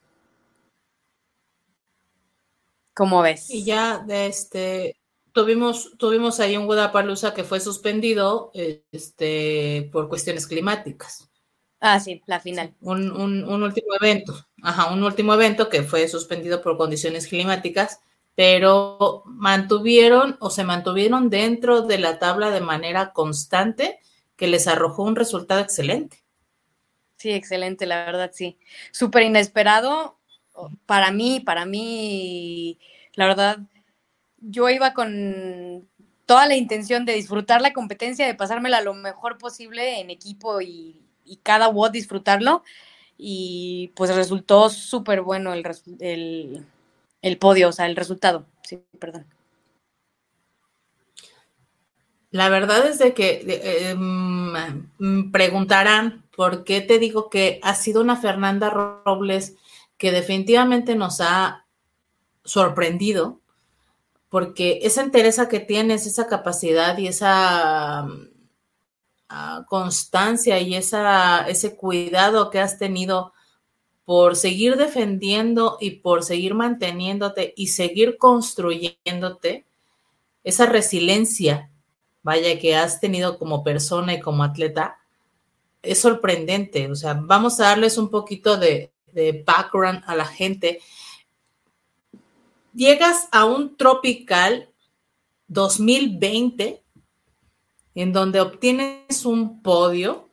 ¿Cómo 2.96 3.22
ves? 3.22 3.52
Y 3.52 3.64
ya 3.64 4.00
de 4.00 4.26
este 4.26 4.98
tuvimos 5.32 5.96
tuvimos 6.00 6.40
ahí 6.40 6.58
un 6.58 6.66
Guadalajara 6.66 7.36
que 7.36 7.44
fue 7.44 7.60
suspendido 7.60 8.52
este 8.92 9.88
por 9.92 10.10
cuestiones 10.10 10.48
climáticas. 10.48 11.30
Ah, 11.80 12.00
sí, 12.00 12.22
la 12.26 12.40
final. 12.40 12.74
Un, 12.82 13.12
un 13.12 13.64
último 13.64 13.94
evento, 14.00 14.48
ajá, 14.64 14.92
un 14.92 15.04
último 15.04 15.34
evento 15.34 15.70
que 15.70 15.84
fue 15.84 16.08
suspendido 16.08 16.62
por 16.62 16.78
condiciones 16.78 17.28
climáticas 17.28 18.00
pero 18.38 19.24
mantuvieron 19.26 20.38
o 20.40 20.52
se 20.52 20.64
mantuvieron 20.64 21.32
dentro 21.32 21.82
de 21.82 21.98
la 21.98 22.20
tabla 22.20 22.52
de 22.52 22.62
manera 22.62 23.12
constante 23.12 24.00
que 24.36 24.46
les 24.46 24.68
arrojó 24.68 25.02
un 25.02 25.16
resultado 25.16 25.60
excelente. 25.60 26.24
Sí, 27.16 27.32
excelente, 27.32 27.88
la 27.88 28.06
verdad, 28.06 28.30
sí. 28.32 28.60
Súper 28.92 29.24
inesperado 29.24 30.20
para 30.86 31.10
mí, 31.10 31.40
para 31.40 31.66
mí, 31.66 32.78
la 33.16 33.26
verdad, 33.26 33.58
yo 34.38 34.70
iba 34.70 34.94
con 34.94 35.90
toda 36.28 36.46
la 36.46 36.56
intención 36.56 37.06
de 37.06 37.14
disfrutar 37.14 37.64
la 37.64 37.74
competencia, 37.74 38.28
de 38.28 38.36
pasármela 38.36 38.82
lo 38.82 38.94
mejor 38.94 39.40
posible 39.40 40.00
en 40.00 40.12
equipo 40.12 40.62
y, 40.62 41.07
cada 41.36 41.68
WOD 41.68 41.92
disfrutarlo. 41.92 42.64
Y 43.18 43.92
pues 43.96 44.16
resultó 44.16 44.70
súper 44.70 45.22
bueno 45.22 45.54
el, 45.54 45.64
el, 46.00 46.66
el 47.22 47.38
podio, 47.38 47.70
o 47.70 47.72
sea, 47.72 47.86
el 47.86 47.96
resultado. 47.96 48.46
Sí, 48.64 48.80
perdón. 49.00 49.26
La 52.32 52.50
verdad 52.50 52.86
es 52.88 53.00
de 53.00 53.14
que 53.14 53.44
eh, 53.48 53.96
mm, 53.96 55.32
preguntarán 55.32 56.24
por 56.36 56.64
qué 56.66 56.82
te 56.82 57.00
digo 57.00 57.30
que 57.30 57.60
ha 57.64 57.74
sido 57.74 58.02
una 58.02 58.18
Fernanda 58.18 58.70
Robles 58.70 59.56
que 59.98 60.12
definitivamente 60.12 60.96
nos 60.96 61.22
ha 61.22 61.66
sorprendido, 62.44 63.40
porque 64.30 64.80
esa 64.84 65.02
entereza 65.02 65.48
que 65.48 65.60
tienes, 65.60 66.06
esa 66.06 66.28
capacidad 66.28 66.98
y 66.98 67.08
esa 67.08 68.08
ah, 69.30 69.66
constancia 69.68 70.60
y 70.60 70.76
esa, 70.76 71.48
ese 71.48 71.76
cuidado 71.76 72.50
que 72.50 72.60
has 72.60 72.78
tenido 72.78 73.34
por 74.06 74.38
seguir 74.38 74.78
defendiendo 74.78 75.78
y 75.82 75.92
por 76.00 76.24
seguir 76.24 76.54
manteniéndote 76.54 77.54
y 77.58 77.68
seguir 77.68 78.18
construyéndote, 78.18 79.66
esa 80.46 80.66
resiliencia, 80.66 81.70
vaya, 82.24 82.58
que 82.58 82.76
has 82.76 83.02
tenido 83.02 83.38
como 83.38 83.66
persona 83.66 84.14
y 84.14 84.22
como 84.22 84.46
atleta, 84.46 84.98
es 85.82 86.00
sorprendente. 86.00 86.90
O 86.90 86.96
sea, 86.96 87.20
vamos 87.22 87.60
a 87.60 87.64
darles 87.64 87.98
un 87.98 88.10
poquito 88.10 88.56
de, 88.58 88.94
de 89.12 89.44
background 89.46 90.04
a 90.08 90.16
la 90.16 90.26
gente. 90.26 90.80
Llegas 92.74 93.28
a 93.34 93.44
un 93.44 93.76
Tropical 93.76 94.70
2020 95.48 96.82
en 97.98 98.14
donde 98.14 98.42
obtienes 98.42 99.26
un 99.26 99.64
podio 99.64 100.30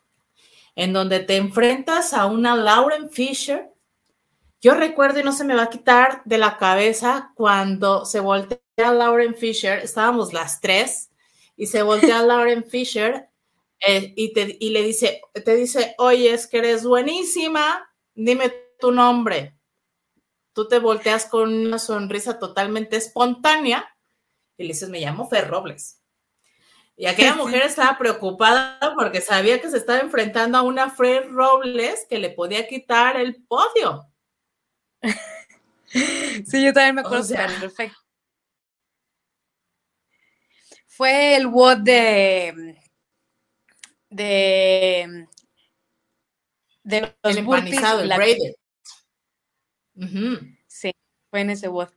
en 0.76 0.92
donde 0.92 1.20
te 1.20 1.36
enfrentas 1.36 2.12
a 2.12 2.26
una 2.26 2.54
Lauren 2.54 3.08
Fisher. 3.08 3.70
Yo 4.60 4.74
recuerdo 4.74 5.20
y 5.20 5.22
no 5.22 5.32
se 5.32 5.44
me 5.44 5.54
va 5.54 5.62
a 5.62 5.70
quitar 5.70 6.20
de 6.26 6.36
la 6.36 6.58
cabeza 6.58 7.32
cuando 7.34 8.04
se 8.04 8.20
voltea 8.20 8.60
Lauren 8.76 9.34
Fisher, 9.34 9.78
estábamos 9.78 10.34
las 10.34 10.60
tres, 10.60 11.10
y 11.56 11.66
se 11.66 11.82
voltea 11.82 12.22
Lauren 12.26 12.64
Fisher 12.64 13.30
eh, 13.80 14.12
y, 14.14 14.34
te, 14.34 14.58
y 14.60 14.68
le 14.68 14.82
dice, 14.82 15.22
te 15.32 15.56
dice, 15.56 15.94
oye, 15.96 16.34
es 16.34 16.46
que 16.46 16.58
eres 16.58 16.84
buenísima, 16.84 17.90
dime 18.14 18.52
tu 18.78 18.92
nombre. 18.92 19.56
Tú 20.52 20.68
te 20.68 20.80
volteas 20.80 21.24
con 21.24 21.52
una 21.52 21.78
sonrisa 21.78 22.38
totalmente 22.38 22.96
espontánea 22.96 23.88
y 24.58 24.64
le 24.64 24.68
dices, 24.74 24.90
me 24.90 25.00
llamo 25.00 25.26
Fer 25.30 25.48
Robles. 25.48 26.03
Y 26.96 27.06
aquella 27.06 27.34
mujer 27.36 27.62
estaba 27.62 27.98
preocupada 27.98 28.78
porque 28.94 29.20
sabía 29.20 29.60
que 29.60 29.70
se 29.70 29.78
estaba 29.78 30.00
enfrentando 30.00 30.58
a 30.58 30.62
una 30.62 30.90
Fred 30.90 31.28
Robles 31.30 32.06
que 32.08 32.18
le 32.18 32.30
podía 32.30 32.66
quitar 32.66 33.16
el 33.16 33.42
podio. 33.44 34.06
Sí, 36.44 36.64
yo 36.64 36.72
también 36.72 36.96
me 36.96 37.00
acuerdo 37.02 37.28
perfecto. 37.60 37.96
Fue 40.88 41.36
el 41.36 41.46
WOD 41.46 41.76
de 41.78 42.80
de 44.10 45.28
de 46.82 47.00
los 47.00 47.10
el 47.22 47.38
empanizado, 47.38 48.00
el 48.00 48.08
braided. 48.08 48.54
Sí, 50.66 50.90
fue 51.30 51.42
en 51.42 51.50
ese 51.50 51.68
WOD. 51.68 51.90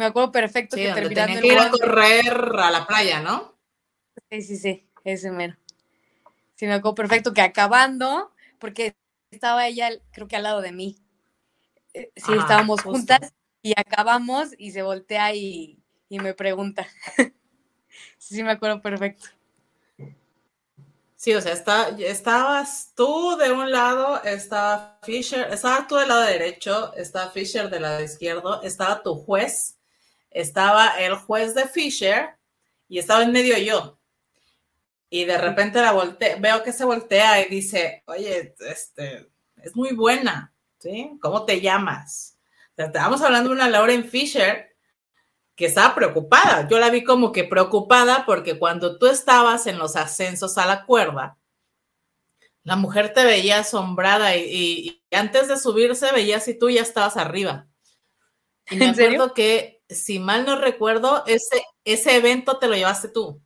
Me 0.00 0.06
acuerdo 0.06 0.32
perfecto 0.32 0.76
que 0.76 0.90
terminando 0.94 1.42
que 1.42 1.46
ir 1.46 1.58
a 1.58 1.70
correr 1.70 2.32
a 2.58 2.70
la 2.70 2.86
playa, 2.86 3.20
¿no? 3.20 3.54
Sí, 4.30 4.40
sí, 4.40 4.56
sí, 4.56 4.88
ese 5.04 5.30
mero. 5.30 5.58
Sí, 6.54 6.64
me 6.64 6.72
acuerdo 6.72 6.94
perfecto 6.94 7.34
que 7.34 7.42
acabando, 7.42 8.32
porque 8.58 8.96
estaba 9.30 9.66
ella, 9.66 9.90
creo 10.10 10.26
que 10.26 10.36
al 10.36 10.44
lado 10.44 10.62
de 10.62 10.72
mí. 10.72 10.96
Eh, 11.92 12.10
sí, 12.16 12.32
estábamos 12.32 12.80
juntas 12.80 13.34
y 13.60 13.74
acabamos 13.78 14.54
y 14.56 14.70
se 14.70 14.80
voltea 14.80 15.34
y, 15.34 15.78
me 16.08 16.32
pregunta. 16.32 16.88
sí, 18.16 18.36
sí, 18.36 18.42
me 18.42 18.52
acuerdo 18.52 18.80
perfecto. 18.80 19.28
Sí, 21.14 21.34
o 21.34 21.42
sea, 21.42 21.52
está, 21.52 21.90
estabas 21.90 22.94
tú 22.96 23.36
de 23.36 23.52
un 23.52 23.70
lado, 23.70 24.22
estaba 24.24 24.98
Fisher, 25.02 25.46
estaba 25.52 25.86
tú 25.86 25.96
del 25.96 26.08
lado 26.08 26.22
derecho, 26.22 26.94
estaba 26.94 27.30
Fisher 27.30 27.68
del 27.68 27.82
lado 27.82 28.02
izquierdo, 28.02 28.62
estaba 28.62 29.02
tu 29.02 29.14
juez 29.14 29.76
estaba 30.30 30.98
el 31.00 31.14
juez 31.14 31.54
de 31.54 31.66
Fisher 31.66 32.36
y 32.88 32.98
estaba 32.98 33.22
en 33.22 33.32
medio 33.32 33.58
yo. 33.58 33.98
Y 35.08 35.24
de 35.24 35.38
repente 35.38 35.80
la 35.80 35.92
volteé, 35.92 36.36
veo 36.36 36.62
que 36.62 36.72
se 36.72 36.84
voltea 36.84 37.44
y 37.44 37.48
dice, 37.48 38.02
oye, 38.06 38.54
este, 38.60 39.28
es 39.56 39.74
muy 39.74 39.92
buena, 39.92 40.54
¿sí? 40.78 41.18
¿Cómo 41.20 41.44
te 41.44 41.60
llamas? 41.60 42.36
estábamos 42.76 43.20
hablando 43.20 43.50
de 43.50 43.56
una 43.56 43.68
Lauren 43.68 44.08
Fisher 44.08 44.74
que 45.54 45.66
estaba 45.66 45.94
preocupada. 45.94 46.66
Yo 46.68 46.78
la 46.78 46.90
vi 46.90 47.04
como 47.04 47.32
que 47.32 47.44
preocupada 47.44 48.24
porque 48.24 48.58
cuando 48.58 48.98
tú 48.98 49.06
estabas 49.06 49.66
en 49.66 49.78
los 49.78 49.96
ascensos 49.96 50.56
a 50.56 50.66
la 50.66 50.86
cuerda, 50.86 51.36
la 52.62 52.76
mujer 52.76 53.12
te 53.12 53.24
veía 53.24 53.58
asombrada 53.58 54.36
y, 54.36 55.02
antes 55.10 55.48
de 55.48 55.58
subirse 55.58 56.12
veía 56.12 56.40
si 56.40 56.58
tú 56.58 56.70
ya 56.70 56.82
estabas 56.82 57.16
arriba. 57.16 57.68
Y 58.70 58.76
me 58.76 58.88
acuerdo 58.88 59.34
que 59.34 59.79
si 59.90 60.18
mal 60.18 60.46
no 60.46 60.56
recuerdo, 60.56 61.24
ese, 61.26 61.62
ese 61.84 62.16
evento 62.16 62.58
te 62.58 62.68
lo 62.68 62.74
llevaste 62.74 63.08
tú. 63.08 63.42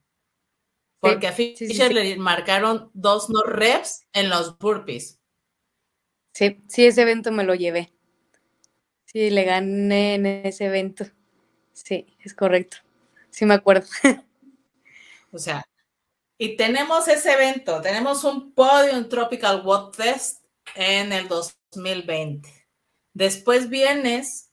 Porque 1.01 1.27
a 1.27 1.33
Fisher 1.33 1.93
le 1.93 2.17
marcaron 2.17 2.91
dos 2.95 3.29
no 3.29 3.43
reps 3.43 4.07
en 4.13 4.31
los 4.31 4.59
burpees. 4.59 5.21
Sí, 6.33 6.63
sí, 6.69 6.87
ese 6.87 7.03
evento 7.03 7.31
me 7.31 7.45
lo 7.45 7.55
llevé. 7.55 7.93
Sí, 9.05 9.31
le 9.31 9.45
gané 9.45 10.15
en 10.15 10.27
ese 10.27 10.65
evento. 10.65 11.05
Sí, 11.73 12.17
es 12.21 12.35
correcto. 12.35 12.79
Sí 13.31 13.45
me 13.45 13.55
acuerdo. 13.55 13.87
o 15.33 15.39
sea, 15.39 15.65
y 16.39 16.57
tenemos 16.57 17.07
ese 17.07 17.33
evento, 17.33 17.81
tenemos 17.81 18.25
un 18.25 18.53
Podium 18.55 19.09
Tropical 19.09 19.63
World 19.65 19.95
Fest 19.95 20.45
en 20.75 21.13
el 21.13 21.29
2020. 21.29 22.49
Después 23.13 23.69
vienes 23.69 24.44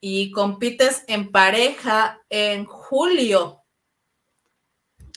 y 0.00 0.30
compites 0.30 1.04
en 1.06 1.30
pareja 1.30 2.20
en 2.30 2.64
julio 2.64 3.62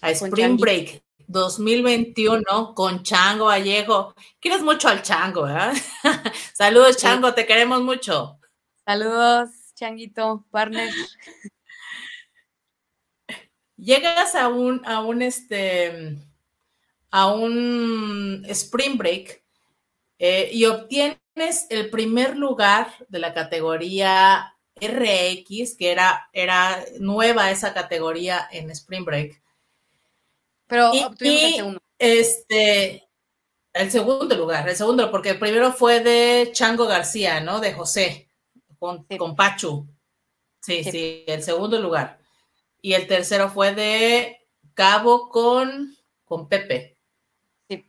a 0.01 0.11
Spring 0.11 0.57
Break 0.57 1.03
2021 1.27 2.75
con 2.75 3.03
Chango 3.03 3.45
Vallejo. 3.45 4.13
Quieres 4.39 4.61
mucho 4.61 4.89
al 4.89 5.01
Chango, 5.01 5.43
¿verdad? 5.43 5.73
Saludos, 6.53 6.97
Chango, 6.97 7.33
te 7.33 7.45
queremos 7.45 7.81
mucho. 7.81 8.39
Saludos, 8.85 9.49
Changuito, 9.75 10.45
partner. 10.51 10.93
Llegas 13.77 14.35
a 14.35 14.49
un, 14.49 14.85
a 14.85 15.01
un, 15.01 15.21
este, 15.21 16.17
a 17.09 17.27
un 17.27 18.45
Spring 18.47 18.97
Break 18.97 19.43
eh, 20.19 20.49
y 20.53 20.65
obtienes 20.65 21.67
el 21.69 21.89
primer 21.89 22.37
lugar 22.37 22.93
de 23.09 23.19
la 23.19 23.33
categoría 23.33 24.52
RX, 24.87 25.75
que 25.77 25.91
era, 25.91 26.29
era 26.33 26.83
nueva 26.99 27.51
esa 27.51 27.73
categoría 27.73 28.47
en 28.51 28.69
Spring 28.71 29.05
Break. 29.05 29.41
Pero 30.67 30.91
obtuvimos 30.91 31.43
el 31.43 31.55
segundo. 31.55 31.79
Este, 31.99 33.09
el 33.73 33.91
segundo 33.91 34.35
lugar, 34.35 34.67
el 34.67 34.75
segundo, 34.75 35.09
porque 35.09 35.31
el 35.31 35.39
primero 35.39 35.73
fue 35.73 35.99
de 35.99 36.51
Chango 36.51 36.85
García, 36.85 37.39
¿no? 37.39 37.59
De 37.59 37.73
José, 37.73 38.29
con, 38.77 39.05
con 39.17 39.35
Pachu. 39.35 39.87
Sí, 40.61 40.83
sí, 40.83 41.23
el 41.27 41.43
segundo 41.43 41.79
lugar. 41.79 42.19
Y 42.81 42.93
el 42.93 43.07
tercero 43.07 43.49
fue 43.49 43.73
de 43.73 44.47
Cabo 44.73 45.29
con, 45.29 45.95
con 46.25 46.47
Pepe. 46.47 46.97
Sí. 47.67 47.85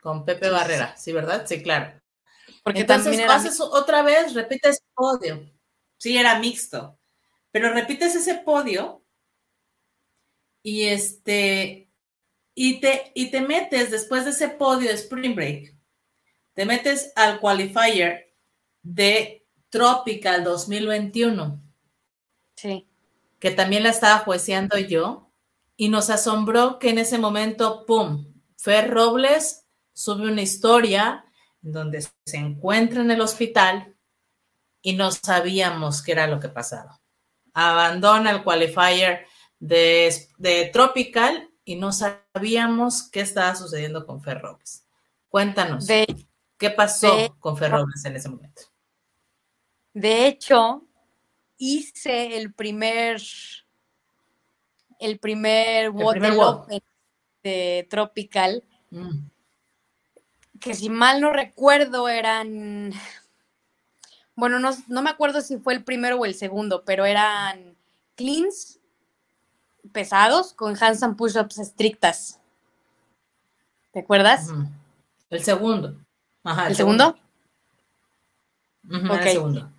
Con 0.00 0.24
Pepe 0.24 0.48
Barrera, 0.50 0.96
sí, 0.96 1.12
¿verdad? 1.12 1.44
Sí, 1.46 1.62
claro. 1.62 2.00
Porque 2.62 2.80
Entonces 2.80 3.20
haces 3.28 3.60
otra 3.60 4.02
vez, 4.02 4.34
repites 4.34 4.82
podio. 4.94 5.50
Sí, 6.00 6.16
era 6.16 6.38
mixto. 6.38 6.98
Pero 7.52 7.74
repites 7.74 8.14
ese 8.14 8.36
podio 8.36 9.04
y 10.62 10.84
este 10.84 11.90
y 12.54 12.80
te, 12.80 13.12
y 13.14 13.30
te 13.30 13.42
metes 13.42 13.90
después 13.90 14.24
de 14.24 14.30
ese 14.30 14.48
podio 14.48 14.88
de 14.88 14.94
Spring 14.94 15.34
Break, 15.34 15.76
te 16.54 16.64
metes 16.64 17.12
al 17.16 17.38
qualifier 17.38 18.34
de 18.82 19.46
Tropical 19.68 20.42
2021. 20.42 21.62
Sí. 22.56 22.88
Que 23.38 23.50
también 23.50 23.82
la 23.82 23.90
estaba 23.90 24.20
jueceando 24.20 24.78
yo. 24.78 25.30
Y 25.76 25.88
nos 25.88 26.10
asombró 26.10 26.78
que 26.78 26.90
en 26.90 26.98
ese 26.98 27.18
momento, 27.18 27.86
¡pum! 27.86 28.34
Fer 28.56 28.90
Robles 28.90 29.66
sube 29.94 30.30
una 30.30 30.42
historia 30.42 31.24
donde 31.62 32.02
se 32.02 32.36
encuentra 32.36 33.00
en 33.00 33.10
el 33.10 33.20
hospital 33.20 33.89
y 34.82 34.94
no 34.94 35.10
sabíamos 35.10 36.02
qué 36.02 36.12
era 36.12 36.26
lo 36.26 36.40
que 36.40 36.48
pasaba. 36.48 37.00
Abandona 37.52 38.30
el 38.30 38.42
qualifier 38.42 39.26
de, 39.58 40.70
Tropical 40.72 41.50
y 41.64 41.76
no 41.76 41.92
sabíamos 41.92 43.08
qué 43.10 43.20
estaba 43.20 43.54
sucediendo 43.54 44.06
con 44.06 44.22
Fer 44.22 44.40
Robles. 44.40 44.86
Cuéntanos, 45.28 45.86
¿qué 45.86 46.70
pasó 46.70 47.36
con 47.38 47.56
Fer 47.56 47.70
Robles 47.72 48.04
en 48.04 48.16
ese 48.16 48.28
momento? 48.28 48.62
De 49.92 50.26
hecho, 50.26 50.86
hice 51.58 52.38
el 52.38 52.52
primer, 52.54 53.20
el 54.98 55.18
primer, 55.18 55.90
Water 55.90 56.82
de 57.42 57.86
Tropical, 57.90 58.64
mm. 58.90 59.26
que 60.60 60.74
si 60.74 60.90
mal 60.90 61.20
no 61.20 61.32
recuerdo 61.32 62.08
eran, 62.08 62.92
bueno, 64.40 64.58
no, 64.58 64.70
no 64.88 65.02
me 65.02 65.10
acuerdo 65.10 65.40
si 65.42 65.58
fue 65.58 65.74
el 65.74 65.84
primero 65.84 66.18
o 66.18 66.24
el 66.24 66.34
segundo, 66.34 66.82
pero 66.84 67.04
eran 67.04 67.76
cleans 68.16 68.80
pesados 69.92 70.52
con 70.52 70.76
handstand 70.80 71.16
push-ups 71.16 71.58
estrictas. 71.58 72.40
¿Te 73.92 74.00
acuerdas? 74.00 74.48
El 75.28 75.42
segundo. 75.42 75.96
¿El, 76.44 76.74
segundo? 76.74 77.18
el 78.88 79.22
segundo. 79.22 79.70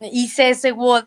Hice 0.00 0.50
ese 0.50 0.72
WOD 0.72 1.04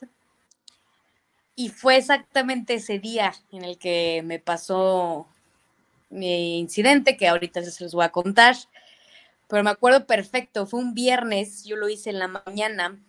y 1.55 1.69
fue 1.69 1.97
exactamente 1.97 2.75
ese 2.75 2.99
día 2.99 3.33
en 3.51 3.63
el 3.63 3.77
que 3.77 4.23
me 4.25 4.39
pasó 4.39 5.27
mi 6.09 6.59
incidente, 6.59 7.17
que 7.17 7.27
ahorita 7.27 7.61
se 7.63 7.83
los 7.83 7.93
voy 7.93 8.05
a 8.05 8.11
contar. 8.11 8.55
Pero 9.53 9.63
me 9.63 9.69
acuerdo 9.69 10.07
perfecto, 10.07 10.65
fue 10.65 10.79
un 10.79 10.95
viernes, 10.95 11.63
yo 11.63 11.75
lo 11.75 11.87
hice 11.87 12.09
en 12.09 12.17
la 12.17 12.27
mañana 12.27 12.99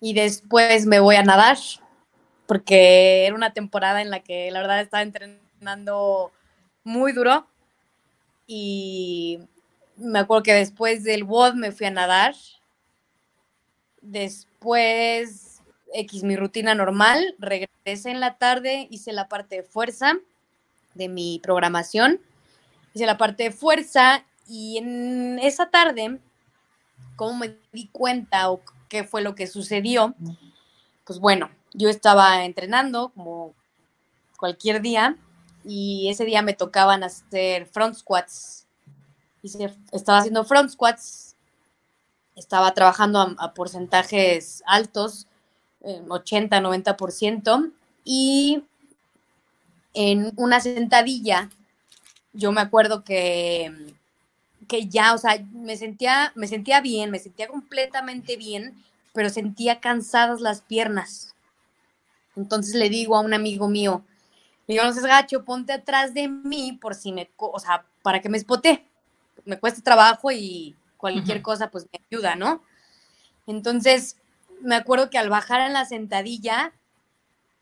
y 0.00 0.14
después 0.14 0.86
me 0.86 0.98
voy 0.98 1.16
a 1.16 1.22
nadar 1.22 1.58
porque 2.46 3.26
era 3.26 3.34
una 3.34 3.52
temporada 3.52 4.00
en 4.00 4.08
la 4.08 4.20
que 4.20 4.50
la 4.50 4.60
verdad 4.60 4.80
estaba 4.80 5.02
entrenando 5.02 6.32
muy 6.84 7.12
duro 7.12 7.46
y 8.46 9.40
me 9.98 10.20
acuerdo 10.20 10.44
que 10.44 10.54
después 10.54 11.04
del 11.04 11.24
WOD 11.24 11.52
me 11.52 11.70
fui 11.70 11.84
a 11.84 11.90
nadar. 11.90 12.34
Después, 14.00 15.60
X, 15.92 16.22
mi 16.22 16.34
rutina 16.34 16.74
normal, 16.74 17.34
regresé 17.38 18.10
en 18.10 18.20
la 18.20 18.38
tarde, 18.38 18.88
hice 18.90 19.12
la 19.12 19.28
parte 19.28 19.56
de 19.56 19.62
fuerza 19.64 20.14
de 20.94 21.10
mi 21.10 21.40
programación, 21.42 22.22
hice 22.94 23.04
la 23.04 23.18
parte 23.18 23.42
de 23.42 23.50
fuerza 23.50 24.24
y 24.48 24.78
en 24.78 25.38
esa 25.40 25.68
tarde, 25.70 26.18
¿cómo 27.16 27.38
me 27.38 27.56
di 27.72 27.88
cuenta 27.88 28.50
o 28.50 28.62
qué 28.88 29.04
fue 29.04 29.20
lo 29.20 29.34
que 29.34 29.46
sucedió? 29.46 30.14
Pues 31.04 31.18
bueno, 31.18 31.50
yo 31.74 31.90
estaba 31.90 32.44
entrenando 32.44 33.10
como 33.10 33.54
cualquier 34.38 34.80
día 34.80 35.16
y 35.64 36.08
ese 36.08 36.24
día 36.24 36.40
me 36.40 36.54
tocaban 36.54 37.04
hacer 37.04 37.66
front 37.66 37.94
squats. 37.94 38.66
Y 39.42 39.50
estaba 39.92 40.18
haciendo 40.18 40.44
front 40.44 40.70
squats, 40.70 41.36
estaba 42.34 42.72
trabajando 42.72 43.36
a, 43.38 43.52
porcentajes 43.52 44.62
altos, 44.66 45.26
80, 45.82 46.56
eh, 46.56 46.60
90%, 46.60 47.72
y 48.04 48.64
en 49.94 50.32
una 50.36 50.60
sentadilla, 50.60 51.50
yo 52.32 52.52
me 52.52 52.60
acuerdo 52.60 53.04
que, 53.04 53.94
que 54.68 54.86
ya, 54.86 55.14
o 55.14 55.18
sea, 55.18 55.44
me 55.52 55.76
sentía, 55.76 56.32
me 56.36 56.46
sentía 56.46 56.80
bien, 56.80 57.10
me 57.10 57.18
sentía 57.18 57.48
completamente 57.48 58.36
bien, 58.36 58.84
pero 59.12 59.30
sentía 59.30 59.80
cansadas 59.80 60.40
las 60.40 60.60
piernas. 60.60 61.34
Entonces 62.36 62.74
le 62.74 62.88
digo 62.88 63.16
a 63.16 63.20
un 63.20 63.34
amigo 63.34 63.68
mío, 63.68 64.04
le 64.66 64.74
digo, 64.74 64.84
no 64.84 64.92
seas 64.92 65.06
gacho, 65.06 65.44
ponte 65.44 65.72
atrás 65.72 66.14
de 66.14 66.28
mí 66.28 66.78
por 66.80 66.94
si 66.94 67.10
me, 67.10 67.30
o 67.36 67.58
sea, 67.58 67.84
para 68.02 68.20
que 68.20 68.28
me 68.28 68.38
espote. 68.38 68.84
Me 69.44 69.58
cuesta 69.58 69.82
trabajo 69.82 70.30
y 70.30 70.76
cualquier 70.98 71.40
cosa 71.40 71.70
pues 71.70 71.86
me 71.90 72.00
ayuda, 72.10 72.36
¿no? 72.36 72.62
Entonces, 73.46 74.18
me 74.60 74.76
acuerdo 74.76 75.08
que 75.08 75.16
al 75.16 75.30
bajar 75.30 75.62
en 75.62 75.72
la 75.72 75.86
sentadilla, 75.86 76.72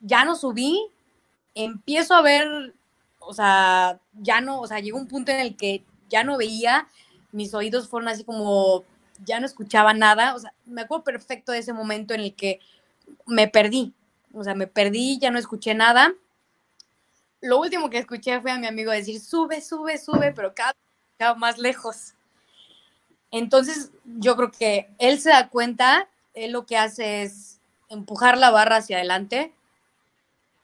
ya 0.01 0.25
no 0.25 0.35
subí, 0.35 0.91
empiezo 1.55 2.15
a 2.15 2.23
ver, 2.23 2.75
o 3.21 3.33
sea, 3.33 4.01
ya 4.15 4.41
no, 4.41 4.61
o 4.61 4.67
sea, 4.67 4.81
llegó 4.81 4.99
un 4.99 5.07
punto 5.09 5.31
en 5.31 5.41
el 5.41 5.57
que 5.57 5.85
ya 6.09 6.25
no 6.25 6.37
veía, 6.37 6.89
mis 7.33 7.55
oídos 7.55 7.89
fueron 7.89 8.09
así 8.09 8.25
como, 8.25 8.85
ya 9.25 9.41
no 9.41 9.47
escuchaba 9.47 9.95
nada, 9.95 10.35
o 10.35 10.39
sea, 10.39 10.53
me 10.65 10.83
acuerdo 10.83 11.05
perfecto 11.05 11.53
de 11.53 11.59
ese 11.59 11.73
momento 11.73 12.15
en 12.15 12.21
el 12.21 12.35
que 12.35 12.61
me 13.27 13.49
perdí, 13.49 13.95
o 14.33 14.45
sea, 14.45 14.55
me 14.55 14.67
perdí, 14.67 15.19
ya 15.19 15.31
no 15.31 15.39
escuché 15.39 15.75
nada. 15.75 16.13
Lo 17.41 17.61
último 17.61 17.91
que 17.91 17.99
escuché 17.99 18.41
fue 18.41 18.51
a 18.51 18.59
mi 18.59 18.67
amigo 18.67 18.91
decir, 18.93 19.21
sube, 19.21 19.61
sube, 19.61 19.99
sube, 19.99 20.33
pero 20.33 20.55
cada, 20.55 20.75
cada 21.19 21.35
más 21.35 21.59
lejos. 21.59 22.15
Entonces, 23.31 23.91
yo 24.05 24.37
creo 24.37 24.51
que 24.51 24.89
él 24.99 25.21
se 25.21 25.31
da 25.31 25.49
cuenta, 25.49 26.09
él 26.35 26.53
lo 26.53 26.67
que 26.67 26.77
hace 26.77 27.23
es 27.23 27.61
empujar 27.89 28.39
la 28.39 28.51
barra 28.51 28.77
hacia 28.77 28.97
adelante 28.97 29.53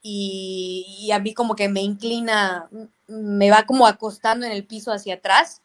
y, 0.03 1.09
a 1.13 1.19
mí 1.19 1.33
como 1.33 1.55
que 1.55 1.69
me 1.69 1.81
inclina, 1.81 2.69
me 3.07 3.49
va 3.49 3.65
como 3.65 3.87
acostando 3.87 4.45
en 4.45 4.51
el 4.51 4.65
piso 4.65 4.91
hacia 4.91 5.15
atrás. 5.15 5.61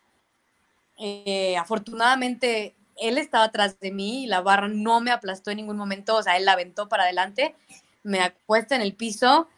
Eh, 0.97 1.57
afortunadamente 1.57 2.77
él 2.97 3.19
estaba 3.19 3.45
atrás 3.45 3.79
de 3.81 3.91
mí 3.93 4.25
y 4.25 4.27
la 4.27 4.41
barra 4.41 4.69
no 4.69 5.01
me 5.01 5.11
aplastó 5.11 5.51
en 5.51 5.59
ningún 5.59 5.77
momento, 5.77 6.17
o 6.17 6.23
sea, 6.23 6.37
él 6.37 6.45
la 6.45 6.53
aventó 6.53 6.89
para 6.89 7.05
adelante, 7.05 7.55
me 8.03 8.21
acuesta 8.21 8.75
en 8.77 8.83
el 8.83 8.95
piso 8.95 9.49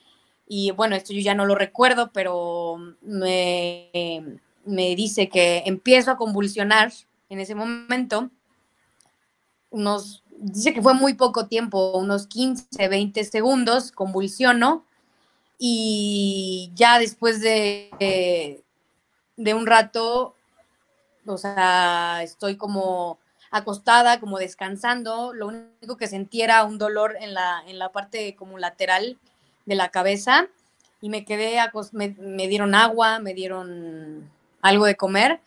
y 0.46 0.70
bueno, 0.72 0.96
esto 0.96 1.12
yo 1.12 1.20
ya 1.20 1.34
no 1.34 1.46
lo 1.46 1.54
recuerdo, 1.54 2.10
pero 2.12 2.76
me, 3.02 4.40
me 4.64 4.96
dice 4.96 5.28
que 5.28 5.62
empiezo 5.66 6.10
a 6.10 6.16
convulsionar 6.16 6.92
en 7.28 7.40
ese 7.40 7.54
momento, 7.54 8.30
unos, 9.70 10.24
dice 10.40 10.72
que 10.72 10.82
fue 10.82 10.94
muy 10.94 11.14
poco 11.14 11.46
tiempo, 11.46 11.92
unos 11.96 12.26
15, 12.26 12.88
20 12.88 13.24
segundos, 13.24 13.92
convulsiono 13.92 14.84
y 15.58 16.72
ya 16.74 16.98
después 16.98 17.40
de, 17.40 18.62
de 19.36 19.54
un 19.54 19.66
rato, 19.66 20.34
o 21.26 21.36
sea, 21.36 22.22
estoy 22.22 22.56
como 22.56 23.18
acostada, 23.50 24.20
como 24.20 24.38
descansando, 24.38 25.34
lo 25.34 25.48
único 25.48 25.96
que 25.96 26.06
sentía 26.06 26.44
era 26.44 26.64
un 26.64 26.78
dolor 26.78 27.16
en 27.20 27.34
la, 27.34 27.62
en 27.66 27.78
la 27.78 27.92
parte 27.92 28.34
como 28.36 28.58
lateral 28.58 29.18
de 29.66 29.74
la 29.74 29.90
cabeza 29.90 30.46
y 31.02 31.10
me 31.10 31.24
quedé, 31.24 31.58
me, 31.92 32.14
me 32.18 32.48
dieron 32.48 32.74
agua, 32.74 33.18
me 33.18 33.34
dieron 33.34 34.30
algo 34.62 34.86
de 34.86 34.96
comer 34.96 35.40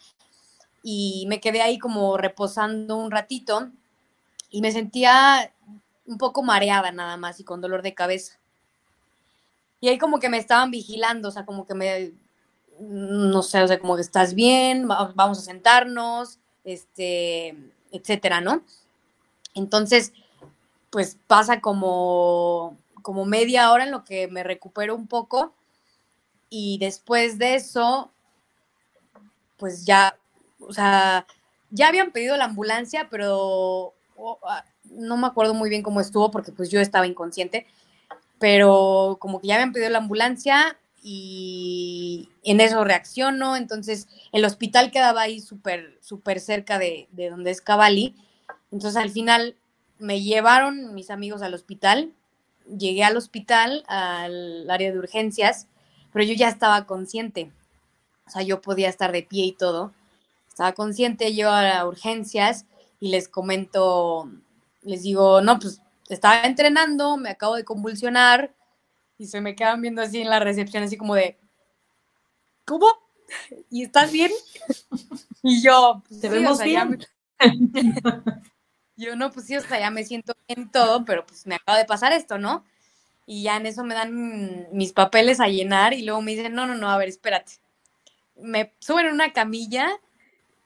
y 0.83 1.25
me 1.27 1.39
quedé 1.39 1.61
ahí 1.61 1.79
como 1.79 2.17
reposando 2.17 2.97
un 2.97 3.09
ratito 3.09 3.71
y 4.53 4.61
me 4.61 4.71
sentía 4.71 5.51
un 6.05 6.19
poco 6.19 6.43
mareada 6.43 6.91
nada 6.91 7.17
más 7.17 7.39
y 7.39 7.43
con 7.43 7.59
dolor 7.59 7.81
de 7.81 7.95
cabeza. 7.95 8.37
Y 9.81 9.89
ahí 9.89 9.97
como 9.97 10.19
que 10.19 10.29
me 10.29 10.37
estaban 10.37 10.69
vigilando, 10.69 11.29
o 11.29 11.31
sea, 11.31 11.43
como 11.43 11.65
que 11.65 11.73
me, 11.73 12.13
no 12.79 13.41
sé, 13.41 13.63
o 13.63 13.67
sea, 13.67 13.79
como 13.79 13.95
que 13.95 14.03
estás 14.03 14.35
bien, 14.35 14.87
vamos 14.87 15.39
a 15.39 15.41
sentarnos, 15.41 16.37
este, 16.63 17.57
etcétera, 17.91 18.41
¿no? 18.41 18.63
Entonces, 19.55 20.13
pues 20.91 21.17
pasa 21.25 21.59
como, 21.59 22.77
como 23.01 23.25
media 23.25 23.71
hora 23.71 23.85
en 23.85 23.91
lo 23.91 24.03
que 24.03 24.27
me 24.27 24.43
recupero 24.43 24.95
un 24.95 25.07
poco 25.07 25.55
y 26.51 26.77
después 26.77 27.39
de 27.39 27.55
eso, 27.55 28.11
pues 29.57 29.83
ya, 29.83 30.15
o 30.59 30.73
sea, 30.73 31.25
ya 31.71 31.87
habían 31.87 32.11
pedido 32.11 32.37
la 32.37 32.45
ambulancia, 32.45 33.07
pero 33.09 33.95
ah, 34.47 34.65
no 34.85 35.17
me 35.17 35.27
acuerdo 35.27 35.53
muy 35.53 35.69
bien 35.69 35.83
cómo 35.83 36.01
estuvo 36.01 36.31
porque 36.31 36.51
pues 36.51 36.69
yo 36.69 36.79
estaba 36.79 37.07
inconsciente, 37.07 37.65
pero 38.39 39.17
como 39.19 39.39
que 39.39 39.47
ya 39.47 39.55
habían 39.55 39.73
pedido 39.73 39.89
la 39.89 39.99
ambulancia 39.99 40.77
y 41.01 42.29
en 42.43 42.61
eso 42.61 42.83
reacciono, 42.83 43.55
entonces 43.57 44.07
el 44.31 44.45
hospital 44.45 44.91
quedaba 44.91 45.21
ahí 45.21 45.41
súper, 45.41 45.97
súper 46.01 46.39
cerca 46.39 46.79
de, 46.79 47.07
de 47.11 47.29
donde 47.29 47.51
es 47.51 47.61
Cavalli, 47.61 48.15
entonces 48.71 49.01
al 49.01 49.09
final 49.09 49.55
me 49.99 50.21
llevaron 50.21 50.93
mis 50.93 51.09
amigos 51.09 51.41
al 51.41 51.53
hospital, 51.53 52.11
llegué 52.77 53.03
al 53.03 53.17
hospital, 53.17 53.83
al 53.87 54.69
área 54.69 54.91
de 54.91 54.97
urgencias, 54.97 55.67
pero 56.11 56.25
yo 56.25 56.33
ya 56.33 56.47
estaba 56.47 56.85
consciente, 56.85 57.51
o 58.25 58.29
sea, 58.29 58.41
yo 58.41 58.61
podía 58.61 58.89
estar 58.89 59.11
de 59.11 59.23
pie 59.23 59.45
y 59.45 59.51
todo, 59.51 59.91
estaba 60.47 60.73
consciente, 60.73 61.35
yo 61.35 61.49
a 61.51 61.85
urgencias 61.85 62.65
y 63.03 63.09
les 63.09 63.27
comento, 63.27 64.31
les 64.81 65.03
digo, 65.03 65.41
no, 65.41 65.59
pues 65.59 65.81
estaba 66.07 66.43
entrenando, 66.43 67.17
me 67.17 67.31
acabo 67.31 67.57
de 67.57 67.65
convulsionar, 67.65 68.55
y 69.17 69.27
se 69.27 69.41
me 69.41 69.57
quedan 69.57 69.81
viendo 69.81 70.01
así 70.01 70.21
en 70.21 70.29
la 70.29 70.39
recepción, 70.39 70.83
así 70.83 70.95
como 70.95 71.13
de, 71.15 71.37
¿cómo? 72.63 72.87
¿Y 73.69 73.83
estás 73.83 74.09
bien? 74.09 74.31
Y 75.41 75.61
yo, 75.61 76.01
pues, 76.07 76.21
¿te 76.21 76.29
vemos 76.29 76.63
bien? 76.63 77.05
yo 78.95 79.17
no, 79.17 79.31
pues 79.31 79.47
sí, 79.47 79.57
o 79.57 79.61
sea, 79.61 79.81
ya 79.81 79.91
me 79.91 80.05
siento 80.05 80.33
bien 80.47 80.71
todo, 80.71 81.03
pero 81.03 81.25
pues 81.25 81.45
me 81.45 81.55
acaba 81.55 81.77
de 81.77 81.83
pasar 81.83 82.13
esto, 82.13 82.37
¿no? 82.37 82.63
Y 83.25 83.43
ya 83.43 83.57
en 83.57 83.65
eso 83.65 83.83
me 83.83 83.95
dan 83.95 84.69
mis 84.71 84.93
papeles 84.93 85.41
a 85.41 85.49
llenar 85.49 85.93
y 85.93 86.03
luego 86.03 86.21
me 86.21 86.31
dicen, 86.31 86.53
no, 86.53 86.65
no, 86.67 86.75
no, 86.75 86.89
a 86.89 86.97
ver, 86.97 87.09
espérate. 87.09 87.55
Me 88.37 88.71
suben 88.79 89.07
en 89.07 89.13
una 89.13 89.33
camilla, 89.33 89.89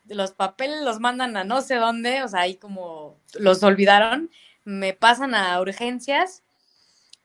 los 0.10 0.32
papeles 0.32 0.82
los 0.82 1.00
mandan 1.00 1.38
a 1.38 1.44
no 1.44 1.62
sé 1.62 1.76
dónde, 1.76 2.24
o 2.24 2.28
sea, 2.28 2.42
ahí 2.42 2.56
como 2.56 3.18
los 3.40 3.64
olvidaron, 3.64 4.30
me 4.64 4.94
pasan 4.94 5.34
a 5.36 5.60
urgencias 5.62 6.44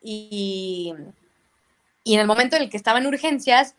y, 0.01 0.93
en 2.05 2.19
el 2.19 2.27
momento 2.27 2.55
en 2.55 2.63
el 2.63 2.69
que 2.69 2.77
estaba 2.77 2.99
en 2.99 3.07
urgencias, 3.07 3.75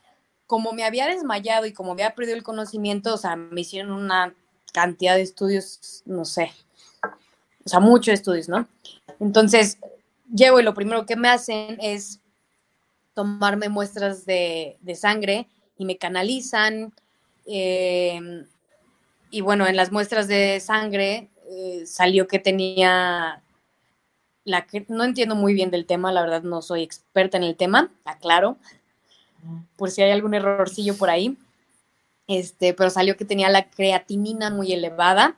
como 0.47 0.73
me 0.73 0.85
había 0.85 1.07
desmayado 1.07 1.67
y 1.67 1.73
como 1.73 1.93
había 1.93 2.15
perdido 2.15 2.37
el 2.37 2.43
conocimiento, 2.43 3.15
o 3.15 3.19
sea, 3.19 3.37
me 3.37 3.61
hicieron 3.61 3.93
una 3.93 4.35
cantidad 4.73 5.15
de 5.15 5.23
estudios, 5.23 6.03
no 6.07 6.25
sé, 6.25 6.53
o 7.65 7.69
sea, 7.69 7.81
muchos 7.81 8.15
estudios, 8.15 8.49
¿no? 8.49 8.69
Entonces, 9.21 9.79
llego 10.35 10.61
y 10.61 10.63
lo 10.63 10.75
primero 10.75 11.07
que 11.07 11.17
me 11.17 11.29
hacen 11.29 11.79
es 11.81 12.21
tomarme 13.15 13.69
muestras 13.69 14.27
de, 14.27 14.77
sangre 14.95 15.49
y 15.79 15.85
me 15.85 15.97
canalizan. 15.97 16.93
Em, 17.47 18.45
y 19.35 19.41
bueno, 19.41 19.67
en 19.67 19.75
las 19.75 19.91
muestras 19.91 20.29
de 20.29 20.61
sangre 20.61 21.29
eh, 21.51 21.83
salió 21.87 22.29
que 22.29 22.39
tenía 22.39 23.43
la 24.45 24.67
no 24.87 25.03
entiendo 25.03 25.35
muy 25.35 25.55
bien 25.55 25.73
del 25.73 25.87
tema, 25.87 26.13
la 26.13 26.23
verdad 26.23 26.45
no 26.45 26.63
soy 26.63 26.85
experta 26.85 27.37
en 27.37 27.43
el 27.43 27.57
tema, 27.57 27.91
aclaro, 28.05 28.59
por 29.75 29.91
si 29.91 30.03
hay 30.03 30.13
algún 30.13 30.35
errorcillo 30.35 30.97
por 30.97 31.11
ahí. 31.11 31.37
Este, 32.29 32.75
pero 32.75 32.91
salió 32.91 33.17
que 33.17 33.25
tenía 33.25 33.49
la 33.49 33.69
creatinina 33.71 34.51
muy 34.51 34.73
elevada, 34.73 35.37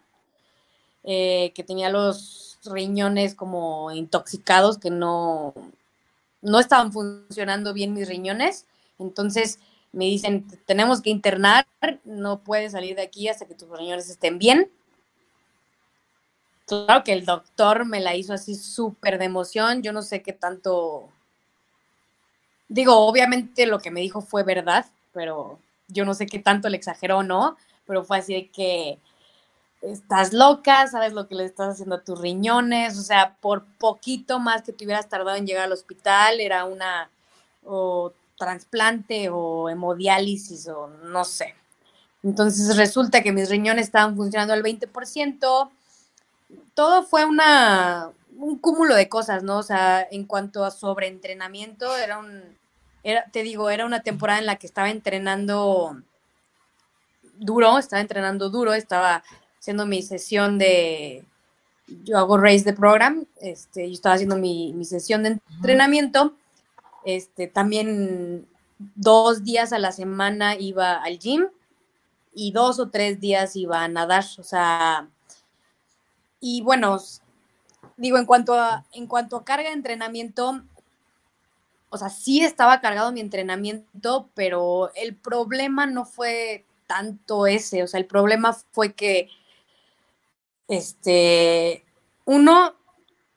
eh, 1.03 1.53
que 1.55 1.65
tenía 1.65 1.89
los 1.89 2.59
riñones 2.67 3.35
como 3.35 3.93
intoxicados, 3.93 4.77
que 4.77 4.91
no, 4.91 5.55
no 6.43 6.61
estaban 6.61 6.93
funcionando 6.93 7.73
bien 7.73 7.95
mis 7.95 8.07
riñones. 8.07 8.67
Entonces 8.99 9.59
me 9.97 10.05
dicen, 10.05 10.47
tenemos 10.67 11.01
que 11.01 11.09
internar, 11.09 11.67
no 12.05 12.41
puedes 12.41 12.73
salir 12.73 12.97
de 12.97 13.03
aquí 13.03 13.29
hasta 13.29 13.47
que 13.47 13.55
tus 13.55 13.71
riñones 13.71 14.11
estén 14.11 14.39
bien. 14.39 14.71
Claro 16.67 17.03
que 17.03 17.15
el 17.15 17.25
doctor 17.25 17.87
me 17.87 18.01
la 18.01 18.15
hizo 18.15 18.35
así 18.35 18.57
súper 18.57 19.19
de 19.19 19.25
emoción. 19.25 19.83
Yo 19.83 19.95
no 19.95 20.03
sé 20.03 20.21
qué 20.21 20.35
tanto. 20.35 21.09
Digo, 22.69 23.07
obviamente 23.07 23.65
lo 23.65 23.79
que 23.79 23.91
me 23.91 24.03
dijo 24.03 24.21
fue 24.21 24.43
verdad, 24.43 24.85
pero 25.15 25.59
yo 25.89 26.05
no 26.05 26.13
sé 26.13 26.27
qué 26.27 26.41
tanto 26.41 26.69
le 26.69 26.77
exageró 26.77 27.23
no. 27.23 27.57
Pero 27.87 28.05
fue 28.05 28.19
así 28.19 28.35
de 28.35 28.51
que 28.51 28.99
estás 29.81 30.35
loca, 30.35 30.89
sabes 30.89 31.15
lo 31.15 31.27
que 31.27 31.37
le 31.37 31.47
estás 31.47 31.71
haciendo 31.71 31.95
a 31.95 32.05
tus 32.05 32.21
riñones. 32.21 32.99
O 32.99 33.03
sea, 33.03 33.35
por 33.41 33.65
poquito 33.79 34.41
más 34.41 34.61
que 34.61 34.75
te 34.75 34.85
hubieras 34.85 35.09
tardado 35.09 35.39
en 35.39 35.47
llegar 35.47 35.65
al 35.65 35.73
hospital, 35.73 36.39
era 36.41 36.67
una 36.67 37.09
o 37.65 38.13
trasplante 38.37 39.29
o 39.31 39.69
hemodiálisis 39.69 40.69
o 40.69 40.89
no 40.89 41.25
sé. 41.25 41.55
Entonces 42.23 42.77
resulta 42.77 43.23
que 43.23 43.33
mis 43.33 43.49
riñones 43.49 43.87
estaban 43.87 44.17
funcionando 44.17 44.53
al 44.53 44.63
20% 44.63 45.71
todo 46.75 47.03
fue 47.03 47.25
una, 47.25 48.11
un 48.37 48.59
cúmulo 48.59 48.95
de 48.95 49.09
cosas, 49.09 49.43
¿no? 49.43 49.59
O 49.59 49.63
sea, 49.63 50.07
en 50.11 50.25
cuanto 50.25 50.65
a 50.65 50.71
sobreentrenamiento, 50.71 51.97
era 51.97 52.19
un, 52.19 52.43
era, 53.03 53.25
te 53.31 53.43
digo, 53.43 53.71
era 53.71 53.87
una 53.87 54.03
temporada 54.03 54.39
en 54.39 54.47
la 54.47 54.57
que 54.57 54.67
estaba 54.67 54.91
entrenando 54.91 55.97
duro, 57.39 57.79
estaba 57.79 58.01
entrenando 58.01 58.51
duro, 58.51 58.75
estaba 58.75 59.23
haciendo 59.59 59.87
mi 59.87 60.03
sesión 60.03 60.59
de, 60.59 61.25
yo 62.05 62.19
hago 62.19 62.37
race 62.37 62.65
de 62.65 62.73
program, 62.73 63.25
este, 63.41 63.89
yo 63.89 63.95
estaba 63.95 64.15
haciendo 64.15 64.37
mi, 64.37 64.73
mi 64.75 64.85
sesión 64.85 65.23
de 65.23 65.39
entrenamiento, 65.57 66.35
este, 67.07 67.47
también 67.47 68.49
dos 68.97 69.45
días 69.45 69.73
a 69.73 69.79
la 69.79 69.93
semana 69.93 70.57
iba 70.57 70.95
al 70.97 71.21
gym 71.21 71.49
y 72.35 72.51
dos 72.51 72.81
o 72.81 72.91
tres 72.91 73.21
días 73.21 73.55
iba 73.55 73.83
a 73.83 73.89
nadar, 73.89 74.25
o 74.39 74.43
sea, 74.43 75.09
y 76.41 76.63
bueno, 76.63 76.99
digo, 77.97 78.19
en 78.19 78.27
cuanto 78.27 78.55
a, 78.55 78.85
en 78.93 79.07
cuanto 79.07 79.37
a 79.37 79.45
carga 79.45 79.69
de 79.69 79.77
entrenamiento, 79.77 80.63
o 81.91 81.97
sea, 81.97 82.11
sí 82.11 82.45
estaba 82.45 82.81
cargado 82.81 83.13
mi 83.13 83.21
entrenamiento, 83.21 84.29
pero 84.35 84.93
el 84.97 85.15
problema 85.15 85.87
no 85.87 86.05
fue 86.05 86.65
tanto 86.89 87.47
ese, 87.47 87.85
o 87.85 87.87
sea, 87.87 88.01
el 88.01 88.07
problema 88.07 88.53
fue 88.73 88.95
que, 88.95 89.29
este, 90.67 91.85
uno, 92.25 92.75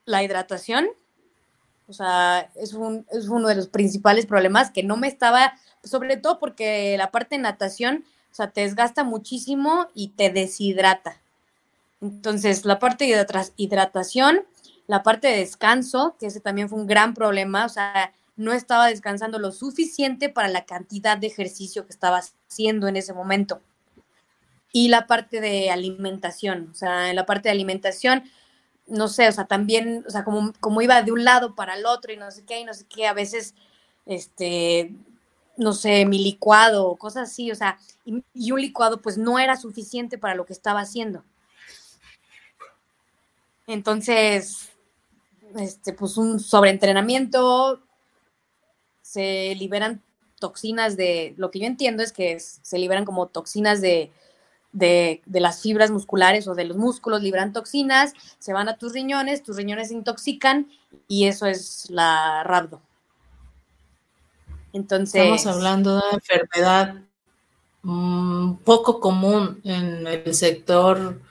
la 0.06 0.24
hidratación, 0.24 0.88
o 1.90 1.94
sea, 1.94 2.50
es, 2.56 2.74
un, 2.74 3.06
es 3.12 3.28
uno 3.28 3.48
de 3.48 3.56
los 3.56 3.68
principales 3.68 4.26
problemas 4.28 4.70
que 4.70 4.84
no 4.84 4.96
me 4.96 5.08
estaba, 5.08 5.54
sobre 5.84 6.18
todo 6.18 6.40
porque 6.40 6.96
la 6.98 7.12
parte 7.12 7.36
de 7.36 7.42
natación, 7.42 8.06
o 8.32 8.36
sea, 8.36 8.52
te 8.52 8.62
desgasta 8.62 9.04
muchísimo 9.04 9.88
y 9.96 10.10
te 10.10 10.30
deshidrata. 10.30 11.18
Entonces, 12.00 12.64
la 12.64 12.80
parte 12.80 13.06
de 13.06 13.26
hidratación, 13.58 14.42
la 14.88 15.04
parte 15.04 15.28
de 15.28 15.38
descanso, 15.38 16.16
que 16.20 16.28
ese 16.28 16.40
también 16.40 16.70
fue 16.70 16.80
un 16.80 16.88
gran 16.88 17.14
problema, 17.14 17.66
o 17.66 17.70
sea, 17.70 18.14
no 18.38 18.54
estaba 18.54 18.88
descansando 18.88 19.38
lo 19.40 19.52
suficiente 19.52 20.30
para 20.30 20.48
la 20.48 20.66
cantidad 20.66 21.18
de 21.18 21.28
ejercicio 21.28 21.86
que 21.86 21.92
estaba 21.92 22.22
haciendo 22.48 22.88
en 22.88 22.96
ese 22.96 23.14
momento. 23.14 23.62
y 24.72 24.90
la 24.90 25.08
parte 25.08 25.42
de 25.42 25.72
alimentación. 25.72 26.70
O 26.72 26.76
sea, 26.76 27.10
en 27.10 27.16
la 27.16 27.26
parte 27.26 27.50
de 27.50 27.54
alimentación, 27.54 28.24
no 28.90 29.08
sé, 29.08 29.28
o 29.28 29.32
sea, 29.32 29.46
también, 29.46 30.04
o 30.08 30.10
sea, 30.10 30.24
como, 30.24 30.54
como 30.60 30.82
iba 30.82 31.02
de 31.02 31.12
un 31.12 31.24
lado 31.24 31.56
para 31.56 31.76
el 31.76 31.86
otro 31.86 32.12
y 32.12 32.18
no 32.18 32.32
sé 32.32 32.44
qué, 32.46 32.60
y 32.60 32.66
no 32.66 32.74
sé 32.74 32.86
qué, 32.88 33.08
a 33.08 33.14
veces, 33.14 33.56
este, 34.06 34.94
no 35.58 35.74
sé, 35.74 36.06
mi 36.06 36.20
licuado, 36.20 36.96
cosas 36.96 37.30
así, 37.30 37.52
o 37.52 37.56
sea, 37.56 37.78
y, 38.06 38.24
y 38.34 38.52
un 38.52 38.62
licuado 38.62 39.02
pues 39.02 39.18
no 39.18 39.40
era 39.40 39.58
suficiente 39.58 40.18
para 40.18 40.36
lo 40.36 40.46
que 40.46 40.54
estaba 40.54 40.82
haciendo. 40.82 41.24
Entonces, 43.68 44.70
este, 45.58 45.94
pues 45.94 46.18
un 46.18 46.40
sobreentrenamiento, 46.40 47.80
se 49.02 49.56
liberan 49.56 50.02
toxinas 50.40 50.98
de, 50.98 51.34
lo 51.38 51.52
que 51.52 51.60
yo 51.60 51.66
entiendo 51.66 52.04
es 52.04 52.12
que 52.12 52.40
se 52.40 52.78
liberan 52.78 53.06
como 53.06 53.28
toxinas 53.28 53.82
de, 53.82 54.12
de, 54.72 55.22
las 55.28 55.62
fibras 55.62 55.92
musculares 55.92 56.48
o 56.48 56.56
de 56.56 56.66
los 56.66 56.78
músculos, 56.78 57.22
liberan 57.22 57.54
toxinas, 57.54 58.14
se 58.38 58.54
van 58.54 58.70
a 58.70 58.78
tus 58.78 58.94
riñones, 58.94 59.44
tus 59.44 59.58
riñones 59.58 59.90
se 59.90 59.94
intoxican 59.94 60.68
y 61.08 61.26
eso 61.26 61.46
es 61.46 61.90
la 61.90 62.44
rabdo. 62.44 62.82
Entonces... 64.74 65.22
Estamos 65.22 65.48
hablando 65.48 65.96
de 65.96 65.98
una 66.00 66.14
enfermedad 66.14 66.96
mm, 67.82 68.54
poco 68.64 69.00
común 69.00 69.62
en 69.64 70.06
el 70.08 70.34
sector 70.34 71.22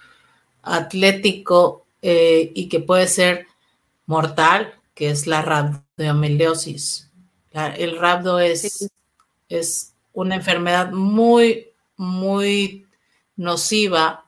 atlético 0.62 1.86
eh, 2.02 2.52
y 2.54 2.68
que 2.68 2.80
puede 2.80 3.06
ser 3.06 3.46
mortal, 4.06 4.74
que 4.94 5.10
es 5.10 5.26
la 5.26 5.42
rabdomieliosis 5.42 7.08
el 7.52 7.98
rabdo 7.98 8.38
es, 8.40 8.90
es 9.48 9.94
una 10.12 10.36
enfermedad 10.36 10.92
muy, 10.92 11.68
muy 11.96 12.86
nociva 13.38 14.26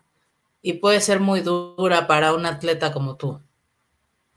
y 0.63 0.75
puede 0.75 1.03
ser 1.03 1.21
muy 1.21 1.41
dura 1.41 2.07
para 2.07 2.33
un 2.33 2.47
atleta 2.47 2.93
como 2.93 3.17
tú. 3.17 3.39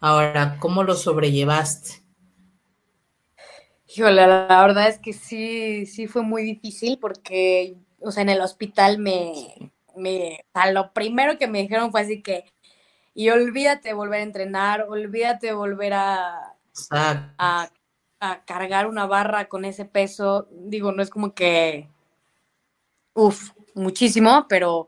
Ahora, 0.02 0.58
¿cómo 0.60 0.84
lo 0.84 0.96
sobrellevaste? 0.96 2.04
Híjole, 3.88 4.28
la 4.28 4.62
verdad 4.62 4.90
es 4.90 5.00
que 5.00 5.14
sí, 5.14 5.86
sí 5.86 6.08
fue 6.08 6.24
muy 6.24 6.44
difícil 6.44 7.00
porque, 7.00 7.78
o 8.02 8.12
sea, 8.12 8.24
en 8.24 8.30
el 8.30 8.42
hospital 8.42 8.98
me, 8.98 9.72
me, 9.96 10.44
o 10.54 10.60
sea, 10.60 10.72
lo 10.74 10.92
primero 10.92 11.38
que 11.38 11.48
me 11.48 11.62
dijeron 11.62 11.92
fue 11.92 12.02
así 12.02 12.22
que, 12.22 12.52
y 13.14 13.30
olvídate 13.30 13.90
de 13.90 13.94
volver 13.94 14.20
a 14.20 14.24
entrenar, 14.24 14.86
olvídate 14.90 15.48
de 15.48 15.54
volver 15.54 15.94
a, 15.94 16.56
a 16.92 17.70
a 18.24 18.46
cargar 18.46 18.88
una 18.88 19.06
barra 19.06 19.50
con 19.50 19.66
ese 19.66 19.84
peso, 19.84 20.48
digo, 20.50 20.94
no 20.94 21.04
es 21.04 21.10
como 21.10 21.34
que, 21.34 21.90
uff, 23.14 23.52
muchísimo, 23.76 24.46
pero 24.48 24.88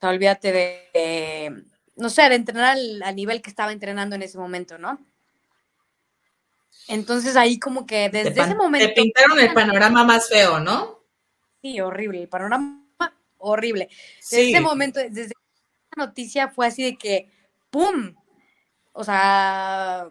olvídate 0.00 0.52
de, 0.52 1.64
no 1.96 2.10
sé, 2.10 2.28
de 2.28 2.34
entrenar 2.34 2.76
al, 2.76 3.16
nivel 3.16 3.42
que 3.42 3.50
estaba 3.50 3.72
entrenando 3.72 4.16
en 4.16 4.22
ese 4.22 4.38
momento, 4.38 4.78
¿no? 4.78 4.98
Entonces 6.88 7.36
ahí 7.36 7.58
como 7.58 7.86
que 7.86 8.10
desde 8.10 8.40
ese 8.42 8.54
momento... 8.54 8.86
Te 8.86 8.92
pintaron 8.92 9.38
el 9.40 9.52
panorama 9.54 10.04
más 10.04 10.28
feo, 10.28 10.60
¿no? 10.60 11.00
Sí, 11.62 11.80
horrible, 11.80 12.22
el 12.22 12.28
panorama 12.28 12.84
horrible. 13.38 13.88
Desde 14.18 14.50
ese 14.50 14.60
momento, 14.60 15.00
desde 15.00 15.22
esa 15.22 15.34
noticia 15.96 16.48
fue 16.48 16.66
así 16.66 16.82
de 16.82 16.96
que, 16.96 17.30
¡pum! 17.70 18.14
O 18.92 19.02
sea, 19.02 20.10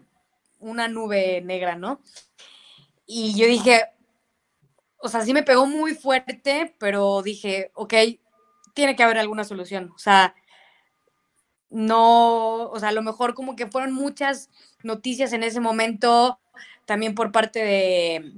una 0.60 0.88
nube 0.88 1.41
negra, 1.41 1.76
¿no? 1.76 2.01
Y 3.06 3.38
yo 3.38 3.45
dije, 3.45 3.92
o 5.04 5.10
sea, 5.10 5.22
sí 5.26 5.34
me 5.34 5.43
pegó 5.43 5.66
muy 5.66 5.95
fuerte, 5.95 6.74
pero 6.80 7.22
dije, 7.22 7.72
ok, 7.76 7.93
tiene 8.74 8.95
que 8.95 9.04
haber 9.04 9.18
alguna 9.18 9.43
solución. 9.43 9.91
O 9.93 9.99
sea, 9.99 10.34
no, 11.70 12.70
o 12.70 12.80
sea, 12.80 12.89
a 12.89 12.93
lo 12.93 13.01
mejor 13.01 13.34
como 13.34 13.58
que 13.58 13.68
fueron 13.68 13.91
muchas 13.91 14.49
noticias 14.82 15.34
en 15.34 15.43
ese 15.43 15.60
momento, 15.60 16.39
también 16.86 17.16
por 17.16 17.34
parte 17.34 17.60
de, 17.60 18.34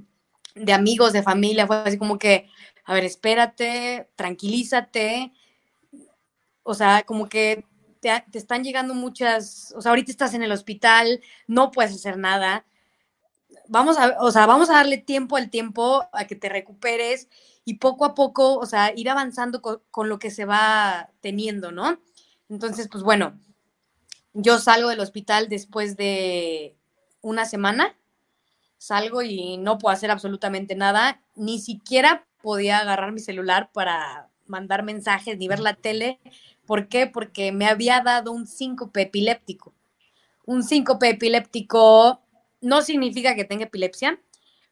de 0.56 0.72
amigos, 0.72 1.12
de 1.12 1.22
familia, 1.22 1.68
fue 1.68 1.76
así 1.76 1.98
como 1.98 2.18
que, 2.18 2.48
a 2.84 2.94
ver, 2.94 3.04
espérate, 3.04 4.08
tranquilízate. 4.16 5.32
O 6.64 6.74
sea, 6.74 7.04
como 7.04 7.28
que 7.28 7.64
te, 8.00 8.24
te, 8.32 8.38
están 8.38 8.64
llegando 8.64 8.92
muchas, 8.92 9.72
o 9.76 9.80
sea, 9.80 9.90
ahorita 9.90 10.10
estás 10.10 10.34
en 10.34 10.42
el 10.42 10.50
hospital, 10.50 11.20
no 11.46 11.70
puedes 11.70 11.94
hacer 11.94 12.18
nada 12.18 12.66
vamos 13.68 13.98
a, 13.98 14.16
o 14.20 14.30
sea, 14.30 14.46
vamos 14.46 14.70
a 14.70 14.74
darle 14.74 14.98
tiempo 14.98 15.36
al 15.36 15.50
tiempo 15.50 16.08
a 16.12 16.26
que 16.26 16.36
te 16.36 16.48
recuperes 16.48 17.28
y 17.64 17.74
poco 17.74 18.04
a 18.04 18.14
poco, 18.14 18.56
o 18.58 18.66
sea, 18.66 18.92
ir 18.94 19.10
avanzando 19.10 19.60
con, 19.62 20.08
lo 20.08 20.18
que 20.18 20.30
se 20.30 20.44
va 20.44 21.10
teniendo, 21.20 21.72
¿no? 21.72 22.00
Entonces, 22.48 22.88
pues 22.90 23.02
bueno, 23.02 23.38
yo 24.34 24.58
salgo 24.58 24.88
del 24.88 25.00
hospital 25.00 25.48
después 25.48 25.96
de 25.96 26.76
una 27.22 27.44
semana, 27.44 27.96
salgo 28.78 29.22
y 29.22 29.56
no 29.56 29.78
puedo 29.78 29.94
hacer 29.94 30.10
absolutamente 30.10 30.76
nada, 30.76 31.22
ni 31.34 31.58
siquiera 31.58 32.26
podía 32.40 32.78
agarrar 32.78 33.12
mi 33.12 33.20
celular 33.20 33.70
para 33.72 34.30
mandar 34.46 34.84
mensajes 34.84 35.36
ni 35.38 35.48
ver 35.48 35.60
la 35.60 35.74
tele. 35.74 36.20
¿Por 36.66 36.88
qué? 36.88 37.06
Porque 37.06 37.50
me 37.50 37.66
había 37.66 38.00
dado 38.00 38.30
un 38.30 38.46
síncope 38.46 39.02
epiléptico. 39.02 39.74
Un 40.44 40.62
síncope 40.62 41.08
epiléptico 41.10 42.20
no 42.66 42.82
significa 42.82 43.36
que 43.36 43.44
tenga 43.44 43.64
epilepsia, 43.64 44.20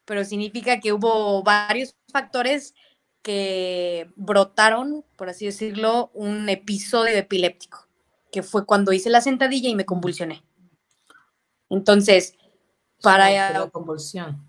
pero 0.03 0.25
significa 0.25 0.81
que 0.81 0.91
hubo 0.91 1.41
varios 1.43 1.95
factores 2.11 2.75
que 3.21 4.11
brotaron, 4.17 5.05
por 5.15 5.29
así 5.29 5.45
decirlo, 5.45 6.11
un 6.13 6.49
episodio 6.49 7.15
epiléptico, 7.15 7.87
que 8.31 8.43
fue 8.43 8.65
cuando 8.65 8.91
hice 8.91 9.09
la 9.09 9.21
sentadilla 9.21 9.69
y 9.69 9.75
me 9.75 9.85
convulsioné. 9.85 10.43
Entonces, 11.69 12.35
para... 13.01 13.29
La 13.51 13.69
convulsión. 13.69 14.45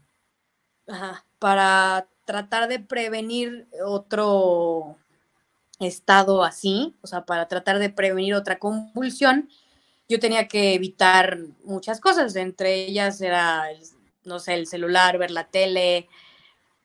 para 1.39 2.09
tratar 2.25 2.69
de 2.69 2.81
prevenir 2.81 3.69
otro 3.85 4.97
estado 5.79 6.43
así, 6.43 6.97
o 7.01 7.07
sea, 7.07 7.25
para 7.25 7.47
tratar 7.47 7.79
de 7.79 7.91
prevenir 7.91 8.35
otra 8.35 8.59
convulsión, 8.59 9.49
yo 10.09 10.21
tenía 10.21 10.49
que 10.49 10.75
evitar 10.75 11.39
muchas 11.65 12.01
cosas, 12.01 12.37
entre 12.37 12.87
ellas 12.87 13.21
era, 13.21 13.65
no 14.25 14.39
sé, 14.39 14.55
el 14.55 14.67
celular, 14.67 15.19
ver 15.19 15.31
la 15.31 15.49
tele, 15.49 16.09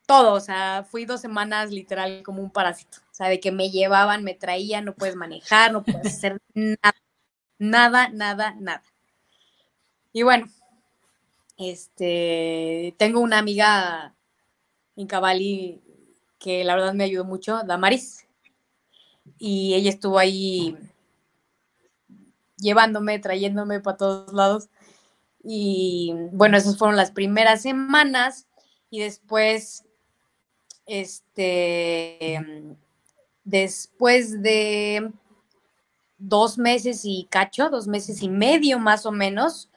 todo, 0.07 0.33
o 0.33 0.39
sea, 0.39 0.85
fui 0.89 1.05
dos 1.05 1.21
semanas 1.21 1.71
literal 1.71 2.23
como 2.23 2.41
un 2.41 2.51
parásito, 2.51 2.97
o 3.11 3.13
sea, 3.13 3.27
de 3.29 3.39
que 3.39 3.51
me 3.51 3.69
llevaban, 3.69 4.23
me 4.23 4.33
traían, 4.33 4.85
no 4.85 4.95
puedes 4.95 5.15
manejar, 5.15 5.71
no 5.71 5.83
puedes 5.83 6.07
hacer 6.07 6.41
nada, 6.53 6.95
nada, 7.59 8.09
nada, 8.09 8.55
nada. 8.59 8.83
Y 10.13 10.23
bueno, 10.23 10.47
este, 11.57 12.95
tengo 12.97 13.19
una 13.21 13.37
amiga 13.37 14.15
en 14.95 15.07
Cabali 15.07 15.81
que 16.39 16.63
la 16.63 16.75
verdad 16.75 16.93
me 16.93 17.03
ayudó 17.03 17.23
mucho, 17.23 17.61
Damaris, 17.63 18.27
y 19.37 19.75
ella 19.75 19.91
estuvo 19.91 20.17
ahí 20.17 20.75
llevándome, 22.61 23.19
trayéndome 23.19 23.81
para 23.81 23.97
todos 23.97 24.33
lados. 24.33 24.69
Y 25.43 26.13
bueno, 26.31 26.55
esas 26.57 26.77
fueron 26.77 26.95
las 26.95 27.11
primeras 27.11 27.61
semanas 27.63 28.47
y 28.89 28.99
después, 28.99 29.83
este, 30.85 32.39
después 33.43 34.41
de 34.41 35.11
dos 36.17 36.57
meses 36.57 37.01
y 37.03 37.27
cacho, 37.29 37.69
dos 37.69 37.87
meses 37.87 38.21
y 38.21 38.29
medio 38.29 38.77
más 38.77 39.05
o 39.05 39.11
menos, 39.11 39.69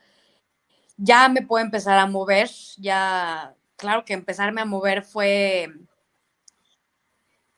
ya 0.97 1.28
me 1.28 1.43
puedo 1.43 1.64
empezar 1.64 1.99
a 1.99 2.07
mover, 2.07 2.51
ya, 2.76 3.55
claro 3.76 4.05
que 4.05 4.12
empezarme 4.12 4.61
a 4.61 4.66
mover 4.66 5.03
fue 5.03 5.72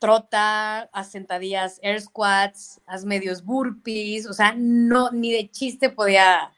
trota, 0.06 0.82
haz 0.92 1.10
sentadillas, 1.10 1.80
air 1.82 2.00
squats, 2.00 2.80
haz 2.86 3.04
medios 3.04 3.42
burpees, 3.42 4.28
o 4.28 4.32
sea, 4.32 4.54
no, 4.56 5.10
ni 5.10 5.32
de 5.32 5.50
chiste 5.50 5.90
podía, 5.90 6.52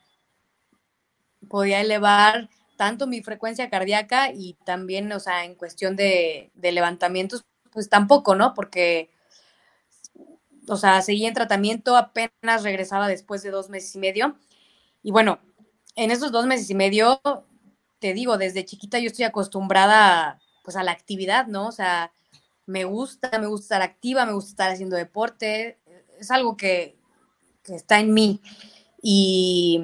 podía 1.48 1.80
elevar 1.80 2.50
tanto 2.76 3.06
mi 3.06 3.22
frecuencia 3.22 3.70
cardíaca 3.70 4.32
y 4.34 4.58
también, 4.66 5.10
o 5.12 5.18
sea, 5.18 5.46
en 5.46 5.54
cuestión 5.54 5.96
de, 5.96 6.50
de 6.56 6.72
levantamientos, 6.72 7.46
pues 7.72 7.88
tampoco, 7.88 8.34
¿no? 8.34 8.52
Porque, 8.52 9.08
o 10.68 10.76
sea, 10.76 11.00
seguía 11.00 11.28
en 11.28 11.34
tratamiento, 11.34 11.96
apenas 11.96 12.64
regresaba 12.64 13.08
después 13.08 13.42
de 13.42 13.50
dos 13.50 13.70
meses 13.70 13.94
y 13.94 13.98
medio. 13.98 14.36
Y 15.02 15.10
bueno, 15.10 15.38
en 15.96 16.10
esos 16.10 16.32
dos 16.32 16.44
meses 16.44 16.68
y 16.68 16.74
medio, 16.74 17.22
te 17.98 18.12
digo, 18.12 18.36
desde 18.36 18.66
chiquita 18.66 18.98
yo 18.98 19.06
estoy 19.06 19.24
acostumbrada, 19.24 20.38
pues, 20.64 20.76
a 20.76 20.82
la 20.82 20.92
actividad, 20.92 21.46
¿no? 21.46 21.66
O 21.66 21.72
sea, 21.72 22.12
me 22.68 22.84
gusta, 22.84 23.38
me 23.38 23.46
gusta 23.46 23.64
estar 23.64 23.82
activa, 23.82 24.26
me 24.26 24.34
gusta 24.34 24.50
estar 24.50 24.70
haciendo 24.70 24.94
deporte, 24.94 25.78
es 26.20 26.30
algo 26.30 26.56
que, 26.56 26.96
está 27.64 27.98
en 27.98 28.12
mí. 28.12 28.40
Y, 29.02 29.80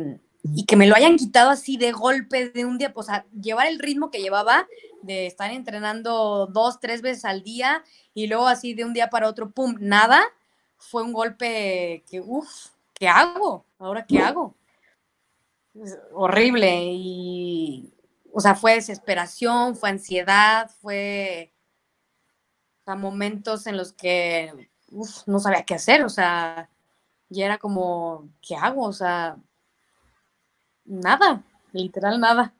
que 0.68 0.76
me 0.76 0.86
lo 0.86 0.94
hayan 0.94 1.16
quitado 1.16 1.48
así 1.48 1.78
de 1.78 1.92
golpe 1.92 2.50
de 2.50 2.66
un 2.66 2.76
día, 2.76 2.92
pues 2.92 3.08
a 3.08 3.24
llevar 3.32 3.66
el 3.68 3.78
ritmo 3.78 4.10
que 4.10 4.20
llevaba 4.20 4.68
de 5.00 5.26
estar 5.26 5.50
entrenando 5.50 6.46
dos, 6.46 6.78
tres 6.78 7.00
veces 7.00 7.24
al 7.24 7.42
día 7.42 7.82
y 8.12 8.26
luego 8.26 8.46
así 8.46 8.74
de 8.74 8.84
un 8.84 8.92
día 8.92 9.08
para 9.08 9.28
otro, 9.28 9.50
pum, 9.50 9.76
nada, 9.80 10.22
fue 10.76 11.02
un 11.02 11.14
golpe 11.14 12.04
que, 12.10 12.20
uff, 12.20 12.68
¿qué 12.92 13.08
hago? 13.08 13.64
¿Ahora 13.78 14.04
qué 14.04 14.18
hago? 14.18 14.54
horrible 16.12 16.84
y, 16.92 17.92
o 18.32 18.40
sea, 18.40 18.54
fue 18.54 18.74
desesperación, 18.74 19.74
fue 19.74 19.88
ansiedad, 19.88 20.70
fue 20.80 21.53
momentos 22.86 23.66
en 23.66 23.76
los 23.76 23.92
que 23.92 24.68
no 25.26 25.38
sabía 25.40 25.64
qué 25.64 25.74
hacer, 25.74 26.04
o 26.04 26.08
sea, 26.08 26.68
ya 27.28 27.46
era 27.46 27.58
como, 27.58 28.28
¿qué 28.40 28.56
hago? 28.56 28.84
O 28.84 28.92
sea, 28.92 29.36
nada, 30.84 31.42
literal 31.72 32.20
nada. 32.20 32.54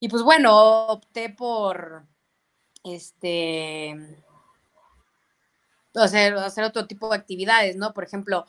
Y 0.00 0.08
pues 0.08 0.22
bueno, 0.22 0.86
opté 0.88 1.30
por 1.30 2.04
este 2.84 4.16
hacer, 5.94 6.34
hacer 6.36 6.64
otro 6.64 6.86
tipo 6.86 7.08
de 7.08 7.16
actividades, 7.16 7.76
¿no? 7.76 7.92
Por 7.92 8.04
ejemplo, 8.04 8.46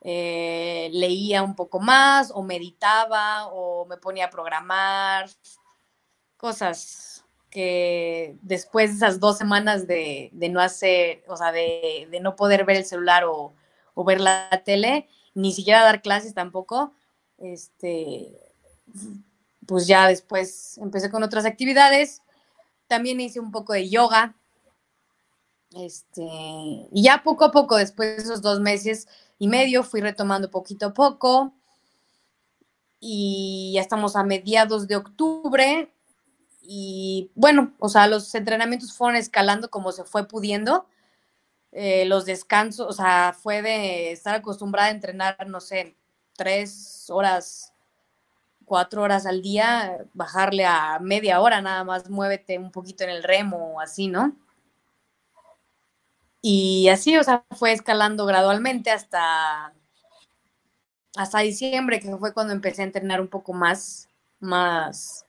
eh, 0.00 0.90
leía 0.92 1.42
un 1.42 1.54
poco 1.54 1.80
más 1.80 2.30
o 2.34 2.42
meditaba 2.42 3.46
o 3.48 3.86
me 3.86 3.96
ponía 3.96 4.26
a 4.26 4.30
programar, 4.30 5.30
cosas 6.36 7.11
que 7.52 8.34
después 8.40 8.90
de 8.90 8.96
esas 8.96 9.20
dos 9.20 9.36
semanas 9.36 9.86
de, 9.86 10.30
no 10.50 10.60
hacer, 10.60 11.22
o 11.28 11.36
sea, 11.36 11.52
de, 11.52 12.08
no 12.22 12.34
poder 12.34 12.64
ver 12.64 12.78
el 12.78 12.86
celular 12.86 13.24
o, 13.26 13.54
ver 14.04 14.20
la 14.20 14.62
tele, 14.64 15.06
ni 15.34 15.52
siquiera 15.52 15.84
dar 15.84 16.00
clases 16.00 16.32
tampoco, 16.32 16.94
este, 17.36 18.32
pues 19.66 19.86
ya 19.86 20.08
después 20.08 20.78
empecé 20.78 21.10
con 21.10 21.22
otras 21.22 21.44
actividades. 21.44 22.22
También 22.88 23.20
hice 23.20 23.38
un 23.38 23.52
poco 23.52 23.74
de 23.74 23.88
yoga. 23.90 24.34
Este, 25.76 26.22
y 26.22 27.02
ya 27.02 27.22
poco 27.22 27.44
a 27.44 27.52
poco, 27.52 27.76
después 27.76 28.16
de 28.16 28.22
esos 28.22 28.40
dos 28.40 28.60
meses, 28.60 29.08
y 29.38 29.46
medio, 29.46 29.84
fui 29.84 30.00
retomando 30.00 30.50
poquito 30.50 30.86
a 30.86 30.94
poco 30.94 31.52
y 32.98 33.72
ya 33.74 33.80
estamos 33.82 34.16
a 34.16 34.22
mediados 34.22 34.86
de 34.86 34.96
octubre 34.96 35.92
y 36.74 37.30
bueno, 37.34 37.74
o 37.80 37.90
sea, 37.90 38.06
los 38.06 38.34
entrenamientos 38.34 38.94
fueron 38.96 39.16
escalando 39.16 39.70
como 39.70 39.92
se 39.92 40.04
fue 40.04 40.26
pudiendo. 40.26 40.86
Eh, 41.72 42.06
los 42.06 42.24
descansos, 42.24 42.86
o 42.88 42.92
sea, 42.92 43.36
fue 43.38 43.60
de 43.60 44.12
estar 44.12 44.34
acostumbrada 44.36 44.88
a 44.88 44.92
entrenar, 44.92 45.36
no 45.48 45.60
sé, 45.60 45.96
tres 46.34 47.10
horas, 47.10 47.74
cuatro 48.64 49.02
horas 49.02 49.26
al 49.26 49.42
día, 49.42 49.98
bajarle 50.14 50.64
a 50.64 50.98
media 50.98 51.40
hora 51.42 51.60
nada 51.60 51.84
más, 51.84 52.08
muévete 52.08 52.58
un 52.58 52.72
poquito 52.72 53.04
en 53.04 53.10
el 53.10 53.22
remo 53.22 53.78
así, 53.78 54.08
¿no? 54.08 54.34
Y 56.40 56.88
así, 56.88 57.18
o 57.18 57.24
sea, 57.24 57.44
fue 57.50 57.72
escalando 57.72 58.24
gradualmente 58.24 58.90
hasta, 58.90 59.74
hasta 61.16 61.38
diciembre, 61.40 62.00
que 62.00 62.16
fue 62.16 62.32
cuando 62.32 62.54
empecé 62.54 62.82
a 62.82 62.86
entrenar 62.86 63.20
un 63.20 63.28
poco 63.28 63.52
más, 63.52 64.08
más, 64.40 65.26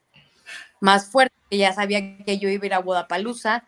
más 0.80 1.06
fuerte. 1.06 1.33
Ya 1.56 1.72
sabía 1.72 2.18
que 2.18 2.38
yo 2.38 2.48
iba 2.48 2.62
a 2.62 2.66
ir 2.66 2.74
a 2.74 2.78
Guadalajara. 2.78 3.66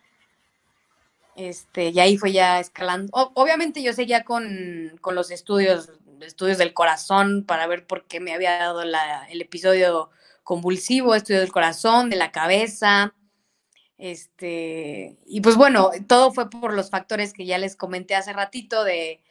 Este, 1.37 1.91
y 1.91 2.01
ahí 2.01 2.17
fue 2.17 2.33
ya 2.33 2.61
escalando. 2.61 3.11
obviamente 3.13 3.83
yo 3.83 3.93
seguía 3.93 4.25
con, 4.25 4.97
con, 5.03 5.15
los 5.15 5.31
estudios, 5.31 5.91
estudios 6.23 6.57
del 6.57 6.73
corazón 6.73 7.45
para 7.45 7.67
ver 7.67 7.87
por 7.87 8.07
qué 8.07 8.21
me 8.21 8.33
había 8.33 8.57
dado 8.57 8.83
el 8.83 9.43
episodio 9.43 10.11
convulsivo, 10.45 11.15
estudio 11.15 11.41
del 11.41 11.53
corazón, 11.53 12.09
de 12.09 12.17
la 12.17 12.33
cabeza, 12.33 13.13
este, 13.99 15.17
y 15.27 15.41
pues 15.41 15.57
bueno, 15.57 15.91
todo 16.07 16.33
fue 16.33 16.51
por 16.51 16.75
los 16.75 16.91
factores 16.91 17.33
que 17.33 17.47
ya 17.47 17.59
les 17.59 17.77
comenté 17.77 18.15
hace 18.15 18.33
ratito 18.33 18.85
de 18.85 19.23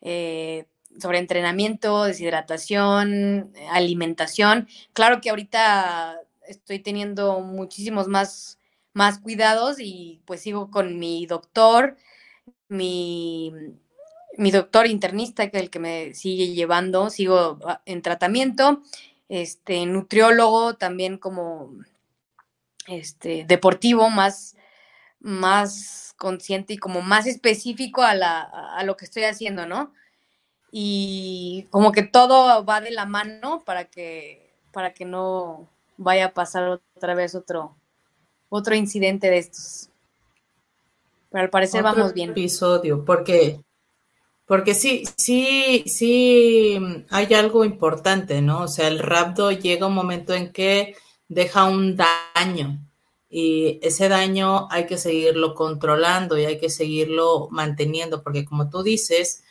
eh, 0.00 0.66
sobre 0.98 1.18
entrenamiento, 1.18 2.04
deshidratación, 2.04 3.52
alimentación. 3.70 4.68
Claro 4.92 5.20
que 5.20 5.30
ahorita 5.30 6.18
estoy 6.50 6.80
teniendo 6.80 7.40
muchísimos 7.40 8.08
más, 8.08 8.58
más 8.92 9.18
cuidados 9.18 9.76
y 9.80 10.22
pues 10.24 10.42
sigo 10.42 10.70
con 10.70 10.98
mi 10.98 11.26
doctor, 11.26 11.96
mi, 12.68 13.52
mi 14.36 14.50
doctor 14.50 14.86
internista, 14.86 15.50
que 15.50 15.58
es 15.58 15.62
el 15.64 15.70
que 15.70 15.78
me 15.78 16.14
sigue 16.14 16.54
llevando, 16.54 17.10
sigo 17.10 17.58
ah, 17.66 17.82
en 17.86 18.02
tratamiento, 18.02 18.82
este, 19.28 19.86
nutriólogo 19.86 20.74
también 20.74 21.18
como 21.18 21.72
este, 22.86 23.44
deportivo, 23.46 24.10
más, 24.10 24.56
más 25.20 26.14
consciente 26.16 26.74
y 26.74 26.78
como 26.78 27.02
más 27.02 27.26
específico 27.26 28.02
a, 28.02 28.14
la, 28.14 28.40
a 28.40 28.82
lo 28.84 28.96
que 28.96 29.04
estoy 29.04 29.24
haciendo, 29.24 29.66
¿no? 29.66 29.92
Y 30.72 31.66
como 31.70 31.92
que 31.92 32.02
todo 32.02 32.64
va 32.64 32.80
de 32.80 32.90
la 32.92 33.06
mano 33.06 33.62
para 33.64 33.86
que, 33.86 34.54
para 34.72 34.94
que 34.94 35.04
no 35.04 35.68
vaya 36.00 36.26
a 36.26 36.34
pasar 36.34 36.80
otra 36.96 37.14
vez 37.14 37.34
otro, 37.34 37.76
otro 38.48 38.74
incidente 38.74 39.30
de 39.30 39.38
estos. 39.38 39.90
Pero 41.30 41.44
al 41.44 41.50
parecer 41.50 41.82
vamos 41.82 42.14
bien. 42.14 42.30
Episodio, 42.30 43.04
porque, 43.04 43.60
porque 44.46 44.74
sí, 44.74 45.04
sí, 45.16 45.84
sí 45.86 47.06
hay 47.10 47.34
algo 47.34 47.64
importante, 47.64 48.40
¿no? 48.40 48.62
O 48.62 48.68
sea, 48.68 48.88
el 48.88 48.98
rapto 48.98 49.52
llega 49.52 49.86
un 49.86 49.94
momento 49.94 50.34
en 50.34 50.52
que 50.52 50.96
deja 51.28 51.66
un 51.66 51.96
daño 51.96 52.80
y 53.28 53.78
ese 53.82 54.08
daño 54.08 54.68
hay 54.70 54.86
que 54.86 54.96
seguirlo 54.96 55.54
controlando 55.54 56.38
y 56.38 56.46
hay 56.46 56.58
que 56.58 56.70
seguirlo 56.70 57.48
manteniendo, 57.50 58.22
porque 58.22 58.46
como 58.46 58.70
tú 58.70 58.82
dices, 58.82 59.44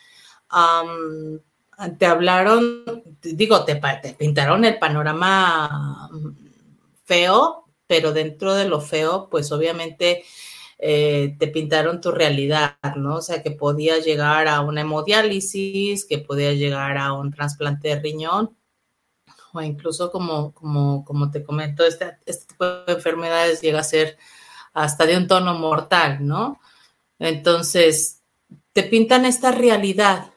te 1.98 2.06
hablaron, 2.06 2.84
digo, 3.22 3.64
te, 3.64 3.80
pintaron 4.18 4.64
el 4.64 4.78
panorama 4.78 6.10
feo, 7.04 7.64
pero 7.86 8.12
dentro 8.12 8.54
de 8.54 8.68
lo 8.68 8.80
feo, 8.80 9.28
pues 9.30 9.50
obviamente 9.52 10.24
eh, 10.78 11.36
te 11.38 11.48
pintaron 11.48 12.00
tu 12.00 12.10
realidad, 12.10 12.76
¿no? 12.96 13.16
O 13.16 13.22
sea, 13.22 13.42
que 13.42 13.50
podías 13.50 14.04
llegar 14.04 14.48
a 14.48 14.60
una 14.60 14.82
hemodiálisis, 14.82 16.04
que 16.04 16.18
podías 16.18 16.54
llegar 16.54 16.98
a 16.98 17.12
un 17.14 17.30
trasplante 17.30 17.88
de 17.88 18.00
riñón, 18.00 18.56
o 19.52 19.60
incluso 19.62 20.12
como, 20.12 20.52
como, 20.52 21.04
como 21.04 21.30
te 21.30 21.42
comento, 21.42 21.84
este, 21.84 22.18
este 22.26 22.46
tipo 22.46 22.64
de 22.64 22.92
enfermedades 22.92 23.60
llega 23.60 23.80
a 23.80 23.84
ser 23.84 24.18
hasta 24.72 25.06
de 25.06 25.16
un 25.16 25.26
tono 25.26 25.54
mortal, 25.54 26.18
¿no? 26.26 26.60
Entonces, 27.18 28.22
te 28.72 28.84
pintan 28.84 29.24
esta 29.24 29.50
realidad 29.50 30.30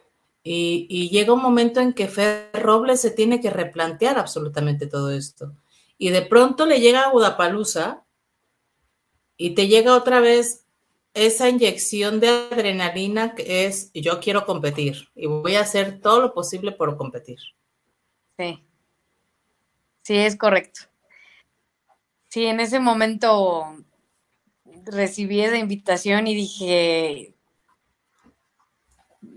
y, 0.44 1.10
llega 1.10 1.34
un 1.34 1.42
momento 1.42 1.80
en 1.80 1.94
que 1.94 2.08
Fer 2.08 2.50
Robles 2.54 3.00
se 3.02 3.12
tiene 3.12 3.40
que 3.40 3.50
replantear 3.50 4.18
absolutamente 4.18 4.88
todo 4.88 5.12
esto. 5.12 5.56
Y 5.98 6.10
de 6.10 6.22
pronto 6.22 6.66
le 6.66 6.82
llega 6.82 7.04
a 7.04 7.12
Gudapalusa 7.12 8.04
y 9.38 9.56
te 9.56 9.68
llega 9.68 9.96
otra 9.96 10.20
vez 10.20 10.66
esa 11.14 11.48
inyección 11.48 12.20
de 12.20 12.28
adrenalina 12.28 13.36
que 13.36 13.66
es 13.66 13.92
yo 13.94 14.20
quiero 14.20 14.46
competir 14.46 15.10
y 15.16 15.28
voy 15.28 15.56
a 15.56 15.62
hacer 15.62 16.02
todo 16.02 16.20
lo 16.20 16.34
posible 16.34 16.72
por 16.72 16.98
competir. 16.98 17.40
Sí. 18.38 18.64
Sí, 20.02 20.18
es 20.18 20.36
correcto. 20.36 20.82
Sí, 22.30 22.46
en 22.46 22.60
ese 22.60 22.80
momento 22.80 23.78
recibí 24.86 25.40
esa 25.40 25.58
invitación 25.58 26.28
y 26.28 26.36
dije, 26.36 27.33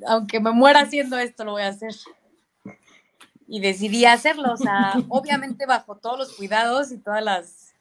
aunque 0.07 0.41
me 0.41 0.51
muera 0.51 0.81
haciendo 0.81 1.19
esto, 1.19 1.45
lo 1.45 1.53
voy 1.53 1.63
a 1.63 1.69
hacer. 1.69 1.95
Y 3.49 3.61
decidí 3.61 4.05
hacerlo, 4.05 4.53
o 4.53 4.57
sea, 4.57 4.95
obviamente 5.09 5.67
bajo 5.67 5.97
todos 5.97 6.19
los 6.19 6.33
cuidados 6.35 6.93
y 6.93 6.99
todas 6.99 7.23
las 7.23 7.75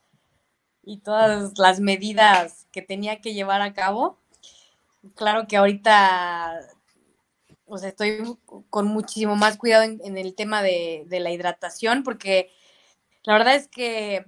y 0.88 1.00
todas 1.00 1.58
las 1.58 1.80
medidas 1.80 2.68
que 2.72 2.84
tenía 2.84 3.20
que 3.20 3.34
llevar 3.34 3.62
a 3.62 3.74
cabo. 3.74 4.20
Claro 5.16 5.48
que 5.48 5.58
ahorita 5.58 6.60
o 7.68 7.78
sea, 7.78 7.90
estoy 7.90 8.38
con 8.70 8.88
muchísimo 8.88 9.36
más 9.36 9.58
cuidado 9.58 9.84
en, 9.84 10.18
el 10.18 10.36
tema 10.36 10.62
de, 10.62 11.04
de, 11.08 11.20
la 11.20 11.32
hidratación, 11.32 12.04
porque 12.04 12.52
la 13.24 13.34
verdad 13.34 13.56
es 13.56 13.68
que, 13.68 14.26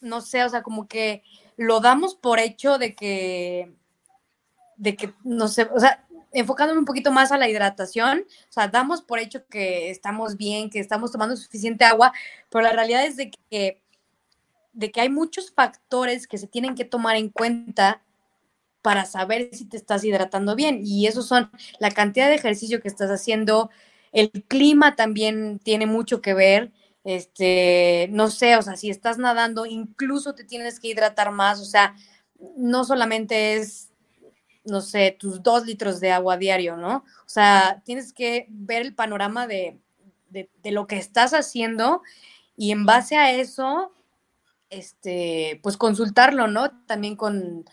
no 0.00 0.20
sé, 0.22 0.44
o 0.44 0.48
sea, 0.48 0.62
como 0.62 0.88
que 0.88 1.22
lo 1.56 1.80
damos 1.80 2.14
por 2.14 2.38
hecho 2.38 2.78
de 2.78 2.94
que, 2.94 3.74
de 4.76 4.96
que, 4.96 5.12
no 5.22 5.48
sé, 5.48 5.64
o 5.64 5.78
sea, 5.80 6.05
enfocándome 6.36 6.78
un 6.78 6.84
poquito 6.84 7.12
más 7.12 7.32
a 7.32 7.38
la 7.38 7.48
hidratación, 7.48 8.20
o 8.20 8.52
sea, 8.52 8.68
damos 8.68 9.02
por 9.02 9.18
hecho 9.18 9.46
que 9.46 9.90
estamos 9.90 10.36
bien, 10.36 10.70
que 10.70 10.80
estamos 10.80 11.10
tomando 11.10 11.36
suficiente 11.36 11.84
agua, 11.84 12.12
pero 12.50 12.62
la 12.62 12.72
realidad 12.72 13.04
es 13.04 13.16
de 13.16 13.30
que, 13.30 13.82
de 14.72 14.90
que 14.90 15.00
hay 15.00 15.08
muchos 15.08 15.50
factores 15.50 16.26
que 16.26 16.38
se 16.38 16.46
tienen 16.46 16.74
que 16.74 16.84
tomar 16.84 17.16
en 17.16 17.30
cuenta 17.30 18.02
para 18.82 19.06
saber 19.06 19.48
si 19.52 19.64
te 19.64 19.76
estás 19.76 20.04
hidratando 20.04 20.54
bien. 20.54 20.80
Y 20.84 21.06
esos 21.06 21.26
son 21.26 21.50
la 21.80 21.90
cantidad 21.90 22.28
de 22.28 22.36
ejercicio 22.36 22.80
que 22.80 22.88
estás 22.88 23.10
haciendo, 23.10 23.70
el 24.12 24.30
clima 24.30 24.94
también 24.94 25.58
tiene 25.58 25.86
mucho 25.86 26.20
que 26.20 26.34
ver, 26.34 26.72
este, 27.02 28.08
no 28.12 28.30
sé, 28.30 28.56
o 28.56 28.62
sea, 28.62 28.76
si 28.76 28.90
estás 28.90 29.18
nadando, 29.18 29.66
incluso 29.66 30.34
te 30.34 30.44
tienes 30.44 30.80
que 30.80 30.88
hidratar 30.88 31.32
más, 31.32 31.60
o 31.60 31.64
sea, 31.64 31.94
no 32.56 32.84
solamente 32.84 33.54
es 33.54 33.90
no 34.66 34.80
sé, 34.80 35.16
tus 35.18 35.42
dos 35.42 35.66
litros 35.66 36.00
de 36.00 36.12
agua 36.12 36.36
diario, 36.36 36.76
¿no? 36.76 36.96
O 36.98 37.28
sea, 37.28 37.82
tienes 37.84 38.12
que 38.12 38.46
ver 38.48 38.82
el 38.82 38.94
panorama 38.94 39.46
de, 39.46 39.78
lo 40.64 40.86
que 40.86 40.96
estás 40.98 41.32
haciendo 41.32 42.02
y 42.56 42.72
en 42.72 42.84
base 42.84 43.16
a 43.16 43.32
eso, 43.32 43.92
este, 44.68 45.60
pues 45.62 45.76
consultarlo, 45.76 46.48
¿no? 46.48 46.70
También 46.86 47.16
con, 47.16 47.64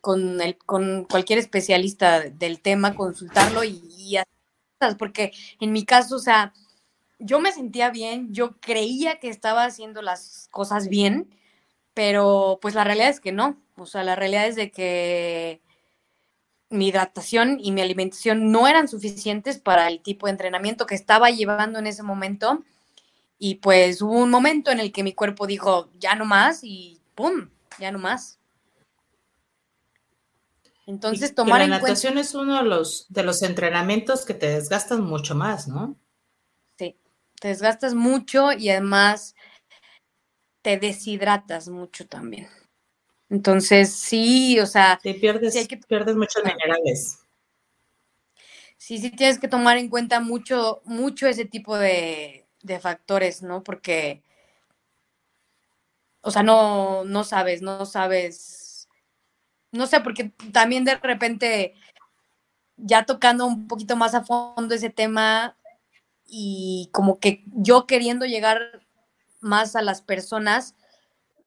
con, 0.00 0.40
el, 0.40 0.58
con 0.58 1.04
cualquier 1.04 1.38
especialista 1.38 2.20
del 2.20 2.60
tema, 2.60 2.94
consultarlo 2.94 3.64
y, 3.64 3.80
y 3.96 4.16
porque 4.98 5.32
en 5.60 5.72
mi 5.72 5.84
caso, 5.84 6.16
o 6.16 6.20
sea, 6.20 6.52
yo 7.18 7.38
me 7.38 7.52
sentía 7.52 7.90
bien, 7.90 8.32
yo 8.32 8.58
creía 8.60 9.20
que 9.20 9.28
estaba 9.28 9.64
haciendo 9.64 10.02
las 10.02 10.48
cosas 10.50 10.88
bien, 10.88 11.30
pero 11.94 12.58
pues 12.62 12.74
la 12.74 12.84
realidad 12.84 13.10
es 13.10 13.20
que 13.20 13.32
no, 13.32 13.60
o 13.76 13.86
sea, 13.86 14.02
la 14.04 14.16
realidad 14.16 14.46
es 14.46 14.56
de 14.56 14.70
que 14.70 15.60
mi 16.70 16.88
hidratación 16.88 17.58
y 17.60 17.72
mi 17.72 17.80
alimentación 17.82 18.52
no 18.52 18.68
eran 18.68 18.88
suficientes 18.88 19.58
para 19.58 19.88
el 19.88 20.00
tipo 20.00 20.26
de 20.26 20.32
entrenamiento 20.32 20.86
que 20.86 20.94
estaba 20.94 21.30
llevando 21.30 21.78
en 21.78 21.86
ese 21.86 22.02
momento. 22.02 22.64
Y 23.38 23.56
pues 23.56 24.00
hubo 24.02 24.18
un 24.18 24.30
momento 24.30 24.70
en 24.70 24.80
el 24.80 24.92
que 24.92 25.02
mi 25.02 25.12
cuerpo 25.12 25.46
dijo, 25.46 25.90
ya 25.98 26.14
no 26.14 26.24
más, 26.24 26.60
y 26.62 27.00
¡pum! 27.14 27.48
Ya 27.78 27.90
no 27.90 27.98
más. 27.98 28.38
Entonces, 30.86 31.34
tomar 31.34 31.60
la 31.60 31.78
natación 31.78 32.18
es 32.18 32.34
uno 32.34 32.62
de 32.62 32.68
los, 32.68 33.06
de 33.08 33.22
los 33.22 33.42
entrenamientos 33.42 34.24
que 34.24 34.34
te 34.34 34.48
desgastan 34.48 35.02
mucho 35.02 35.34
más, 35.34 35.68
¿no? 35.68 35.96
Sí, 36.76 36.96
te 37.40 37.48
desgastas 37.48 37.94
mucho 37.94 38.52
y 38.52 38.70
además 38.70 39.34
te 40.62 40.78
deshidratas 40.78 41.68
mucho 41.68 42.06
también. 42.06 42.48
Entonces, 43.30 43.92
sí, 43.92 44.58
o 44.58 44.66
sea. 44.66 44.98
Te 45.00 45.14
pierdes, 45.14 45.56
hay 45.56 45.66
que, 45.66 45.76
pierdes 45.76 46.16
muchos 46.16 46.42
minerales. 46.44 47.20
Sí, 48.76 48.98
sí, 48.98 49.10
tienes 49.10 49.38
que 49.38 49.46
tomar 49.46 49.78
en 49.78 49.88
cuenta 49.88 50.20
mucho, 50.20 50.82
mucho 50.84 51.28
ese 51.28 51.44
tipo 51.44 51.78
de, 51.78 52.46
factores, 52.80 53.42
¿no? 53.42 53.62
Porque, 53.62 54.22
o 56.22 56.30
sea, 56.30 56.42
no, 56.42 57.04
no 57.04 57.22
sabes, 57.22 57.62
no 57.62 57.86
sabes. 57.86 58.88
No 59.70 59.86
sé, 59.86 60.00
porque 60.00 60.32
también 60.52 60.84
de 60.84 60.96
repente, 60.96 61.74
ya 62.76 63.06
tocando 63.06 63.46
un 63.46 63.68
poquito 63.68 63.94
más 63.94 64.14
a 64.14 64.24
fondo 64.24 64.74
ese 64.74 64.90
tema 64.90 65.56
y 66.26 66.88
como 66.92 67.20
que 67.20 67.44
yo 67.46 67.86
queriendo 67.86 68.26
llegar 68.26 68.80
más 69.40 69.76
a 69.76 69.82
las 69.82 70.02
personas, 70.02 70.74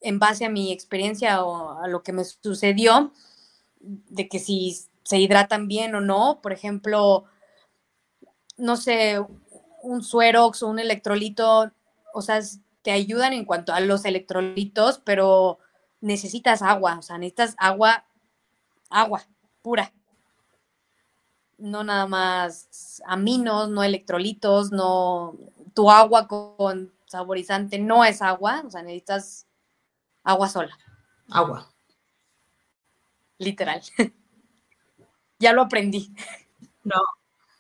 en 0.04 0.20
base 0.20 0.46
a 0.46 0.50
mi 0.50 0.72
experiencia 0.72 1.44
o 1.44 1.82
a 1.82 1.88
lo 1.88 2.04
que 2.04 2.14
me 2.14 2.24
sucedió, 2.24 3.12
de 3.80 4.28
que 4.28 4.40
si 4.40 4.78
se 5.04 5.20
hidratan 5.20 5.68
bien 5.68 5.96
o 5.96 6.02
no, 6.02 6.40
por 6.42 6.54
ejemplo, 6.54 7.26
no 8.58 8.78
sé, 8.78 9.20
un 9.82 10.04
suerox 10.04 10.62
o 10.62 10.68
un 10.68 10.80
electrolito, 10.80 11.72
o 12.14 12.22
sea, 12.22 12.40
te 12.82 12.92
ayudan 12.92 13.34
en 13.34 13.46
cuanto 13.46 13.74
a 13.74 13.80
los 13.80 14.06
electrolitos, 14.06 15.02
pero 15.04 15.60
necesitas 16.02 16.62
agua, 16.62 17.00
o 17.00 17.02
sea, 17.02 17.18
necesitas 17.18 17.56
agua, 17.58 18.06
agua 18.90 19.24
pura. 19.62 19.94
No 21.58 21.84
nada 21.84 22.08
más 22.08 23.02
aminos, 23.06 23.70
no 23.70 23.84
electrolitos, 23.84 24.72
no 24.72 25.38
tu 25.74 25.90
agua 25.90 26.28
con 26.28 26.94
saborizante 27.06 27.80
no 27.80 28.04
es 28.04 28.22
agua, 28.22 28.64
o 28.66 28.70
sea, 28.72 28.82
necesitas 28.82 29.48
agua 30.24 30.50
sola. 30.50 30.78
Agua. 31.30 31.70
Literal. 33.38 33.82
ya 35.40 35.54
lo 35.54 35.64
aprendí. 35.64 36.14
No. 36.84 37.02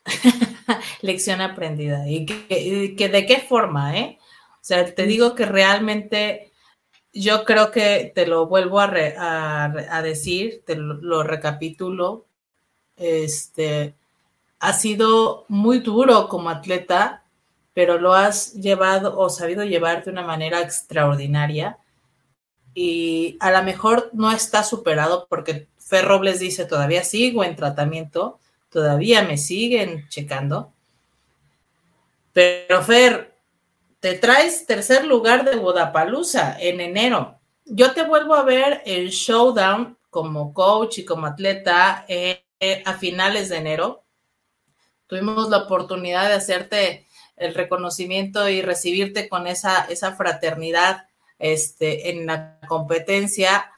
Lección 1.01 1.41
aprendida. 1.41 2.07
¿Y 2.09 2.25
que, 2.25 3.09
de 3.09 3.25
qué 3.25 3.39
forma, 3.39 3.97
eh? 3.97 4.17
O 4.53 4.65
sea, 4.65 4.93
te 4.93 5.03
digo 5.05 5.35
que 5.35 5.45
realmente 5.45 6.51
yo 7.13 7.43
creo 7.43 7.71
que 7.71 8.11
te 8.15 8.25
lo 8.25 8.47
vuelvo 8.47 8.79
a, 8.79 8.85
a, 9.65 10.01
decir, 10.01 10.63
te 10.65 10.75
lo, 10.75 11.23
recapitulo. 11.23 12.25
Este 12.95 13.95
ha 14.59 14.73
sido 14.73 15.45
muy 15.49 15.79
duro 15.79 16.29
como 16.29 16.49
atleta, 16.49 17.25
pero 17.73 17.97
lo 17.97 18.13
has 18.13 18.53
llevado 18.53 19.19
o 19.19 19.29
sabido 19.29 19.65
llevar 19.65 20.05
de 20.05 20.11
una 20.11 20.21
manera 20.21 20.61
extraordinaria 20.61 21.77
y 22.73 23.37
a 23.39 23.51
lo 23.51 23.63
mejor 23.63 24.09
no 24.13 24.31
está 24.31 24.63
superado 24.63 25.27
porque 25.29 25.67
Fer 25.77 26.05
Robles 26.05 26.39
dice, 26.39 26.65
todavía 26.65 27.03
sigo 27.03 27.43
en 27.43 27.55
tratamiento, 27.55 28.39
todavía 28.69 29.23
me 29.23 29.37
siguen 29.37 30.07
checando. 30.09 30.73
Pero 32.31 32.81
Fer, 32.81 33.37
te 33.99 34.15
traes 34.15 34.65
tercer 34.65 35.05
lugar 35.05 35.45
de 35.45 35.55
Guadalajara 35.55 36.57
en 36.59 36.81
enero. 36.81 37.39
Yo 37.65 37.93
te 37.93 38.03
vuelvo 38.03 38.33
a 38.33 38.43
ver 38.43 38.81
el 38.85 39.09
showdown 39.09 39.97
como 40.09 40.53
coach 40.53 40.99
y 40.99 41.05
como 41.05 41.27
atleta 41.27 42.05
eh, 42.07 42.43
a 42.85 42.93
finales 42.95 43.49
de 43.49 43.57
enero. 43.57 44.03
Tuvimos 45.07 45.49
la 45.49 45.59
oportunidad 45.59 46.27
de 46.27 46.35
hacerte 46.35 47.07
el 47.37 47.53
reconocimiento 47.53 48.49
y 48.49 48.61
recibirte 48.61 49.29
con 49.29 49.47
esa, 49.47 49.85
esa 49.85 50.15
fraternidad 50.15 51.07
este, 51.43 52.09
en 52.09 52.25
la 52.25 52.57
competencia 52.69 53.69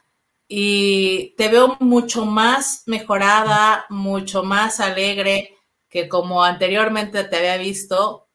y 0.48 1.34
te 1.36 1.50
veo 1.50 1.78
mucho 1.80 2.24
más 2.24 2.84
mejorada, 2.86 3.88
mucho 3.90 4.44
más 4.44 4.80
alegre 4.80 5.58
que 5.90 6.08
como 6.08 6.44
anteriormente 6.44 7.24
te 7.24 7.36
había 7.38 7.58
visto, 7.58 8.30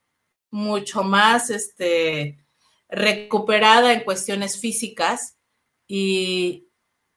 mucho 0.50 1.04
más 1.04 1.50
este, 1.50 2.44
recuperada 2.88 3.92
en 3.92 4.00
cuestiones 4.00 4.58
físicas 4.58 5.38
y, 5.86 6.66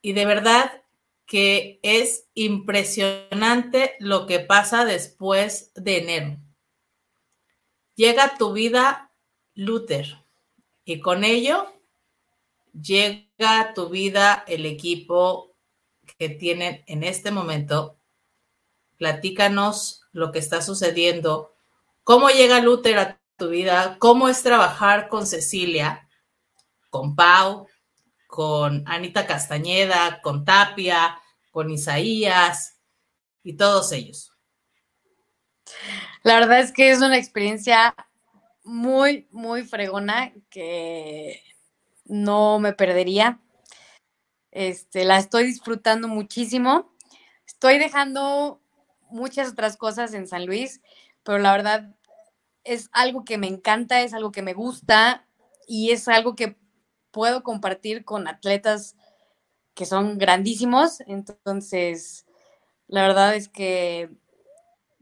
y 0.03 0.13
de 0.13 0.25
verdad 0.27 0.83
que 1.25 1.79
es 1.81 2.27
impresionante 2.35 3.95
lo 3.97 4.27
que 4.27 4.39
pasa 4.39 4.85
después 4.85 5.71
de 5.73 5.97
enero. 5.97 6.37
Llega 7.95 8.37
tu 8.37 8.53
vida 8.53 9.11
Luther 9.55 10.23
y 10.85 10.99
con 10.99 11.23
ello 11.23 11.73
llega 12.73 13.59
a 13.59 13.73
tu 13.73 13.89
vida 13.89 14.43
el 14.47 14.65
equipo 14.65 15.55
que 16.17 16.29
tienen 16.29 16.83
en 16.87 17.03
este 17.03 17.31
momento. 17.31 17.97
Platícanos 18.97 20.03
lo 20.11 20.31
que 20.31 20.39
está 20.39 20.61
sucediendo, 20.61 21.53
cómo 22.03 22.29
llega 22.29 22.59
Luther 22.59 22.97
a 22.99 23.21
tu 23.37 23.49
vida, 23.49 23.97
cómo 23.99 24.29
es 24.29 24.43
trabajar 24.43 25.09
con 25.09 25.25
Cecilia, 25.25 26.07
con 26.89 27.15
Pau, 27.15 27.67
con 28.27 28.83
Anita 28.87 29.25
Castañeda, 29.25 30.21
con 30.21 30.45
Tapia, 30.45 31.19
con 31.51 31.69
Isaías 31.69 32.79
y 33.43 33.53
todos 33.53 33.91
ellos. 33.91 34.31
La 36.23 36.39
verdad 36.39 36.59
es 36.59 36.71
que 36.71 36.91
es 36.91 36.99
una 36.99 37.17
experiencia 37.17 37.95
muy, 38.63 39.27
muy 39.31 39.63
fregona 39.63 40.33
que 40.49 41.43
no 42.05 42.59
me 42.59 42.73
perdería. 42.73 43.39
Este, 44.51 45.05
la 45.05 45.17
estoy 45.17 45.45
disfrutando 45.45 46.07
muchísimo. 46.07 46.93
Estoy 47.47 47.79
dejando 47.79 48.61
muchas 49.09 49.49
otras 49.49 49.77
cosas 49.77 50.13
en 50.13 50.27
San 50.27 50.45
Luis, 50.45 50.81
pero 51.23 51.39
la 51.39 51.51
verdad 51.51 51.95
es 52.63 52.89
algo 52.93 53.25
que 53.25 53.37
me 53.37 53.47
encanta, 53.47 54.01
es 54.01 54.13
algo 54.13 54.31
que 54.31 54.41
me 54.41 54.53
gusta 54.53 55.27
y 55.67 55.91
es 55.91 56.07
algo 56.07 56.35
que 56.35 56.57
puedo 57.11 57.43
compartir 57.43 58.05
con 58.05 58.27
atletas 58.27 58.95
que 59.73 59.85
son 59.85 60.17
grandísimos. 60.17 61.01
Entonces, 61.07 62.25
la 62.87 63.03
verdad 63.03 63.35
es 63.35 63.49
que, 63.49 64.09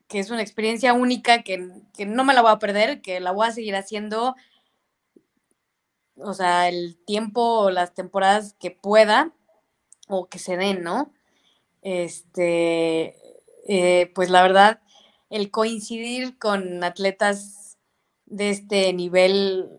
que 0.08 0.20
es 0.20 0.30
una 0.30 0.42
experiencia 0.42 0.94
única 0.94 1.44
que, 1.44 1.72
que 1.94 2.06
no 2.06 2.24
me 2.24 2.34
la 2.34 2.42
voy 2.42 2.52
a 2.52 2.60
perder, 2.60 3.02
que 3.02 3.20
la 3.20 3.32
voy 3.32 3.48
a 3.48 3.52
seguir 3.52 3.76
haciendo 3.76 4.36
o 6.24 6.34
sea, 6.34 6.70
el 6.70 6.98
tiempo 7.06 7.42
o 7.42 7.72
las 7.72 7.94
temporadas 7.94 8.56
que 8.60 8.72
pueda 8.72 9.34
o 10.08 10.28
que 10.28 10.40
se 10.40 10.58
den, 10.58 10.84
¿no? 10.84 11.12
Este, 11.82 13.16
eh, 13.68 14.12
pues 14.14 14.30
la 14.30 14.42
verdad, 14.42 14.82
el 15.30 15.52
coincidir 15.52 16.38
con 16.38 16.84
atletas 16.84 17.78
de 18.26 18.50
este 18.50 18.92
nivel 18.94 19.70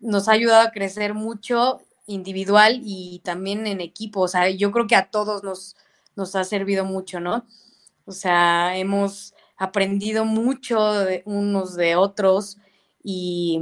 nos 0.00 0.28
ha 0.28 0.32
ayudado 0.32 0.66
a 0.66 0.70
crecer 0.70 1.14
mucho 1.14 1.80
individual 2.06 2.80
y 2.84 3.20
también 3.24 3.66
en 3.66 3.80
equipo. 3.80 4.20
O 4.22 4.28
sea, 4.28 4.48
yo 4.50 4.72
creo 4.72 4.86
que 4.86 4.96
a 4.96 5.10
todos 5.10 5.42
nos, 5.42 5.76
nos 6.16 6.34
ha 6.34 6.44
servido 6.44 6.84
mucho, 6.84 7.20
¿no? 7.20 7.46
O 8.06 8.12
sea, 8.12 8.76
hemos 8.76 9.34
aprendido 9.56 10.24
mucho 10.24 10.92
de 10.92 11.22
unos 11.26 11.74
de 11.74 11.96
otros 11.96 12.58
y 13.02 13.60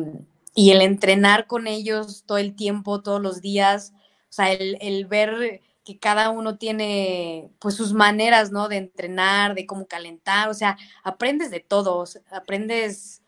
y 0.56 0.70
el 0.72 0.80
entrenar 0.80 1.46
con 1.46 1.66
ellos 1.66 2.24
todo 2.26 2.38
el 2.38 2.56
tiempo, 2.56 3.02
todos 3.02 3.20
los 3.20 3.42
días, 3.42 3.92
o 4.30 4.32
sea, 4.32 4.52
el, 4.52 5.06
ver 5.06 5.60
que 5.84 5.98
cada 5.98 6.30
uno 6.30 6.56
tiene 6.56 7.50
pues 7.60 7.76
sus 7.76 7.92
maneras, 7.92 8.50
¿no? 8.52 8.68
De 8.68 8.78
entrenar, 8.78 9.54
de 9.54 9.66
cómo 9.66 9.86
calentar, 9.86 10.48
o 10.48 10.54
sea, 10.54 10.78
aprendes 11.04 11.50
de 11.50 11.60
todos, 11.60 12.20
aprendes 12.30 13.22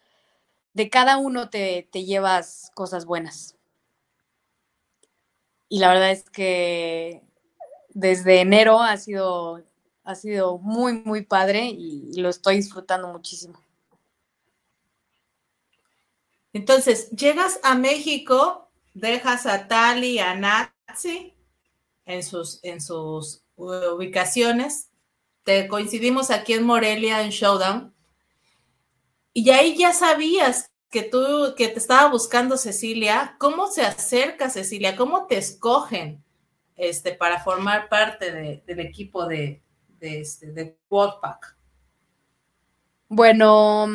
de 0.72 0.88
cada 0.90 1.18
uno 1.18 1.50
te, 1.50 1.86
te 1.92 2.04
llevas 2.04 2.70
cosas 2.74 3.04
buenas. 3.04 3.56
Y 5.68 5.80
la 5.80 5.88
verdad 5.88 6.10
es 6.12 6.30
que 6.30 7.22
desde 7.90 8.40
enero 8.40 8.80
ha 8.80 8.96
sido, 8.96 9.62
ha 10.04 10.14
sido 10.14 10.58
muy, 10.58 10.94
muy 11.04 11.22
padre 11.26 11.66
y, 11.66 12.10
y 12.10 12.20
lo 12.20 12.30
estoy 12.30 12.56
disfrutando 12.56 13.08
muchísimo. 13.08 13.67
Entonces, 16.52 17.10
llegas 17.10 17.60
a 17.62 17.74
México, 17.74 18.70
dejas 18.94 19.46
a 19.46 19.68
Tali, 19.68 20.18
a 20.18 20.34
Nazi 20.34 21.34
en 22.06 22.22
sus, 22.22 22.60
en 22.62 22.80
sus 22.80 23.42
ubicaciones. 23.56 24.90
Te 25.44 25.68
coincidimos 25.68 26.30
aquí 26.30 26.54
en 26.54 26.64
Morelia, 26.64 27.22
en 27.22 27.30
Showdown. 27.30 27.94
Y 29.32 29.50
ahí 29.50 29.76
ya 29.76 29.92
sabías 29.92 30.70
que 30.90 31.02
tú, 31.02 31.54
que 31.56 31.68
te 31.68 31.78
estaba 31.78 32.10
buscando 32.10 32.56
Cecilia. 32.56 33.36
¿Cómo 33.38 33.68
se 33.68 33.82
acerca 33.82 34.50
Cecilia? 34.50 34.96
¿Cómo 34.96 35.26
te 35.26 35.36
escogen 35.36 36.22
este, 36.76 37.12
para 37.12 37.42
formar 37.42 37.88
parte 37.88 38.32
del 38.66 38.80
equipo 38.80 39.26
de, 39.26 39.62
de, 40.00 40.20
este, 40.20 40.52
de 40.52 40.76
Wolfpack? 40.88 41.56
Bueno, 43.08 43.86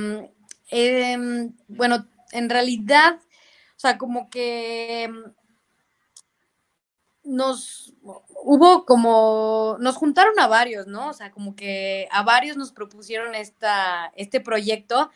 eh, 0.72 1.50
bueno, 1.68 2.08
en 2.34 2.50
realidad, 2.50 3.20
o 3.76 3.80
sea, 3.80 3.98
como 3.98 4.30
que 4.30 5.10
nos 7.24 7.94
hubo 8.44 8.86
como, 8.86 9.78
nos 9.80 9.96
juntaron 9.96 10.38
a 10.40 10.48
varios, 10.48 10.88
¿no? 10.88 11.10
O 11.10 11.14
sea, 11.14 11.32
como 11.32 11.56
que 11.56 12.08
a 12.12 12.24
varios 12.24 12.58
nos 12.58 12.72
propusieron 12.72 13.34
esta, 13.36 14.12
este 14.16 14.42
proyecto 14.42 15.10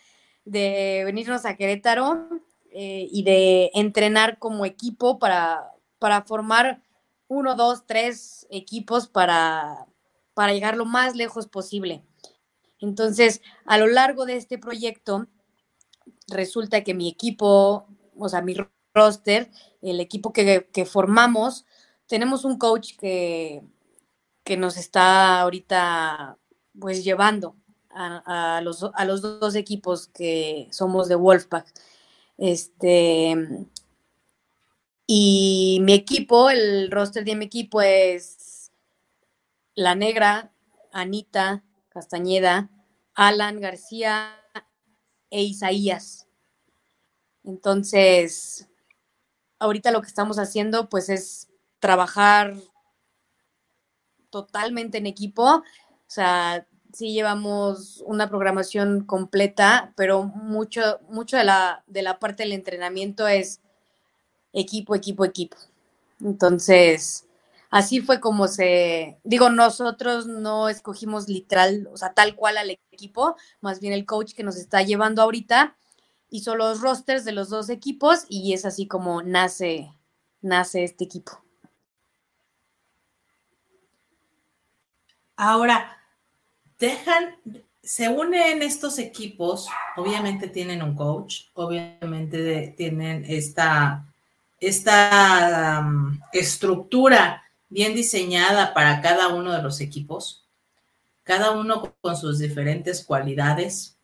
de 0.45 1.03
venirnos 1.05 1.45
a 1.45 1.57
Querétaro 1.57 2.29
eh, 2.71 3.07
y 3.11 3.23
de 3.23 3.71
entrenar 3.73 4.39
como 4.39 4.65
equipo 4.65 5.19
para, 5.19 5.73
para 5.99 6.21
formar 6.21 6.81
uno, 7.27 7.55
dos, 7.55 7.85
tres 7.85 8.47
equipos 8.49 9.07
para, 9.07 9.87
para 10.33 10.53
llegar 10.53 10.77
lo 10.77 10.85
más 10.85 11.15
lejos 11.15 11.47
posible. 11.47 12.03
Entonces, 12.79 13.41
a 13.65 13.77
lo 13.77 13.87
largo 13.87 14.25
de 14.25 14.37
este 14.37 14.57
proyecto, 14.57 15.27
resulta 16.27 16.83
que 16.83 16.93
mi 16.93 17.09
equipo, 17.09 17.87
o 18.17 18.29
sea, 18.29 18.41
mi 18.41 18.55
roster, 18.93 19.49
el 19.81 19.99
equipo 19.99 20.33
que, 20.33 20.85
formamos, 20.85 21.65
tenemos 22.07 22.45
un 22.45 22.57
coach 22.57 22.95
que, 22.97 23.63
que 24.43 24.57
nos 24.57 24.77
está 24.77 25.41
ahorita 25.41 26.37
pues 26.79 27.03
llevando 27.03 27.55
a, 27.89 28.61
los, 28.63 28.83
a 28.93 29.05
los 29.05 29.21
dos 29.21 29.55
equipos 29.55 30.07
que 30.07 30.67
somos 30.71 31.07
de 31.07 31.15
Wolfpack. 31.15 31.67
Este, 32.37 33.35
y 35.07 35.79
mi 35.81 35.93
equipo, 35.93 36.49
el 36.49 36.91
roster 36.91 37.23
de 37.23 37.35
mi 37.35 37.45
equipo 37.45 37.81
es 37.81 38.71
La 39.73 39.95
Negra, 39.95 40.51
Anita 40.91 41.63
Castañeda, 41.89 42.69
Alan 43.15 43.59
García 43.59 44.35
e 45.29 45.43
Isaías. 45.43 46.27
Entonces, 47.43 48.67
ahorita 49.59 49.91
lo 49.91 50.01
que 50.01 50.07
estamos 50.07 50.39
haciendo 50.39 50.89
pues 50.89 51.09
es 51.09 51.47
trabajar 51.79 52.55
totalmente 54.29 54.97
en 54.97 55.05
equipo. 55.07 55.43
O 55.43 55.63
sea, 56.07 56.67
sí 56.93 57.13
llevamos 57.13 58.03
una 58.05 58.29
programación 58.29 59.05
completa, 59.05 59.93
pero 59.95 60.23
mucho, 60.23 60.99
mucho 61.09 61.37
de 61.37 61.43
la, 61.43 61.83
de 61.87 62.01
la 62.01 62.19
parte 62.19 62.43
del 62.43 62.53
entrenamiento 62.53 63.27
es 63.27 63.61
equipo, 64.53 64.95
equipo, 64.95 65.25
equipo. 65.25 65.57
Entonces, 66.21 67.26
así 67.69 68.01
fue 68.01 68.19
como 68.19 68.47
se, 68.47 69.19
digo, 69.23 69.49
nosotros 69.49 70.27
no 70.27 70.69
escogimos 70.69 71.27
literal, 71.27 71.87
o 71.91 71.97
sea, 71.97 72.13
tal 72.13 72.35
cual 72.35 72.57
al 72.57 72.69
equipo, 72.69 73.35
más 73.61 73.79
bien 73.79 73.93
el 73.93 74.05
coach 74.05 74.33
que 74.33 74.43
nos 74.43 74.55
está 74.57 74.81
llevando 74.81 75.21
ahorita 75.21 75.77
hizo 76.29 76.55
los 76.55 76.81
rosters 76.81 77.25
de 77.25 77.31
los 77.31 77.49
dos 77.49 77.69
equipos 77.69 78.25
y 78.29 78.53
es 78.53 78.65
así 78.65 78.87
como 78.87 79.21
nace, 79.23 79.93
nace 80.41 80.83
este 80.83 81.05
equipo. 81.05 81.41
Ahora, 85.35 85.97
dejan, 86.79 87.35
se 87.83 88.09
unen 88.09 88.63
estos 88.63 88.97
equipos, 88.97 89.67
obviamente 89.95 90.47
tienen 90.47 90.81
un 90.81 90.95
coach, 90.95 91.43
obviamente 91.53 92.73
tienen 92.75 93.23
esta, 93.27 94.05
esta 94.59 95.85
um, 95.85 96.19
estructura 96.33 97.43
bien 97.69 97.95
diseñada 97.95 98.73
para 98.73 99.01
cada 99.01 99.29
uno 99.29 99.51
de 99.51 99.61
los 99.61 99.81
equipos, 99.81 100.45
cada 101.23 101.51
uno 101.51 101.95
con 102.01 102.15
sus 102.15 102.39
diferentes 102.39 103.03
cualidades, 103.03 103.97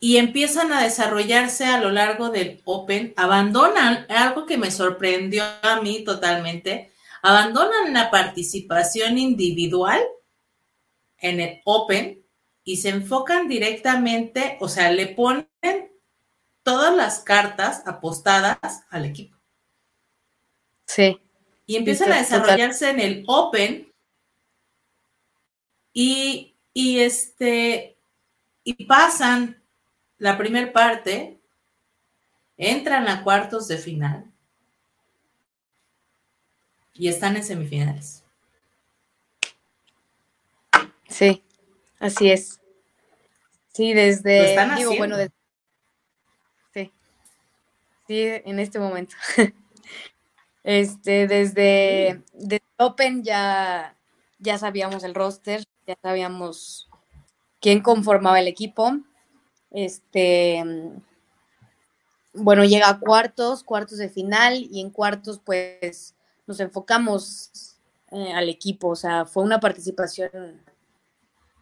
y 0.00 0.16
empiezan 0.16 0.72
a 0.72 0.82
desarrollarse 0.82 1.64
a 1.64 1.80
lo 1.80 1.90
largo 1.90 2.30
del 2.30 2.60
Open, 2.64 3.12
abandonan 3.16 4.06
algo 4.08 4.46
que 4.46 4.56
me 4.56 4.70
sorprendió 4.70 5.42
a 5.62 5.80
mí 5.80 6.04
totalmente, 6.04 6.92
abandonan 7.20 7.92
la 7.92 8.10
participación 8.10 9.18
individual 9.18 10.00
en 11.18 11.40
el 11.40 11.60
Open 11.64 12.22
y 12.62 12.76
se 12.76 12.90
enfocan 12.90 13.48
directamente, 13.48 14.56
o 14.60 14.68
sea, 14.68 14.92
le 14.92 15.06
ponen 15.06 15.46
todas 16.62 16.94
las 16.94 17.20
cartas 17.20 17.82
apostadas 17.86 18.84
al 18.90 19.04
equipo. 19.04 19.37
Sí. 20.88 21.20
Y 21.66 21.76
empiezan 21.76 22.10
a 22.12 22.18
desarrollarse 22.18 22.88
en 22.88 22.98
el 22.98 23.24
Open 23.26 23.92
y, 25.92 26.56
y 26.72 27.00
este 27.00 27.98
y 28.64 28.84
pasan 28.86 29.62
la 30.16 30.36
primera 30.36 30.72
parte, 30.72 31.40
entran 32.56 33.06
a 33.08 33.22
cuartos 33.22 33.68
de 33.68 33.76
final 33.76 34.32
y 36.94 37.08
están 37.08 37.36
en 37.36 37.44
semifinales. 37.44 38.24
Sí, 41.08 41.42
así 41.98 42.30
es. 42.30 42.60
Sí, 43.72 43.92
desde. 43.92 44.56
digo, 44.76 44.96
bueno, 44.96 45.16
sí. 46.74 46.92
Sí, 48.06 48.22
en 48.22 48.58
este 48.58 48.78
momento. 48.78 49.14
este, 50.64 51.26
desde, 51.26 52.22
desde 52.34 52.62
Open 52.76 53.22
ya, 53.22 53.96
ya 54.38 54.58
sabíamos 54.58 55.04
el 55.04 55.14
roster, 55.14 55.64
ya 55.86 55.96
sabíamos 56.02 56.88
quién 57.60 57.80
conformaba 57.80 58.40
el 58.40 58.48
equipo. 58.48 58.98
Este, 59.70 60.62
bueno, 62.32 62.64
llega 62.64 62.88
a 62.88 63.00
cuartos, 63.00 63.64
cuartos 63.64 63.98
de 63.98 64.08
final, 64.08 64.66
y 64.70 64.80
en 64.80 64.90
cuartos, 64.90 65.40
pues 65.44 66.14
nos 66.46 66.60
enfocamos 66.60 67.76
eh, 68.10 68.32
al 68.32 68.48
equipo, 68.48 68.88
o 68.88 68.96
sea, 68.96 69.26
fue 69.26 69.42
una 69.42 69.60
participación 69.60 70.62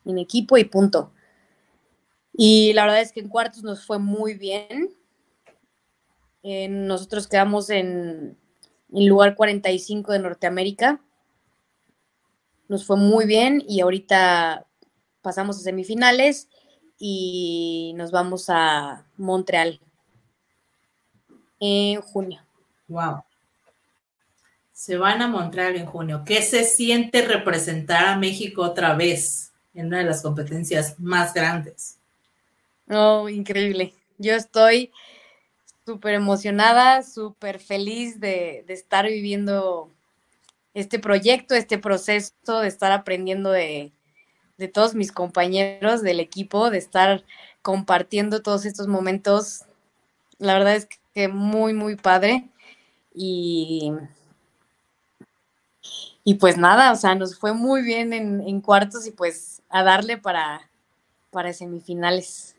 en 0.04 0.18
equipo 0.18 0.56
y 0.56 0.64
punto. 0.64 1.12
Y 2.32 2.72
la 2.74 2.82
verdad 2.82 3.00
es 3.00 3.12
que 3.12 3.20
en 3.20 3.28
cuartos 3.28 3.62
nos 3.62 3.84
fue 3.84 3.98
muy 3.98 4.34
bien. 4.34 4.94
nosotros 6.42 7.26
quedamos 7.26 7.70
en, 7.70 8.36
en 8.92 9.08
lugar 9.08 9.34
45 9.34 10.12
de 10.12 10.18
Norteamérica. 10.18 11.00
Nos 12.68 12.84
fue 12.84 12.96
muy 12.96 13.26
bien 13.26 13.62
y 13.66 13.80
ahorita 13.80 14.66
pasamos 15.22 15.58
a 15.58 15.60
semifinales 15.60 16.48
y 16.98 17.92
nos 17.96 18.10
vamos 18.10 18.46
a 18.48 19.06
Montreal 19.16 19.80
en 21.60 22.00
junio. 22.00 22.40
Wow 22.88 23.22
se 24.76 24.98
van 24.98 25.22
a 25.22 25.26
Montreal 25.26 25.74
en 25.76 25.86
junio. 25.86 26.22
¿Qué 26.26 26.42
se 26.42 26.62
siente 26.62 27.22
representar 27.22 28.04
a 28.04 28.18
México 28.18 28.60
otra 28.60 28.94
vez 28.94 29.50
en 29.72 29.86
una 29.86 29.98
de 29.98 30.04
las 30.04 30.20
competencias 30.20 31.00
más 31.00 31.32
grandes? 31.32 31.96
Oh, 32.90 33.26
increíble. 33.26 33.94
Yo 34.18 34.34
estoy 34.34 34.92
súper 35.86 36.14
emocionada, 36.14 37.02
súper 37.02 37.60
feliz 37.60 38.20
de, 38.20 38.64
estar 38.68 39.06
viviendo 39.06 39.90
este 40.74 40.98
proyecto, 40.98 41.54
este 41.54 41.78
proceso, 41.78 42.60
de 42.60 42.68
estar 42.68 42.92
aprendiendo 42.92 43.50
de, 43.50 43.92
de 44.58 44.68
todos 44.68 44.94
mis 44.94 45.12
compañeros 45.12 46.02
del 46.02 46.20
equipo, 46.20 46.70
de 46.70 46.78
estar 46.78 47.24
compartiendo 47.62 48.42
todos 48.42 48.66
estos 48.66 48.88
momentos. 48.88 49.64
La 50.38 50.54
verdad 50.54 50.76
es 50.76 50.88
que 51.14 51.28
muy, 51.28 51.72
muy 51.72 51.96
padre. 51.96 52.50
Y 53.14 53.92
y 56.28 56.34
pues 56.34 56.58
nada, 56.58 56.90
o 56.90 56.96
sea, 56.96 57.14
nos 57.14 57.38
fue 57.38 57.52
muy 57.54 57.82
bien 57.82 58.12
en, 58.12 58.60
cuartos 58.60 59.06
y 59.06 59.12
pues 59.12 59.62
a 59.68 59.84
darle 59.84 60.18
para, 60.18 60.68
para 61.30 61.52
semifinales. 61.52 62.55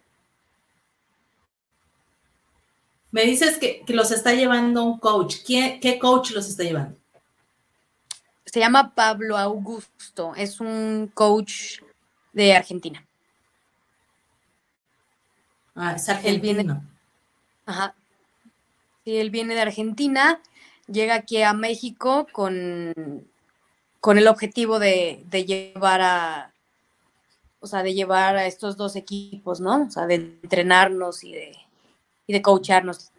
Me 3.11 3.23
dices 3.23 3.57
que, 3.57 3.83
los 3.87 4.11
está 4.11 4.33
llevando 4.33 4.83
un 4.83 4.99
coach. 4.99 5.37
¿Qué 5.45 5.97
coach 5.99 6.31
los 6.31 6.47
está 6.47 6.63
llevando? 6.63 6.97
Se 8.45 8.59
llama 8.59 8.93
Pablo 8.95 9.37
Augusto, 9.37 10.33
es 10.35 10.59
un 10.59 11.11
coach 11.13 11.81
de 12.33 12.55
Argentina. 12.55 13.05
Ah, 15.75 15.93
es 15.95 16.09
argentino. 16.09 16.81
ajá. 17.65 17.93
Sí, 19.03 19.15
él 19.17 19.29
viene 19.29 19.53
de 19.53 19.61
Argentina, 19.61 20.41
llega 20.87 21.15
aquí 21.15 21.41
a 21.41 21.53
México 21.53 22.27
con 22.31 22.93
con 23.99 24.17
el 24.17 24.27
objetivo 24.27 24.79
de, 24.79 25.25
llevar 25.31 26.01
a, 26.01 26.53
o 27.59 27.67
sea, 27.67 27.83
de 27.83 27.93
llevar 27.93 28.37
a 28.37 28.45
estos 28.45 28.77
dos 28.77 28.95
equipos, 28.95 29.59
¿no? 29.59 29.83
O 29.83 29.91
sea, 29.91 30.05
de 30.07 30.15
entrenarnos 30.15 31.25
y 31.25 31.33
de, 31.33 31.51
y 32.27 32.33
de 32.33 32.41
coacharnos. 32.41 33.11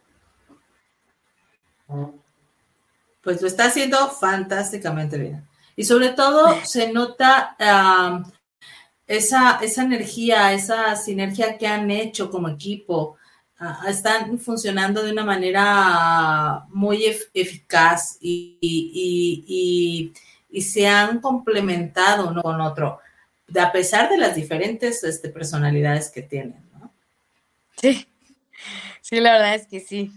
Pues 3.21 3.41
lo 3.41 3.47
está 3.47 3.65
haciendo 3.65 4.09
fantásticamente 4.09 5.17
bien. 5.17 5.47
Y 5.75 5.83
sobre 5.83 6.09
todo 6.09 6.55
se 6.63 6.93
nota 6.93 7.55
esa, 9.07 9.59
esa 9.61 9.83
energía, 9.83 10.53
esa 10.53 10.95
sinergia 10.95 11.57
que 11.57 11.67
han 11.67 11.91
hecho 11.91 12.29
como 12.29 12.47
equipo. 12.47 13.17
Ah, 13.59 13.83
están 13.89 14.39
funcionando 14.39 15.03
de 15.03 15.11
una 15.11 15.25
manera 15.25 16.65
muy 16.69 17.03
eficaz 17.33 18.17
y 18.21 20.13
y 20.49 20.61
se 20.61 20.87
han 20.87 21.19
complementado 21.19 22.29
uno 22.29 22.41
con 22.41 22.59
otro, 22.59 22.99
a 23.59 23.71
pesar 23.71 24.09
de 24.09 24.17
las 24.17 24.35
diferentes 24.35 25.03
este, 25.03 25.29
personalidades 25.29 26.09
que 26.09 26.23
tienen, 26.23 26.63
¿no? 26.73 26.91
Sí, 27.77 28.07
sí, 29.09 29.19
la 29.19 29.33
verdad 29.33 29.55
es 29.55 29.67
que 29.67 29.79
sí. 29.79 30.11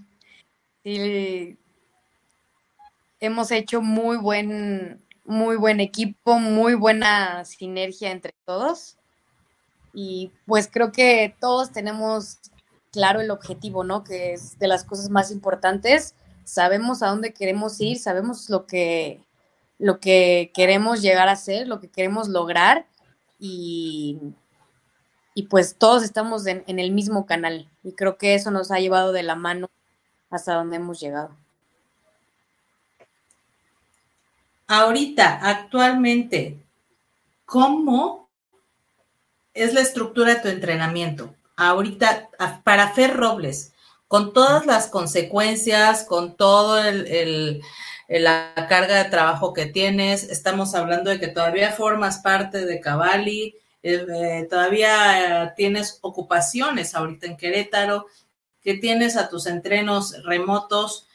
Sí, 0.85 1.59
hemos 3.20 3.51
hecho 3.52 3.81
muy 3.81 4.16
buen, 4.16 5.01
muy 5.24 5.56
buen 5.56 5.81
equipo, 5.81 6.39
muy 6.39 6.74
buena 6.74 7.44
sinergia 7.44 8.10
entre 8.10 8.35
todos. 8.44 8.98
Y 9.94 10.32
pues 10.47 10.69
creo 10.70 10.90
que 10.90 11.35
todos 11.40 11.70
tenemos 11.73 12.39
claro 12.90 13.20
el 13.20 13.31
objetivo, 13.31 13.85
¿no? 13.85 14.05
Que 14.05 14.35
es 14.35 14.59
de 14.59 14.69
las 14.69 14.85
cosas 14.85 15.09
más 15.09 15.31
importantes. 15.31 16.14
Sabemos 16.44 17.02
a 17.02 17.09
dónde 17.09 17.32
queremos 17.32 17.81
ir, 17.81 17.98
sabemos 17.98 18.51
lo 18.51 18.66
que, 18.66 19.20
lo 19.78 20.01
que 20.01 20.51
queremos 20.55 21.01
llegar 21.01 21.28
a 21.28 21.36
ser, 21.36 21.69
lo 21.69 21.81
que 21.81 21.89
queremos 21.89 22.28
lograr 22.28 22.86
y, 23.39 24.19
y 25.34 25.44
pues 25.44 25.76
todos 25.76 26.02
estamos 26.02 26.46
en, 26.46 26.64
el 26.66 26.90
mismo 26.92 27.26
canal 27.26 27.68
y 27.82 27.92
creo 27.92 28.18
que 28.18 28.34
eso 28.34 28.50
nos 28.50 28.70
ha 28.70 28.80
llevado 28.80 29.12
de 29.12 29.22
la 29.22 29.34
mano 29.34 29.70
hasta 30.30 30.54
donde 30.54 30.76
hemos 30.76 31.00
llegado. 31.00 31.30
Ahorita, 34.66 35.40
actualmente, 35.42 36.59
¿cómo 37.44 38.28
es 39.52 39.74
la 39.74 39.80
estructura 39.80 40.34
de 40.34 40.40
tu 40.40 40.48
entrenamiento? 40.48 41.34
Ahorita, 41.56 42.30
para 42.64 42.92
Fer 42.92 43.16
Robles, 43.16 43.72
con 44.09 44.32
todas 44.32 44.64
las 44.64 44.86
consecuencias, 44.86 46.04
con 46.04 46.36
todo 46.36 46.78
el 46.82 47.62
eh, 48.12 48.20
la 48.20 48.52
carga 48.68 49.02
de 49.02 49.09
trabajo 49.09 49.54
que 49.54 49.64
tienes. 49.64 50.24
Estamos 50.24 50.74
hablando 50.74 51.10
de 51.10 51.18
que 51.18 51.28
todavía 51.28 51.72
formas 51.72 52.18
parte 52.18 52.66
de 52.66 52.78
Cavalli, 52.78 53.56
eh, 53.82 54.46
todavía 54.48 55.54
tienes 55.56 55.98
ocupaciones 56.02 56.94
ahorita 56.94 57.26
en 57.26 57.36
Querétaro, 57.36 58.06
que 58.62 58.74
tienes 58.74 59.16
a 59.16 59.28
tus 59.28 59.46
entrenos 59.46 60.22
remotos. 60.24 61.06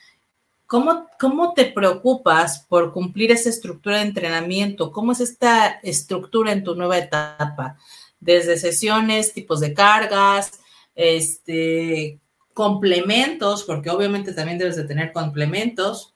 ¿Cómo, 0.65 1.07
¿Cómo 1.19 1.53
te 1.53 1.65
preocupas 1.65 2.65
por 2.67 2.91
cumplir 2.91 3.31
esa 3.31 3.49
estructura 3.49 3.97
de 3.97 4.03
entrenamiento? 4.07 4.91
¿Cómo 4.91 5.13
es 5.13 5.21
esta 5.21 5.79
estructura 5.81 6.51
en 6.51 6.63
tu 6.63 6.75
nueva 6.75 6.97
etapa? 6.97 7.77
Desde 8.19 8.57
sesiones, 8.57 9.33
tipos 9.33 9.61
de 9.61 9.73
cargas, 9.73 10.59
este, 10.93 12.19
complementos, 12.53 13.63
porque 13.63 13.89
obviamente 13.89 14.33
también 14.33 14.57
debes 14.57 14.75
de 14.75 14.83
tener 14.83 15.13
complementos, 15.13 16.15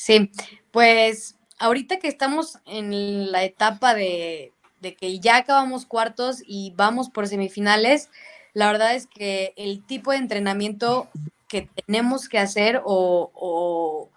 Sí, 0.00 0.30
pues 0.70 1.36
ahorita 1.60 1.98
que 1.98 2.08
estamos 2.08 2.58
en 2.66 3.30
la 3.30 3.44
etapa 3.44 3.94
de, 3.94 4.52
que 4.80 5.20
ya 5.20 5.36
acabamos 5.36 5.86
cuartos 5.86 6.42
y 6.44 6.72
vamos 6.74 7.10
por 7.10 7.28
semifinales, 7.28 8.08
la 8.54 8.66
verdad 8.66 8.96
es 8.96 9.06
que 9.06 9.52
el 9.56 9.84
tipo 9.84 10.10
de 10.10 10.16
entrenamiento 10.16 11.08
que 11.46 11.68
tenemos 11.86 12.28
que 12.28 12.38
hacer 12.38 12.80
o, 12.84 13.30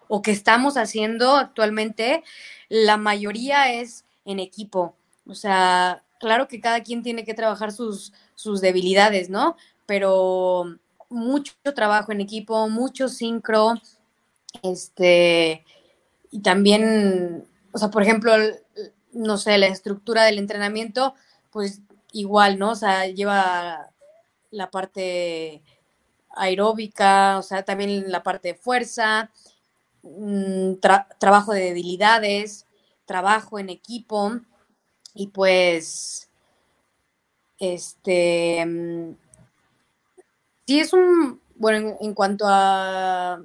o, 0.07 0.22
que 0.22 0.32
estamos 0.32 0.78
haciendo 0.78 1.36
actualmente, 1.36 2.24
la 2.70 2.98
mayoría 2.98 3.74
es 3.74 4.06
en 4.26 4.40
equipo. 4.40 4.95
O 5.28 5.36
sea, 5.36 6.03
claro 6.20 6.48
que 6.48 6.61
cada 6.61 6.82
quien 6.82 7.03
tiene 7.03 7.26
que 7.26 7.34
trabajar 7.34 7.72
sus, 7.72 8.14
sus 8.36 8.61
debilidades, 8.61 9.30
¿no? 9.30 9.57
Pero 9.86 10.78
mucho 11.10 11.53
trabajo 11.76 12.11
en 12.11 12.22
equipo, 12.22 12.70
mucho 12.70 13.10
sincro, 13.10 13.74
este, 14.61 15.65
y 16.34 16.39
también, 16.39 17.45
o 17.73 17.77
sea, 17.77 17.91
por 17.91 18.01
ejemplo, 18.01 18.34
no 19.14 19.38
sé, 19.38 19.60
la 19.60 19.68
estructura 19.68 20.23
del 20.23 20.39
entrenamiento, 20.39 21.14
pues 21.51 21.81
igual, 22.11 22.57
¿no? 22.57 22.72
O 22.72 22.76
sea, 22.76 23.05
lleva 23.05 23.91
la 24.49 24.72
parte 24.72 25.61
aeróbica, 26.35 27.38
o 27.38 27.43
sea, 27.43 27.61
también 27.64 28.11
la 28.11 28.23
parte 28.23 28.49
de 28.49 28.55
fuerza, 28.55 29.30
mm, 30.01 30.76
trabajo 31.19 31.53
de 31.53 31.65
debilidades, 31.65 32.65
trabajo 33.05 33.60
en 33.60 33.69
equipo 33.69 34.39
y 35.14 35.27
pues, 35.27 36.30
este, 37.60 38.65
mm, 38.65 39.15
sí 40.65 40.80
es 40.80 40.93
un, 40.93 41.39
bueno, 41.57 41.95
en 42.01 42.14
cuanto 42.15 42.45
a 42.47 43.39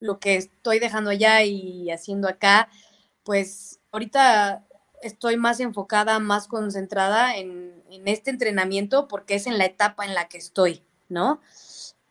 lo 0.00 0.18
que 0.18 0.36
estoy 0.36 0.78
dejando 0.78 1.10
allá 1.10 1.42
y 1.42 1.90
haciendo 1.90 2.28
acá, 2.28 2.68
pues 3.24 3.80
ahorita 3.92 4.64
estoy 5.02 5.36
más 5.36 5.60
enfocada, 5.60 6.18
más 6.18 6.48
concentrada 6.48 7.36
en, 7.36 7.68
este 8.04 8.30
entrenamiento 8.30 9.08
porque 9.08 9.34
es 9.34 9.46
en 9.46 9.56
la 9.56 9.64
etapa 9.64 10.04
en 10.04 10.14
la 10.14 10.28
que 10.28 10.36
estoy, 10.36 10.82
¿no? 11.08 11.40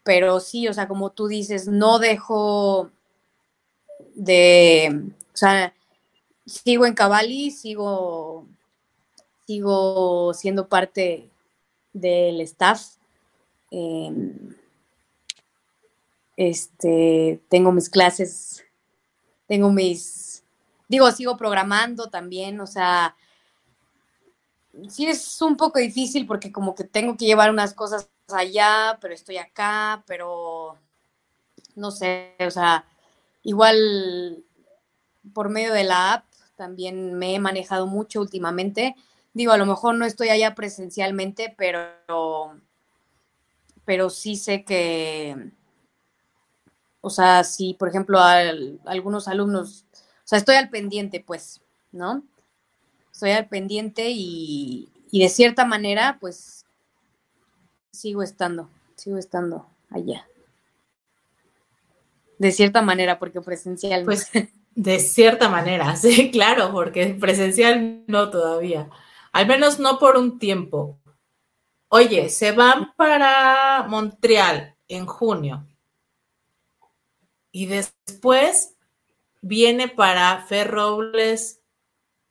Pero 0.04 0.40
sí, 0.40 0.68
o 0.68 0.74
sea, 0.74 0.88
como 0.88 1.12
tú 1.12 1.28
dices, 1.28 1.68
no 1.68 2.00
dejo 2.00 2.90
de, 4.16 5.12
o 5.34 5.38
sea, 5.38 5.74
sigo 6.48 6.88
en 6.88 6.96
Cavalli, 6.96 7.52
sigo, 7.52 8.48
sigo 9.46 10.34
siendo 10.34 10.68
parte 10.68 11.30
del 11.94 12.42
staff. 12.42 12.96
Em, 13.70 14.56
este, 16.38 17.42
tengo 17.50 17.72
mis 17.72 17.90
clases, 17.90 18.64
tengo 19.48 19.72
mis, 19.72 20.44
digo, 20.88 21.12
sigo 21.12 21.36
programando 21.36 22.10
también, 22.10 22.62
o 22.62 22.68
sea, 22.68 23.16
sí 24.88 25.08
es 25.08 25.42
un 25.42 25.58
poco 25.58 25.80
difícil 25.80 26.28
porque 26.28 26.52
como 26.52 26.76
que 26.76 26.84
tengo 26.84 27.18
que 27.18 27.26
llevar 27.26 27.50
unas 27.50 27.74
cosas 27.74 28.10
allá, 28.30 28.98
pero 29.02 29.14
estoy 29.14 29.38
acá, 29.38 30.04
pero 30.06 30.78
no 31.76 31.92
sé, 31.92 32.36
o 32.40 32.52
sea, 32.52 32.86
igual 33.44 34.44
por 35.34 35.50
medio 35.50 35.74
de 35.74 35.84
la 35.84 36.14
app 36.14 36.26
también 36.56 37.14
me 37.14 37.36
he 37.36 37.40
manejado 37.40 37.88
mucho 37.88 38.20
últimamente. 38.20 38.96
Digo, 39.34 39.52
a 39.52 39.58
lo 39.58 39.66
mejor 39.66 39.96
no 39.96 40.06
estoy 40.06 40.30
allá 40.30 40.56
presencialmente, 40.56 41.54
pero, 41.58 42.60
pero 43.86 44.10
sí 44.10 44.36
sé 44.36 44.64
que, 44.64 45.52
o 47.08 47.10
sea, 47.10 47.46
si, 47.46 47.74
por 47.74 47.88
ejemplo, 47.88 48.20
a, 48.20 48.42
algunos 48.86 49.30
alumnos, 49.30 49.86
o 49.94 50.28
sea, 50.28 50.38
estoy 50.38 50.56
al 50.56 50.70
pendiente, 50.70 51.24
pues, 51.26 51.62
¿no? 51.94 52.22
Estoy 53.14 53.32
al 53.32 53.48
pendiente 53.48 54.10
y, 54.10 54.90
de 55.12 55.30
cierta 55.30 55.64
manera, 55.64 56.18
pues, 56.20 56.66
sigo 57.92 58.22
estando, 58.22 58.70
sigo 58.96 59.18
estando 59.18 59.68
allá. 59.90 60.28
De 62.38 62.52
cierta 62.52 62.82
manera, 62.82 63.18
porque 63.20 63.40
presencial. 63.40 64.04
Pues, 64.04 64.30
de 64.76 65.00
cierta 65.00 65.48
manera, 65.48 65.96
sí, 65.96 66.30
claro, 66.30 66.72
porque 66.74 67.16
presencial 67.20 68.04
no 68.08 68.30
todavía. 68.30 68.90
Al 69.32 69.48
menos 69.48 69.80
no 69.80 69.98
por 69.98 70.18
un 70.18 70.40
tiempo. 70.40 71.00
Oye, 71.88 72.28
se 72.28 72.52
van 72.52 72.94
para 72.98 73.86
Montreal 73.88 74.76
en 74.90 75.06
junio. 75.06 75.66
Y 77.58 77.66
después, 77.66 78.76
viene 79.42 79.88
para 79.88 80.46
Fer 80.46 80.70
Robles 80.70 81.60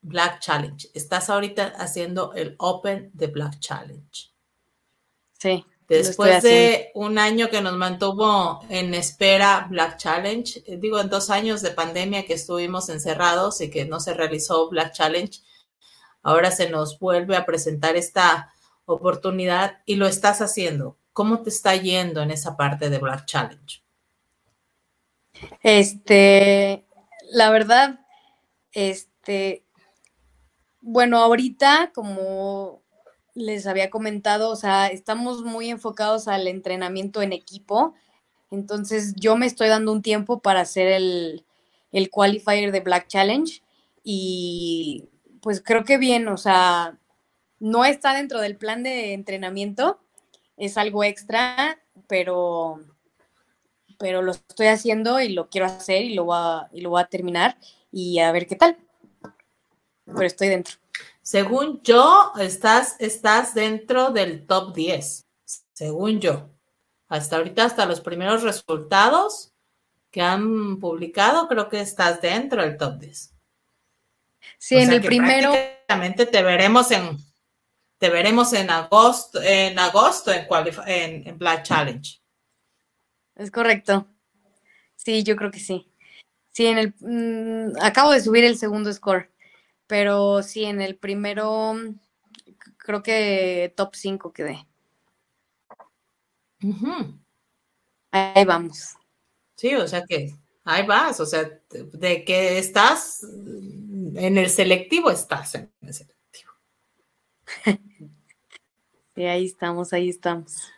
Black 0.01 0.39
Challenge? 0.39 0.89
Estás 0.95 1.29
ahorita 1.31 1.73
haciendo 1.79 2.33
el 2.35 2.55
Open 2.59 3.11
de 3.13 3.27
Black 3.27 3.59
Challenge. 3.59 4.31
Sí. 5.37 5.67
Después 5.89 6.45
de 6.45 6.93
un 6.95 7.19
año 7.19 7.51
que 7.51 7.61
nos 7.61 7.73
mantuvo 7.73 8.61
en 8.69 8.95
espera 8.95 9.67
Black 9.69 9.97
Challenge, 9.97 10.63
eh, 10.65 10.77
digo, 10.81 11.01
en 11.01 11.11
dos 11.11 11.29
años 11.29 11.61
de 11.61 11.73
pandemia 11.73 12.25
que 12.25 12.35
estuvimos 12.35 12.89
encerrados 12.89 13.61
y 13.61 13.69
que 13.69 13.85
no 13.85 13.99
se 13.99 14.15
realizó 14.15 14.71
Black 14.71 14.93
Challenge, 14.93 15.41
ahora 16.23 16.53
se 16.53 16.71
nos 16.71 17.01
vuelve 17.01 17.35
a 17.35 17.45
presentar 17.45 17.97
esta 17.97 18.55
oportunidad 18.85 19.83
y 19.87 19.97
lo 19.97 20.07
estás 20.07 20.41
haciendo. 20.41 20.99
¿Cómo 21.13 21.43
te 21.43 21.51
está 21.51 21.75
yendo 21.75 22.23
en 22.23 22.31
esa 22.31 22.57
parte 22.57 22.91
de 22.91 22.99
Black 22.99 23.27
Challenge? 23.27 23.86
Este, 25.63 26.85
la 27.31 27.51
verdad, 27.51 28.01
este, 28.73 29.65
bueno, 30.81 31.19
ahorita 31.19 31.93
como 31.95 32.83
les 33.35 33.67
había 33.67 33.91
comentado, 33.91 34.51
o 34.51 34.57
sea, 34.57 34.87
estamos 34.87 35.43
muy 35.43 35.69
enfocados 35.69 36.27
al 36.29 36.49
entrenamiento 36.49 37.21
en 37.21 37.33
equipo. 37.33 37.95
Entonces, 38.51 39.15
yo 39.17 39.37
me 39.37 39.47
estoy 39.47 39.69
dando 39.69 39.93
un 39.93 40.03
tiempo 40.03 40.41
para 40.41 40.61
hacer 40.61 40.89
el, 40.89 41.45
el 41.93 42.11
qualifier 42.11 42.73
de 42.73 42.81
Black 42.81 43.09
Challenge 43.09 43.63
y 44.03 45.09
pues 45.41 45.63
creo 45.63 45.85
que 45.85 45.99
bien, 45.99 46.29
o 46.29 46.37
sea, 46.37 46.99
no 47.59 47.85
está 47.85 48.15
dentro 48.15 48.41
del 48.41 48.57
plan 48.57 48.83
de 48.83 49.13
entrenamiento, 49.13 50.01
es 50.57 50.77
algo 50.79 51.05
extra, 51.05 51.79
pero, 52.07 52.81
pero 53.99 54.23
lo 54.23 54.33
estoy 54.33 54.69
haciendo 54.69 55.21
y 55.21 55.31
lo 55.31 55.49
quiero 55.49 55.67
hacer 55.67 56.03
y 56.03 56.15
lo 56.15 56.25
voy 56.25 56.37
a, 56.39 56.69
y 56.73 56.81
lo 56.81 56.91
voy 56.91 57.03
a 57.03 57.07
terminar 57.07 57.59
y 57.91 58.19
a 58.19 58.33
ver 58.33 58.47
qué 58.47 58.57
tal. 58.57 58.77
Pero 60.05 60.23
estoy 60.23 60.49
dentro. 60.49 60.77
Según 61.23 61.83
yo, 61.83 62.33
estás, 62.39 62.97
estás 63.01 63.55
dentro 63.55 64.11
del 64.11 64.47
top 64.47 64.75
10, 64.75 65.27
según 65.73 66.21
yo. 66.21 66.51
Hasta 67.09 67.37
ahorita, 67.37 67.65
hasta 67.65 67.87
los 67.87 68.01
primeros 68.01 68.43
resultados 68.43 69.53
que 70.11 70.23
han 70.23 70.79
publicado, 70.79 71.49
creo 71.49 71.69
que 71.69 71.81
estás 71.81 72.21
dentro 72.21 72.63
del 72.63 72.77
top 72.77 72.99
10. 72.99 73.35
Sí, 74.59 74.77
en 74.77 74.93
el 74.93 75.03
primero. 75.03 75.51
Prácticamente 75.51 76.27
te 76.27 76.43
veremos 76.43 76.91
en, 76.91 77.19
te 77.99 78.11
veremos 78.11 78.53
en 78.53 78.71
agosto, 78.71 79.41
en 79.43 79.79
agosto 79.79 80.33
en, 80.33 81.27
en 81.27 81.39
Black 81.39 81.65
Challenge. 81.65 82.21
Es 83.37 83.51
correcto. 83.51 84.07
Sí, 84.97 85.23
yo 85.23 85.37
creo 85.37 85.51
que 85.51 85.61
sí. 85.61 85.91
Sí, 86.53 86.67
en 86.67 86.79
el 86.79 86.95
mm, 87.01 87.77
acabo 87.83 88.13
de 88.13 88.21
subir 88.21 88.45
el 88.45 88.57
segundo 88.57 88.93
score. 88.93 89.31
Pero 89.87 90.43
sí, 90.43 90.65
en 90.65 90.81
el 90.81 90.97
primero, 90.97 91.75
creo 92.77 93.03
que 93.03 93.73
top 93.77 93.95
5 93.95 94.33
quedé. 94.33 94.67
Ahí 98.11 98.45
vamos. 98.45 98.97
Sí, 99.55 99.75
o 99.75 99.87
sea 99.87 100.03
que 100.05 100.35
ahí 100.65 100.87
vas, 100.87 101.21
o 101.21 101.27
sea, 101.27 101.49
de 101.71 102.25
que 102.25 102.59
estás 102.59 103.23
en 103.23 104.39
el 104.39 104.51
selectivo, 104.51 105.11
estás 105.11 105.55
en 105.55 105.71
el 105.83 105.95
selectivo. 105.95 106.53
Sí, 109.15 109.25
ahí 109.25 109.47
estamos, 109.47 109.95
ahí 109.95 110.11
estamos. 110.11 110.71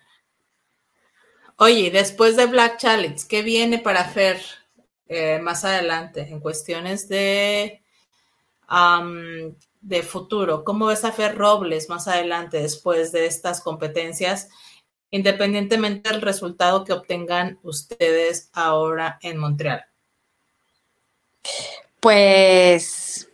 Oye, 1.61 1.91
después 1.91 2.37
de 2.37 2.47
Black 2.47 2.79
Challenge, 2.79 3.21
¿qué 3.29 3.43
viene 3.43 3.81
para 3.81 4.01
hacer 4.01 4.41
eh, 5.09 5.41
más 5.41 5.65
adelante 5.65 6.21
en 6.21 6.39
cuestiones 6.39 7.09
de 7.09 7.83
de 9.81 10.03
futuro? 10.05 10.63
¿Cómo 10.63 10.87
ves 10.87 11.05
a 11.05 11.11
Fer 11.11 11.37
Robles 11.37 11.89
más 11.89 12.07
adelante 12.07 12.61
después 12.61 13.11
de 13.11 13.27
estas 13.27 13.61
competencias, 13.61 14.51
independientemente 15.11 16.11
del 16.11 16.23
resultado 16.23 16.85
que 16.85 16.93
obtengan 16.93 17.59
ustedes 17.65 18.51
ahora 18.53 19.19
en 19.23 19.39
Montreal? 19.39 19.85
Pues 21.99 23.29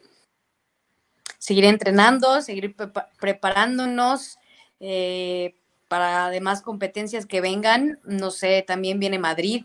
seguir 1.38 1.66
entrenando, 1.66 2.40
seguir 2.40 2.74
preparándonos 3.20 4.38
eh, 4.80 5.56
para 5.88 6.30
demás 6.30 6.62
competencias 6.62 7.26
que 7.26 7.40
vengan. 7.40 8.00
No 8.04 8.30
sé, 8.30 8.64
también 8.66 8.98
viene 8.98 9.18
Madrid, 9.18 9.64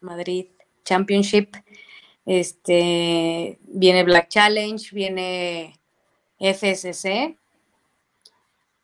Madrid 0.00 0.46
Championship. 0.84 1.56
Este, 2.26 3.58
viene 3.62 4.04
Black 4.04 4.28
Challenge, 4.28 4.94
viene 4.94 5.78
FSC, 6.38 7.38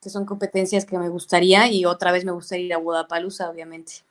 que 0.00 0.10
son 0.10 0.24
competencias 0.24 0.84
que 0.84 0.98
me 0.98 1.08
gustaría 1.08 1.68
y 1.70 1.84
otra 1.84 2.10
vez 2.10 2.24
me 2.24 2.32
gustaría 2.32 2.66
ir 2.66 2.74
a 2.74 2.78
Budapalooza, 2.78 3.50
obviamente. 3.50 4.04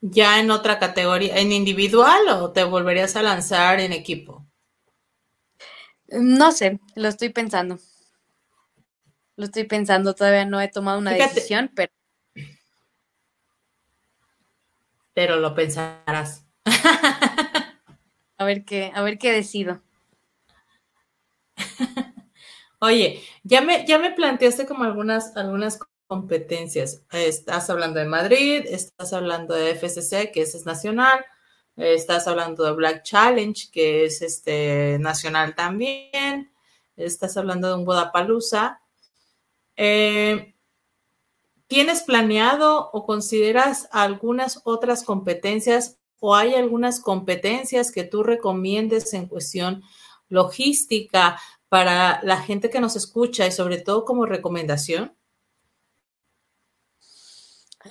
¿Ya 0.00 0.38
en 0.38 0.50
otra 0.50 0.78
categoría, 0.78 1.38
en 1.38 1.52
individual 1.52 2.28
o 2.28 2.52
te 2.52 2.62
volverías 2.64 3.16
a 3.16 3.22
lanzar 3.22 3.80
en 3.80 3.92
equipo? 3.92 4.44
No 6.08 6.52
sé, 6.52 6.80
lo 6.94 7.08
estoy 7.08 7.30
pensando. 7.30 7.78
Lo 9.38 9.44
estoy 9.44 9.62
pensando, 9.62 10.16
todavía 10.16 10.44
no 10.44 10.60
he 10.60 10.66
tomado 10.66 10.98
una 10.98 11.12
decisión, 11.12 11.70
pero... 11.72 11.92
Pero 15.14 15.36
lo 15.36 15.54
pensarás 15.54 16.44
a 18.36 18.44
ver 18.44 18.64
qué, 18.64 18.90
a 18.92 19.02
ver 19.02 19.16
qué 19.16 19.30
decido. 19.30 19.80
Oye, 22.80 23.22
ya 23.44 23.60
me, 23.60 23.86
ya 23.86 24.00
me 24.00 24.10
planteaste 24.10 24.66
como 24.66 24.82
algunas, 24.82 25.36
algunas 25.36 25.78
competencias. 26.08 27.04
Estás 27.12 27.70
hablando 27.70 28.00
de 28.00 28.06
Madrid, 28.06 28.64
estás 28.66 29.12
hablando 29.12 29.54
de 29.54 29.70
FCC, 29.70 30.32
que 30.32 30.42
es 30.42 30.66
nacional, 30.66 31.24
estás 31.76 32.26
hablando 32.26 32.64
de 32.64 32.72
Black 32.72 33.04
Challenge, 33.04 33.70
que 33.70 34.04
es 34.04 34.20
este 34.20 34.98
nacional 34.98 35.54
también, 35.54 36.52
estás 36.96 37.36
hablando 37.36 37.68
de 37.68 37.74
un 37.74 37.84
Guadalajara. 37.84 38.80
Eh, 39.80 40.54
¿Tienes 41.68 42.02
planeado 42.02 42.90
o 42.92 43.06
consideras 43.06 43.88
algunas 43.92 44.60
otras 44.64 45.04
competencias 45.04 45.98
o 46.18 46.34
hay 46.34 46.54
algunas 46.54 47.00
competencias 47.00 47.92
que 47.92 48.02
tú 48.02 48.24
recomiendes 48.24 49.14
en 49.14 49.26
cuestión 49.26 49.84
logística 50.28 51.40
para 51.68 52.20
la 52.24 52.38
gente 52.38 52.70
que 52.70 52.80
nos 52.80 52.96
escucha 52.96 53.46
y 53.46 53.52
sobre 53.52 53.78
todo 53.78 54.04
como 54.04 54.26
recomendación? 54.26 55.14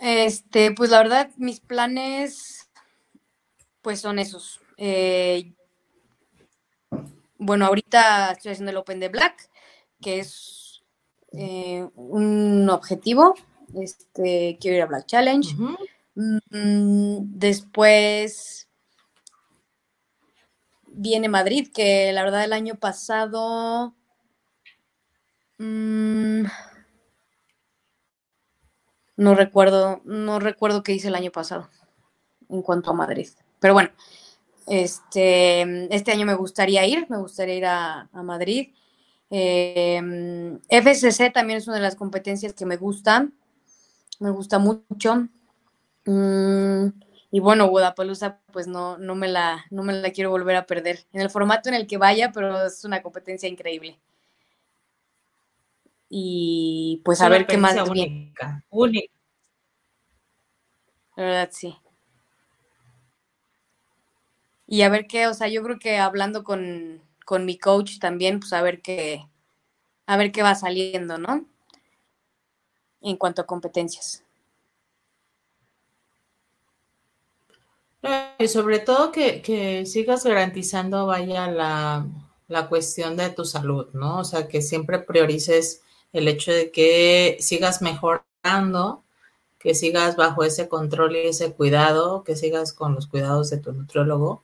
Este, 0.02 0.72
pues 0.74 0.90
la 0.90 0.98
verdad, 0.98 1.32
mis 1.38 1.62
planes, 1.62 2.70
pues 3.82 4.02
son 4.02 4.20
esos. 4.20 4.60
Eh, 4.76 5.54
bueno, 7.38 7.66
ahorita 7.68 8.34
estoy 8.34 8.52
haciendo 8.52 8.72
el 8.72 8.78
Open 8.78 9.00
de 9.00 9.10
Black, 9.10 9.50
que 10.02 10.20
es 10.20 10.67
eh, 11.34 11.88
un 11.96 12.70
objetivo. 12.70 13.36
Este, 13.76 14.58
quiero 14.60 14.78
ir 14.78 14.84
a 14.84 14.88
Black 14.88 15.06
Challenge. 15.08 15.56
Mm, 16.16 17.18
después 17.38 18.68
viene 20.88 21.30
Madrid, 21.30 21.70
que 21.74 22.12
la 22.14 22.24
verdad 22.24 22.44
el 22.44 22.54
año 22.54 22.76
pasado... 22.76 23.96
Mm, 25.60 26.46
no 29.16 29.34
recuerdo, 29.34 30.02
no 30.06 30.40
recuerdo 30.40 30.84
qué 30.84 30.94
hice 30.94 31.08
el 31.08 31.16
año 31.16 31.32
pasado 31.32 31.70
en 32.50 32.62
cuanto 32.62 32.92
a 32.92 32.94
Madrid. 32.94 33.30
Pero 33.60 33.74
bueno, 33.74 33.90
este, 34.68 35.94
este 35.94 36.12
año 36.12 36.26
me 36.26 36.36
gustaría 36.36 36.86
ir, 36.86 37.08
me 37.10 37.18
gustaría 37.18 37.56
ir 37.56 37.66
a, 37.66 38.10
Madrid. 38.14 38.74
Em, 39.30 40.60
FCC 40.70 41.32
también 41.32 41.58
es 41.58 41.68
una 41.68 41.78
de 41.78 41.82
las 41.84 41.96
competencias 41.96 42.54
que 42.54 42.66
me 42.66 42.78
gustan, 42.78 43.34
me 44.20 44.30
gusta 44.32 44.60
mucho. 44.60 45.28
Mm, 46.06 46.88
y 47.32 47.40
bueno, 47.40 47.70
Budapalooza, 47.70 48.40
pues 48.54 48.68
no, 48.68 48.98
no, 48.98 49.16
me 49.16 49.28
la, 49.28 49.66
no 49.70 49.84
me 49.84 49.94
la 49.94 50.12
quiero 50.12 50.30
volver 50.30 50.56
a 50.56 50.66
perder. 50.66 51.06
En 51.12 51.22
el 51.22 51.30
formato 51.30 51.70
en 51.70 51.76
el 51.76 51.88
que 51.88 51.98
vaya, 51.98 52.32
pero 52.32 52.66
es 52.66 52.86
una 52.86 53.02
competencia 53.02 53.50
increíble. 53.50 54.00
Y 56.10 57.02
pues 57.04 57.20
a 57.22 57.30
ver 57.30 57.46
qué 57.46 57.58
más. 57.58 57.76
Única, 57.90 58.64
única. 58.70 59.14
La 61.18 61.24
verdad, 61.24 61.50
sí. 61.52 61.76
Y 64.68 64.82
a 64.84 64.90
ver 64.90 65.08
qué, 65.08 65.28
o 65.28 65.34
sea, 65.34 65.48
yo 65.48 65.64
creo 65.64 65.80
que 65.80 65.98
hablando 65.98 66.44
con, 66.44 67.02
con 67.28 67.44
mi 67.44 67.58
coach 67.58 68.00
también, 68.00 68.40
pues 68.40 68.54
a 68.54 68.62
ver 68.62 68.82
qué, 68.82 69.28
a 70.06 70.16
ver 70.16 70.32
qué 70.32 70.44
va 70.44 70.56
saliendo, 70.56 71.18
¿no? 71.18 71.46
En 73.02 73.18
cuanto 73.18 73.42
a 73.42 73.46
competencias. 73.46 74.24
Y 78.40 78.48
sobre 78.48 78.80
todo 78.80 79.12
que, 79.12 79.84
sigas 79.86 80.24
garantizando, 80.24 81.06
vaya, 81.06 81.52
la, 81.52 82.08
la 82.48 82.70
cuestión 82.70 83.18
de 83.18 83.30
tu 83.32 83.44
salud, 83.44 83.88
¿no? 83.92 84.20
O 84.20 84.24
sea, 84.24 84.48
que 84.48 84.62
siempre 84.62 85.00
priorices 85.00 85.82
el 86.14 86.30
hecho 86.30 86.54
de 86.54 86.72
que 86.72 87.36
sigas 87.42 87.82
mejorando, 87.82 89.04
que 89.60 89.76
sigas 89.76 90.16
bajo 90.16 90.46
ese 90.46 90.70
control 90.70 91.18
y 91.18 91.28
ese 91.28 91.52
cuidado, 91.52 92.24
que 92.24 92.38
sigas 92.38 92.72
con 92.72 92.96
los 92.96 93.06
cuidados 93.06 93.50
de 93.50 93.58
tu 93.58 93.74
nutriólogo. 93.74 94.44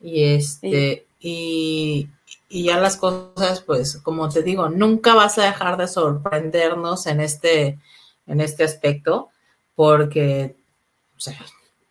Y 0.00 0.24
este, 0.24 1.06
y, 1.26 2.10
ya 2.50 2.78
las 2.78 2.98
cosas, 2.98 3.62
pues, 3.62 3.96
como 3.96 4.28
te 4.28 4.42
digo, 4.42 4.68
nunca 4.68 5.14
vas 5.14 5.38
a 5.38 5.44
dejar 5.44 5.78
de 5.78 5.88
sorprendernos 5.88 7.06
en 7.06 7.20
este, 7.20 7.78
en 8.26 8.42
este 8.42 8.62
aspecto, 8.62 9.30
porque, 9.74 10.54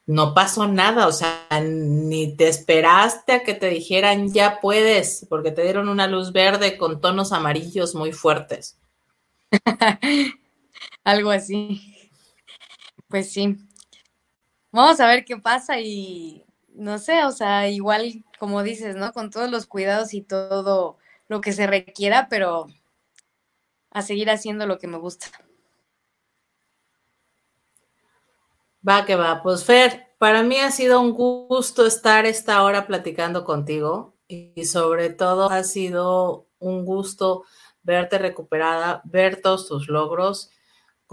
no 0.06 0.36
pasó 0.36 0.68
nada, 0.68 1.08
o 1.08 1.12
sea, 1.12 1.48
ni 1.64 2.36
te 2.36 2.48
esperaste 2.48 3.34
a 3.34 3.44
que 3.44 3.56
te 3.56 3.70
dijeran 3.70 4.32
ya 4.32 4.60
puedes, 4.62 5.26
porque 5.30 5.52
te 5.52 5.64
dieron 5.64 5.90
una 5.90 6.06
luz 6.06 6.32
verde 6.32 6.78
con 6.78 7.02
tonos 7.02 7.32
amarillos 7.32 7.96
muy 7.96 8.12
fuertes. 8.12 8.78
Algo 11.04 11.32
así. 11.32 12.12
Pues 13.08 13.32
sí. 13.32 13.58
Vamos 14.72 15.00
a 15.00 15.08
ver 15.08 15.26
qué 15.26 15.38
pasa 15.38 15.80
y 15.80 16.46
no 16.76 17.00
sé, 17.00 17.24
o 17.26 17.32
sea, 17.32 17.70
igual 17.70 18.24
como 18.40 18.64
dices, 18.64 18.96
¿no? 18.96 19.14
Con 19.14 19.30
todos 19.30 19.50
los 19.50 19.66
cuidados 19.66 20.14
y 20.14 20.22
todo 20.22 20.98
lo 21.28 21.42
que 21.42 21.54
se 21.54 21.68
requiera, 21.68 22.28
pero 22.30 22.68
a 23.92 24.02
seguir 24.02 24.30
haciendo 24.30 24.66
lo 24.68 24.80
que 24.80 24.88
me 24.88 24.98
gusta. 24.98 25.28
Va 28.88 29.06
que 29.06 29.16
va. 29.16 29.42
Pues 29.42 29.64
Fer, 29.64 30.08
para 30.18 30.44
mí 30.44 30.58
ha 30.58 30.72
sido 30.72 31.00
un 31.00 31.14
gusto 31.14 31.86
estar 31.86 32.26
esta 32.26 32.64
hora 32.64 32.86
platicando 32.86 33.46
contigo 33.46 34.14
y 34.28 34.66
sobre 34.66 35.10
todo 35.10 35.50
ha 35.50 35.64
sido 35.64 36.48
un 36.60 36.86
gusto 36.86 37.44
verte 37.84 38.18
recuperada, 38.18 39.02
ver 39.06 39.42
todos 39.42 39.68
tus 39.68 39.88
logros. 39.88 40.50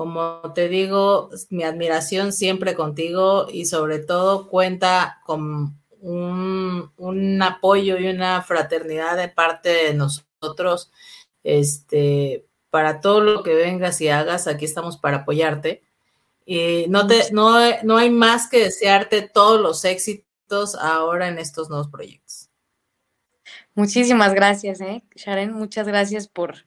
Como 0.01 0.41
te 0.55 0.71
digo, 0.71 1.29
mi 1.51 1.63
admiración 1.63 2.33
siempre 2.33 2.75
contigo 2.75 3.49
y 3.53 3.67
sobre 3.67 3.99
todo 3.99 4.49
cuenta 4.49 5.21
con 5.27 5.79
un, 6.01 6.91
un 6.97 7.43
apoyo 7.43 7.99
y 7.99 8.07
una 8.07 8.41
fraternidad 8.41 9.19
de 9.19 9.29
parte 9.29 9.69
de 9.69 9.93
nosotros. 9.93 10.91
Este, 11.45 12.47
para 12.71 13.03
todo 13.03 13.21
lo 13.21 13.43
que 13.43 13.55
vengas 13.55 14.01
y 14.01 14.09
hagas, 14.09 14.47
aquí 14.47 14.65
estamos 14.65 14.97
para 14.97 15.19
apoyarte. 15.19 15.83
Y 16.47 16.87
no, 16.89 17.07
te, 17.07 17.31
no, 17.33 17.59
no 17.83 17.99
hay 17.99 18.09
más 18.09 18.49
que 18.49 18.61
desearte 18.61 19.21
todos 19.21 19.61
los 19.61 19.85
éxitos 19.85 20.77
ahora 20.77 21.29
en 21.29 21.39
estos 21.39 21.69
nuevos 21.69 21.89
proyectos. 21.89 22.49
Muchísimas 23.75 24.33
gracias, 24.33 24.81
¿eh? 24.81 25.03
Sharon, 25.15 25.53
muchas 25.53 25.87
gracias 25.87 26.27
por, 26.27 26.65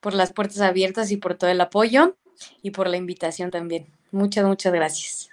por 0.00 0.12
las 0.12 0.32
puertas 0.32 0.60
abiertas 0.60 1.12
y 1.12 1.18
por 1.18 1.36
todo 1.36 1.50
el 1.50 1.60
apoyo 1.60 2.16
y 2.62 2.70
por 2.70 2.88
la 2.88 2.96
invitación 2.96 3.50
también. 3.50 3.86
Muchas, 4.10 4.44
muchas 4.44 4.72
gracias. 4.72 5.30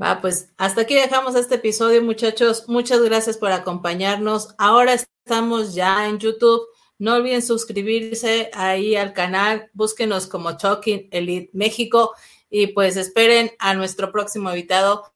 Va, 0.00 0.20
pues 0.20 0.50
hasta 0.56 0.82
aquí 0.82 0.94
dejamos 0.94 1.34
este 1.34 1.56
episodio, 1.56 2.02
muchachos. 2.02 2.64
Muchas 2.68 3.02
gracias 3.02 3.36
por 3.36 3.52
acompañarnos. 3.52 4.54
Ahora 4.56 4.94
estamos 4.94 5.74
ya 5.74 6.08
en 6.08 6.18
YouTube. 6.18 6.66
No 6.98 7.14
olviden 7.14 7.42
suscribirse 7.42 8.50
ahí 8.54 8.96
al 8.96 9.12
canal. 9.12 9.70
Búsquenos 9.74 10.26
como 10.26 10.56
Talking 10.56 11.08
Elite 11.10 11.50
México 11.52 12.14
y 12.48 12.68
pues 12.68 12.96
esperen 12.96 13.50
a 13.58 13.74
nuestro 13.74 14.10
próximo 14.10 14.50
invitado. 14.50 15.12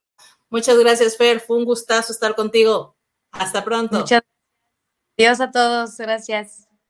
Muchas 0.50 0.78
gracias, 0.78 1.16
Fer. 1.16 1.40
Fue 1.40 1.56
un 1.56 1.64
gustazo 1.64 2.12
estar 2.12 2.34
contigo. 2.34 2.94
Hasta 3.32 3.64
pronto. 3.64 3.98
Muchas 3.98 4.22
Adiós 5.16 5.40
a 5.40 5.50
todos. 5.50 5.96
Gracias. 5.96 6.68